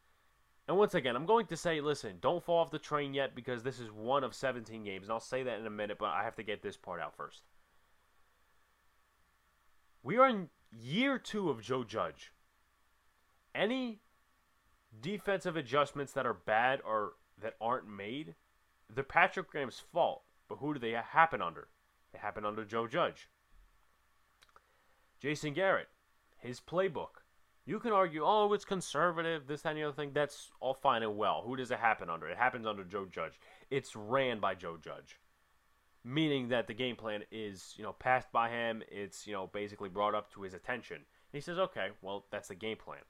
And 0.68 0.78
once 0.78 0.96
again, 0.96 1.16
I'm 1.16 1.28
going 1.28 1.46
to 1.48 1.58
say, 1.58 1.80
listen, 1.80 2.18
don't 2.22 2.44
fall 2.44 2.58
off 2.60 2.72
the 2.72 2.80
train 2.80 3.14
yet 3.14 3.36
because 3.36 3.62
this 3.62 3.80
is 3.80 3.92
one 3.92 4.24
of 4.24 4.34
17 4.34 4.84
games. 4.84 5.04
And 5.04 5.12
I'll 5.12 5.20
say 5.20 5.44
that 5.44 5.60
in 5.60 5.68
a 5.68 5.72
minute, 5.72 5.98
but 6.00 6.10
I 6.10 6.24
have 6.24 6.36
to 6.38 6.44
get 6.44 6.64
this 6.64 6.76
part 6.76 7.00
out 7.00 7.16
first. 7.16 7.44
We 10.02 10.18
are 10.18 10.28
in 10.28 10.50
year 10.72 11.20
two 11.20 11.50
of 11.50 11.62
Joe 11.62 11.84
Judge. 11.84 12.32
Any 13.54 14.00
defensive 15.02 15.56
adjustments 15.56 16.14
that 16.14 16.26
are 16.26 16.34
bad 16.34 16.82
or 16.84 17.14
that 17.42 17.56
aren't 17.62 17.88
made, 17.88 18.34
they're 18.94 19.04
Patrick 19.04 19.52
Graham's 19.52 19.82
fault. 19.94 20.24
But 20.48 20.58
who 20.58 20.74
do 20.74 20.80
they 20.80 20.92
happen 20.92 21.42
under? 21.42 21.68
They 22.12 22.20
happen 22.20 22.46
under 22.46 22.66
Joe 22.66 22.88
Judge. 22.88 23.30
Jason 25.20 25.54
Garrett, 25.54 25.90
his 26.38 26.60
playbook. 26.60 27.25
You 27.68 27.80
can 27.80 27.92
argue, 27.92 28.22
oh, 28.24 28.54
it's 28.54 28.66
conservative, 28.66 29.48
this, 29.48 29.64
that, 29.64 29.70
and 29.70 29.80
the 29.80 29.84
other 29.84 29.96
thing. 29.96 30.12
That's 30.14 30.52
all 30.60 30.76
fine 30.76 31.02
and 31.02 31.18
well. 31.18 31.44
Who 31.46 31.56
does 31.56 31.72
it 31.72 31.80
happen 31.80 32.10
under? 32.12 32.28
It 32.28 32.38
happens 32.38 32.68
under 32.68 32.84
Joe 32.84 33.06
Judge. 33.10 33.40
It's 33.72 33.96
ran 33.96 34.40
by 34.40 34.54
Joe 34.54 34.78
Judge, 34.78 35.20
meaning 36.04 36.50
that 36.50 36.68
the 36.68 36.76
game 36.76 36.96
plan 36.96 37.24
is, 37.32 37.74
you 37.76 37.84
know, 37.84 37.94
passed 37.94 38.32
by 38.32 38.50
him. 38.50 38.84
It's, 38.92 39.26
you 39.26 39.34
know, 39.34 39.50
basically 39.52 39.90
brought 39.90 40.14
up 40.14 40.32
to 40.34 40.44
his 40.44 40.54
attention. 40.54 40.98
And 40.98 41.04
he 41.34 41.42
says, 41.42 41.58
okay, 41.58 41.88
well, 42.04 42.26
that's 42.32 42.50
the 42.50 42.56
game 42.56 42.78
plan. 42.78 43.02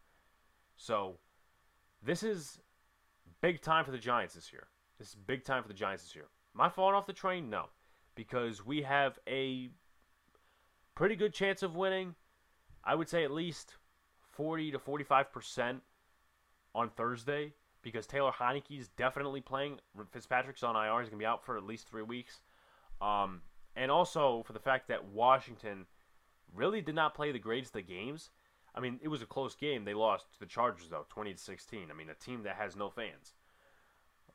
So, 0.78 1.18
this 2.02 2.24
is 2.24 2.60
big 3.42 3.62
time 3.62 3.84
for 3.84 3.92
the 3.92 3.98
Giants 3.98 4.36
this 4.36 4.54
year. 4.54 4.68
This 4.98 5.10
is 5.10 5.16
big 5.16 5.44
time 5.44 5.64
for 5.64 5.68
the 5.68 5.74
Giants 5.74 6.04
this 6.04 6.16
year. 6.16 6.28
Am 6.56 6.62
I 6.62 6.70
falling 6.70 6.96
off 6.96 7.08
the 7.08 7.14
train? 7.14 7.50
No, 7.50 7.66
because 8.16 8.66
we 8.66 8.84
have 8.84 9.20
a 9.28 9.70
pretty 10.96 11.18
good 11.18 11.34
chance 11.34 11.62
of 11.62 11.76
winning. 11.76 12.16
I 12.86 12.96
would 12.96 13.10
say 13.10 13.26
at 13.26 13.32
least 13.32 13.76
40 14.36 14.72
to 14.72 14.80
45% 14.80 15.80
on 16.74 16.90
Thursday 16.90 17.54
because 17.82 18.06
Taylor 18.08 18.32
Heinicke 18.32 18.80
is 18.80 18.90
definitely 18.90 19.42
playing. 19.42 19.80
Fitzpatrick's 20.12 20.64
on 20.64 20.76
IR. 20.76 21.00
He's 21.00 21.10
going 21.10 21.20
to 21.20 21.24
be 21.24 21.26
out 21.26 21.46
for 21.46 21.58
at 21.58 21.64
least 21.64 21.88
three 21.88 22.02
weeks. 22.02 22.42
Um, 23.02 23.42
and 23.76 23.92
also 23.92 24.44
for 24.46 24.54
the 24.54 24.60
fact 24.60 24.88
that 24.88 25.06
Washington 25.06 25.86
really 26.54 26.82
did 26.82 26.96
not 26.96 27.14
play 27.14 27.32
the 27.32 27.40
greatest 27.40 27.76
of 27.76 27.88
games. 27.88 28.32
I 28.74 28.80
mean, 28.80 29.00
it 29.02 29.08
was 29.08 29.22
a 29.22 29.26
close 29.26 29.56
game. 29.56 29.86
They 29.86 29.94
lost 29.94 30.34
to 30.34 30.40
the 30.40 30.46
Chargers, 30.46 30.90
though, 30.90 31.06
20 31.10 31.34
to 31.34 31.40
16. 31.40 31.88
I 31.90 31.94
mean, 31.94 32.10
a 32.10 32.14
team 32.14 32.44
that 32.44 32.56
has 32.56 32.76
no 32.76 32.90
fans. 32.90 33.34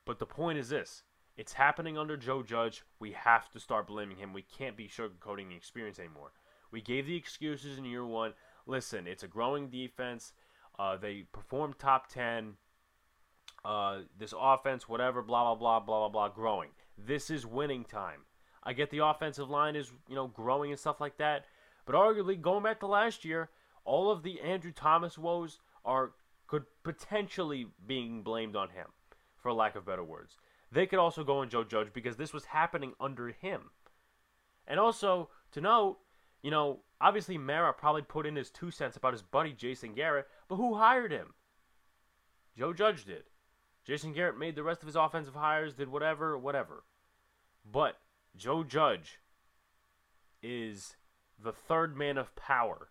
But 0.06 0.18
the 0.18 0.26
point 0.26 0.58
is 0.58 0.68
this 0.68 1.02
it's 1.36 1.52
happening 1.52 1.98
under 1.98 2.16
Joe 2.16 2.42
Judge. 2.42 2.82
We 2.98 3.12
have 3.12 3.50
to 3.50 3.60
start 3.60 3.86
blaming 3.86 4.16
him. 4.16 4.32
We 4.32 4.42
can't 4.42 4.76
be 4.76 4.88
sugarcoating 4.88 5.48
the 5.48 5.56
experience 5.56 5.98
anymore. 5.98 6.32
We 6.70 6.80
gave 6.80 7.06
the 7.06 7.16
excuses 7.16 7.78
in 7.78 7.84
year 7.84 8.04
one 8.04 8.34
listen, 8.66 9.06
it's 9.06 9.22
a 9.22 9.28
growing 9.28 9.68
defense. 9.68 10.32
Uh, 10.78 10.96
they 10.96 11.24
perform 11.32 11.74
top 11.78 12.08
10. 12.08 12.54
Uh, 13.64 13.98
this 14.18 14.32
offense, 14.38 14.88
whatever, 14.88 15.22
blah, 15.22 15.42
blah, 15.44 15.54
blah, 15.54 15.80
blah, 15.80 15.98
blah, 15.98 16.08
blah, 16.08 16.28
growing. 16.28 16.70
This 16.96 17.30
is 17.30 17.44
winning 17.44 17.84
time. 17.84 18.20
I 18.62 18.72
get 18.72 18.90
the 18.90 19.04
offensive 19.04 19.48
line 19.48 19.76
is, 19.76 19.92
you 20.08 20.14
know, 20.14 20.28
growing 20.28 20.70
and 20.70 20.78
stuff 20.78 21.00
like 21.00 21.18
that. 21.18 21.44
But 21.86 21.94
arguably, 21.94 22.40
going 22.40 22.62
back 22.62 22.80
to 22.80 22.86
last 22.86 23.24
year, 23.24 23.50
all 23.84 24.10
of 24.10 24.22
the 24.22 24.40
Andrew 24.40 24.72
Thomas 24.72 25.18
woes 25.18 25.60
are 25.84 26.12
could 26.46 26.64
potentially 26.82 27.68
being 27.86 28.22
blamed 28.22 28.56
on 28.56 28.70
him, 28.70 28.86
for 29.36 29.52
lack 29.52 29.76
of 29.76 29.86
better 29.86 30.02
words. 30.02 30.36
They 30.72 30.86
could 30.86 30.98
also 30.98 31.24
go 31.24 31.38
on 31.38 31.48
Joe 31.48 31.64
Judge 31.64 31.92
because 31.92 32.16
this 32.16 32.32
was 32.32 32.46
happening 32.46 32.92
under 33.00 33.28
him. 33.28 33.70
And 34.66 34.78
also, 34.78 35.30
to 35.52 35.60
note, 35.60 35.98
you 36.42 36.50
know, 36.50 36.80
obviously 37.00 37.38
Mara 37.38 37.72
probably 37.72 38.02
put 38.02 38.26
in 38.26 38.36
his 38.36 38.50
two 38.50 38.70
cents 38.70 38.96
about 38.96 39.12
his 39.12 39.22
buddy 39.22 39.52
Jason 39.52 39.94
Garrett, 39.94 40.28
but 40.48 40.56
who 40.56 40.74
hired 40.74 41.12
him? 41.12 41.34
Joe 42.56 42.72
Judge 42.72 43.04
did. 43.04 43.24
Jason 43.84 44.12
Garrett 44.12 44.38
made 44.38 44.54
the 44.54 44.62
rest 44.62 44.82
of 44.82 44.86
his 44.86 44.96
offensive 44.96 45.34
hires, 45.34 45.74
did 45.74 45.88
whatever, 45.88 46.36
whatever. 46.36 46.84
But 47.70 47.98
Joe 48.36 48.62
Judge 48.62 49.18
is 50.42 50.96
the 51.42 51.52
third 51.52 51.96
man 51.96 52.18
of 52.18 52.34
power 52.36 52.88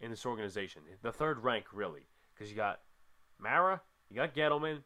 in 0.00 0.10
this 0.10 0.26
organization. 0.26 0.82
The 1.02 1.12
third 1.12 1.44
rank, 1.44 1.66
really. 1.72 2.06
Because 2.34 2.50
you 2.50 2.56
got 2.56 2.80
Mara, 3.38 3.80
you 4.08 4.16
got 4.16 4.34
Gettleman, 4.34 4.82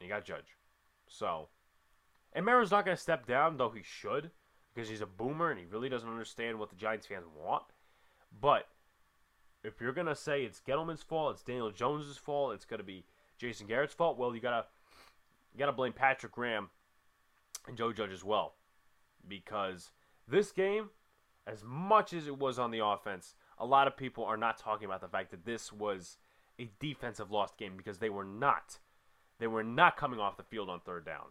you 0.00 0.08
got 0.08 0.24
Judge. 0.24 0.56
So, 1.08 1.48
and 2.32 2.44
Mara's 2.44 2.70
not 2.70 2.84
going 2.84 2.96
to 2.96 3.02
step 3.02 3.26
down, 3.26 3.56
though 3.56 3.70
he 3.70 3.82
should 3.82 4.30
because 4.78 4.88
he's 4.88 5.00
a 5.00 5.06
boomer 5.06 5.50
and 5.50 5.58
he 5.58 5.66
really 5.66 5.88
doesn't 5.88 6.08
understand 6.08 6.56
what 6.56 6.70
the 6.70 6.76
Giants 6.76 7.04
fans 7.04 7.24
want. 7.36 7.64
But 8.40 8.68
if 9.64 9.80
you're 9.80 9.92
gonna 9.92 10.14
say 10.14 10.44
it's 10.44 10.60
Gettleman's 10.60 11.02
fault, 11.02 11.34
it's 11.34 11.42
Daniel 11.42 11.72
Jones's 11.72 12.16
fault, 12.16 12.54
it's 12.54 12.64
gonna 12.64 12.84
be 12.84 13.04
Jason 13.38 13.66
Garrett's 13.66 13.92
fault, 13.92 14.16
well, 14.16 14.32
you 14.36 14.40
gotta 14.40 14.66
you 15.52 15.58
gotta 15.58 15.72
blame 15.72 15.92
Patrick 15.92 16.30
Graham 16.30 16.70
and 17.66 17.76
Joe 17.76 17.92
Judge 17.92 18.12
as 18.12 18.22
well, 18.22 18.54
because 19.26 19.90
this 20.28 20.52
game, 20.52 20.90
as 21.44 21.64
much 21.66 22.12
as 22.12 22.28
it 22.28 22.38
was 22.38 22.60
on 22.60 22.70
the 22.70 22.84
offense, 22.84 23.34
a 23.58 23.66
lot 23.66 23.88
of 23.88 23.96
people 23.96 24.24
are 24.24 24.36
not 24.36 24.58
talking 24.58 24.86
about 24.86 25.00
the 25.00 25.08
fact 25.08 25.32
that 25.32 25.44
this 25.44 25.72
was 25.72 26.18
a 26.56 26.70
defensive 26.78 27.32
lost 27.32 27.58
game 27.58 27.76
because 27.76 27.98
they 27.98 28.10
were 28.10 28.24
not. 28.24 28.78
They 29.40 29.48
were 29.48 29.64
not 29.64 29.96
coming 29.96 30.20
off 30.20 30.36
the 30.36 30.44
field 30.44 30.70
on 30.70 30.78
third 30.78 31.04
down. 31.04 31.26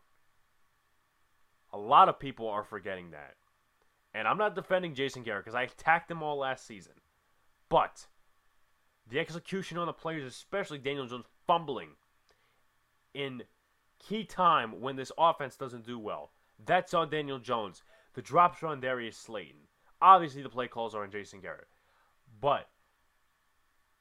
A 1.73 1.77
lot 1.77 2.09
of 2.09 2.19
people 2.19 2.47
are 2.47 2.63
forgetting 2.63 3.11
that. 3.11 3.35
And 4.13 4.27
I'm 4.27 4.37
not 4.37 4.55
defending 4.55 4.95
Jason 4.95 5.23
Garrett 5.23 5.45
because 5.45 5.55
I 5.55 5.63
attacked 5.63 6.09
him 6.09 6.23
all 6.23 6.37
last 6.37 6.65
season. 6.65 6.93
But 7.69 8.07
the 9.09 9.19
execution 9.19 9.77
on 9.77 9.87
the 9.87 9.93
players, 9.93 10.25
especially 10.25 10.77
Daniel 10.77 11.05
Jones 11.05 11.25
fumbling 11.45 11.89
in 13.13 13.43
key 13.99 14.23
time 14.23 14.81
when 14.81 14.95
this 14.95 15.11
offense 15.17 15.55
doesn't 15.55 15.85
do 15.85 15.99
well, 15.99 16.31
that's 16.65 16.93
on 16.93 17.09
Daniel 17.09 17.39
Jones. 17.39 17.83
The 18.13 18.21
drops 18.21 18.63
are 18.63 18.67
on 18.67 18.79
Darius 18.79 19.17
Slayton. 19.17 19.67
Obviously, 20.01 20.41
the 20.41 20.49
play 20.49 20.67
calls 20.67 20.95
are 20.95 21.03
on 21.03 21.11
Jason 21.11 21.41
Garrett. 21.41 21.67
But 22.41 22.69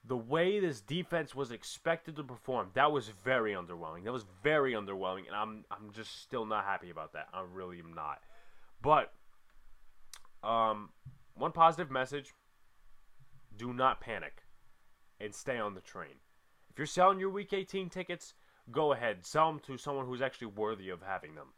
the 0.08 0.16
way 0.16 0.60
this 0.60 0.80
defense 0.80 1.34
was 1.34 1.50
expected 1.50 2.16
to 2.16 2.22
perform, 2.22 2.70
that 2.74 2.92
was 2.92 3.10
very 3.24 3.52
underwhelming. 3.52 4.04
That 4.04 4.12
was 4.12 4.24
very 4.42 4.72
underwhelming, 4.72 5.26
and 5.26 5.34
I'm 5.34 5.64
I'm 5.70 5.92
just 5.92 6.22
still 6.22 6.46
not 6.46 6.64
happy 6.64 6.90
about 6.90 7.12
that. 7.14 7.28
I 7.32 7.42
really 7.52 7.78
am 7.80 7.92
not. 7.94 8.20
But 8.82 9.12
um, 10.42 10.90
one 11.34 11.52
positive 11.52 11.90
message: 11.90 12.34
do 13.56 13.72
not 13.72 14.00
panic 14.00 14.42
and 15.20 15.34
stay 15.34 15.58
on 15.58 15.74
the 15.74 15.80
train. 15.80 16.20
If 16.70 16.78
you're 16.78 16.86
selling 16.86 17.18
your 17.18 17.30
Week 17.30 17.52
18 17.52 17.88
tickets, 17.88 18.34
go 18.70 18.92
ahead, 18.92 19.24
sell 19.24 19.50
them 19.50 19.60
to 19.66 19.78
someone 19.78 20.06
who's 20.06 20.20
actually 20.20 20.48
worthy 20.48 20.90
of 20.90 21.02
having 21.02 21.34
them. 21.34 21.48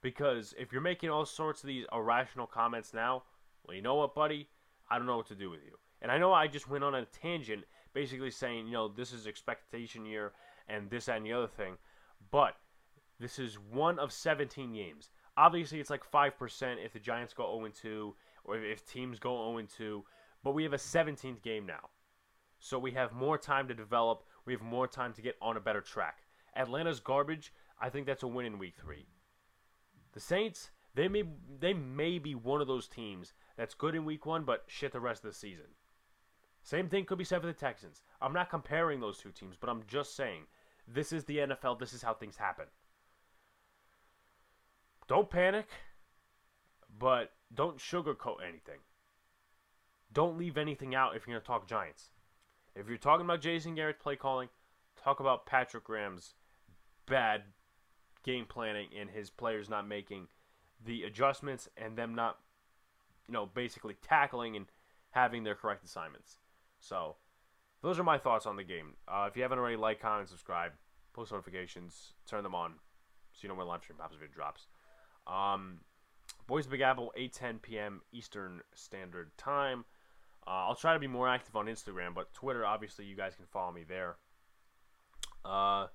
Because 0.00 0.54
if 0.56 0.72
you're 0.72 0.80
making 0.80 1.10
all 1.10 1.26
sorts 1.26 1.62
of 1.62 1.66
these 1.66 1.86
irrational 1.92 2.46
comments 2.46 2.94
now, 2.94 3.24
well, 3.66 3.74
you 3.74 3.82
know 3.82 3.96
what, 3.96 4.14
buddy? 4.14 4.48
I 4.88 4.96
don't 4.96 5.06
know 5.06 5.16
what 5.16 5.26
to 5.26 5.34
do 5.34 5.50
with 5.50 5.60
you. 5.64 5.72
And 6.00 6.12
I 6.12 6.18
know 6.18 6.32
I 6.32 6.46
just 6.46 6.68
went 6.68 6.84
on 6.84 6.94
a 6.94 7.04
tangent 7.04 7.64
basically 7.92 8.30
saying, 8.30 8.66
you 8.66 8.72
know, 8.72 8.88
this 8.88 9.12
is 9.12 9.26
expectation 9.26 10.06
year 10.06 10.32
and 10.68 10.90
this, 10.90 11.06
that, 11.06 11.16
and 11.16 11.26
the 11.26 11.32
other 11.32 11.48
thing. 11.48 11.74
But 12.30 12.54
this 13.18 13.38
is 13.38 13.58
one 13.58 13.98
of 13.98 14.12
17 14.12 14.72
games. 14.72 15.10
Obviously, 15.36 15.80
it's 15.80 15.90
like 15.90 16.08
5% 16.10 16.84
if 16.84 16.92
the 16.92 16.98
Giants 16.98 17.34
go 17.34 17.58
0 17.58 17.70
2 17.80 18.14
or 18.44 18.58
if 18.58 18.86
teams 18.86 19.18
go 19.18 19.52
0 19.52 19.66
2. 19.76 20.04
But 20.44 20.54
we 20.54 20.62
have 20.62 20.72
a 20.72 20.78
17th 20.78 21.42
game 21.42 21.66
now. 21.66 21.90
So 22.60 22.78
we 22.78 22.92
have 22.92 23.12
more 23.12 23.38
time 23.38 23.68
to 23.68 23.74
develop. 23.74 24.24
We 24.44 24.52
have 24.52 24.62
more 24.62 24.88
time 24.88 25.12
to 25.14 25.22
get 25.22 25.36
on 25.40 25.56
a 25.56 25.60
better 25.60 25.80
track. 25.80 26.18
Atlanta's 26.56 27.00
garbage. 27.00 27.52
I 27.80 27.88
think 27.88 28.06
that's 28.06 28.24
a 28.24 28.28
win 28.28 28.46
in 28.46 28.58
week 28.58 28.74
three. 28.76 29.06
The 30.12 30.20
Saints, 30.20 30.70
they 30.94 31.06
may 31.06 31.22
they 31.60 31.72
may 31.72 32.18
be 32.18 32.34
one 32.34 32.60
of 32.60 32.66
those 32.66 32.88
teams 32.88 33.34
that's 33.56 33.74
good 33.74 33.94
in 33.94 34.04
week 34.04 34.26
one, 34.26 34.44
but 34.44 34.64
shit 34.66 34.92
the 34.92 35.00
rest 35.00 35.24
of 35.24 35.30
the 35.30 35.36
season. 35.36 35.66
Same 36.68 36.90
thing 36.90 37.06
could 37.06 37.16
be 37.16 37.24
said 37.24 37.40
for 37.40 37.46
the 37.46 37.54
Texans. 37.54 38.02
I'm 38.20 38.34
not 38.34 38.50
comparing 38.50 39.00
those 39.00 39.16
two 39.16 39.30
teams, 39.30 39.56
but 39.58 39.70
I'm 39.70 39.84
just 39.88 40.14
saying 40.14 40.42
this 40.86 41.14
is 41.14 41.24
the 41.24 41.38
NFL. 41.38 41.78
This 41.78 41.94
is 41.94 42.02
how 42.02 42.12
things 42.12 42.36
happen. 42.36 42.66
Don't 45.06 45.30
panic, 45.30 45.66
but 46.98 47.32
don't 47.54 47.78
sugarcoat 47.78 48.46
anything. 48.46 48.80
Don't 50.12 50.36
leave 50.36 50.58
anything 50.58 50.94
out 50.94 51.16
if 51.16 51.26
you're 51.26 51.36
going 51.36 51.40
to 51.40 51.46
talk 51.46 51.66
Giants. 51.66 52.10
If 52.76 52.86
you're 52.86 52.98
talking 52.98 53.24
about 53.24 53.40
Jason 53.40 53.74
Garrett's 53.74 54.02
play 54.02 54.16
calling, 54.16 54.50
talk 55.02 55.20
about 55.20 55.46
Patrick 55.46 55.84
Graham's 55.84 56.34
bad 57.06 57.44
game 58.24 58.44
planning 58.44 58.88
and 58.94 59.08
his 59.08 59.30
players 59.30 59.70
not 59.70 59.88
making 59.88 60.28
the 60.84 61.04
adjustments 61.04 61.66
and 61.78 61.96
them 61.96 62.14
not, 62.14 62.36
you 63.26 63.32
know, 63.32 63.46
basically 63.46 63.96
tackling 64.02 64.54
and 64.54 64.66
having 65.12 65.44
their 65.44 65.54
correct 65.54 65.82
assignments. 65.82 66.36
So, 66.78 67.16
those 67.82 67.98
are 67.98 68.04
my 68.04 68.18
thoughts 68.18 68.46
on 68.46 68.56
the 68.56 68.64
game. 68.64 68.94
Uh, 69.06 69.26
if 69.28 69.36
you 69.36 69.42
haven't 69.42 69.58
already, 69.58 69.76
like, 69.76 70.00
comment, 70.00 70.28
subscribe, 70.28 70.72
post 71.12 71.32
notifications, 71.32 72.12
turn 72.26 72.42
them 72.42 72.54
on 72.54 72.74
so 73.38 73.46
you 73.46 73.48
know 73.48 73.54
when 73.54 73.66
live 73.66 73.82
stream 73.82 73.98
pops 73.98 74.14
video 74.14 74.28
drops. 74.34 74.66
Um, 75.26 75.80
Boys 76.46 76.66
Big 76.66 76.80
Apple, 76.80 77.12
8:10 77.16 77.62
p.m. 77.62 78.02
Eastern 78.12 78.60
Standard 78.74 79.30
Time. 79.36 79.84
Uh, 80.46 80.66
I'll 80.66 80.74
try 80.74 80.94
to 80.94 80.98
be 80.98 81.06
more 81.06 81.28
active 81.28 81.54
on 81.56 81.66
Instagram, 81.66 82.14
but 82.14 82.32
Twitter, 82.34 82.64
obviously, 82.64 83.04
you 83.04 83.16
guys 83.16 83.34
can 83.36 83.46
follow 83.46 83.70
me 83.70 83.84
there. 83.86 84.16
Uh, 85.44 85.86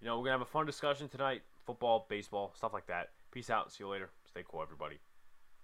you 0.00 0.06
know, 0.06 0.18
we're 0.18 0.24
gonna 0.24 0.38
have 0.38 0.40
a 0.42 0.50
fun 0.50 0.66
discussion 0.66 1.08
tonight: 1.08 1.42
football, 1.66 2.06
baseball, 2.08 2.52
stuff 2.56 2.72
like 2.72 2.86
that. 2.86 3.10
Peace 3.30 3.50
out. 3.50 3.70
See 3.70 3.84
you 3.84 3.88
later. 3.88 4.10
Stay 4.24 4.42
cool, 4.48 4.62
everybody. 4.62 4.98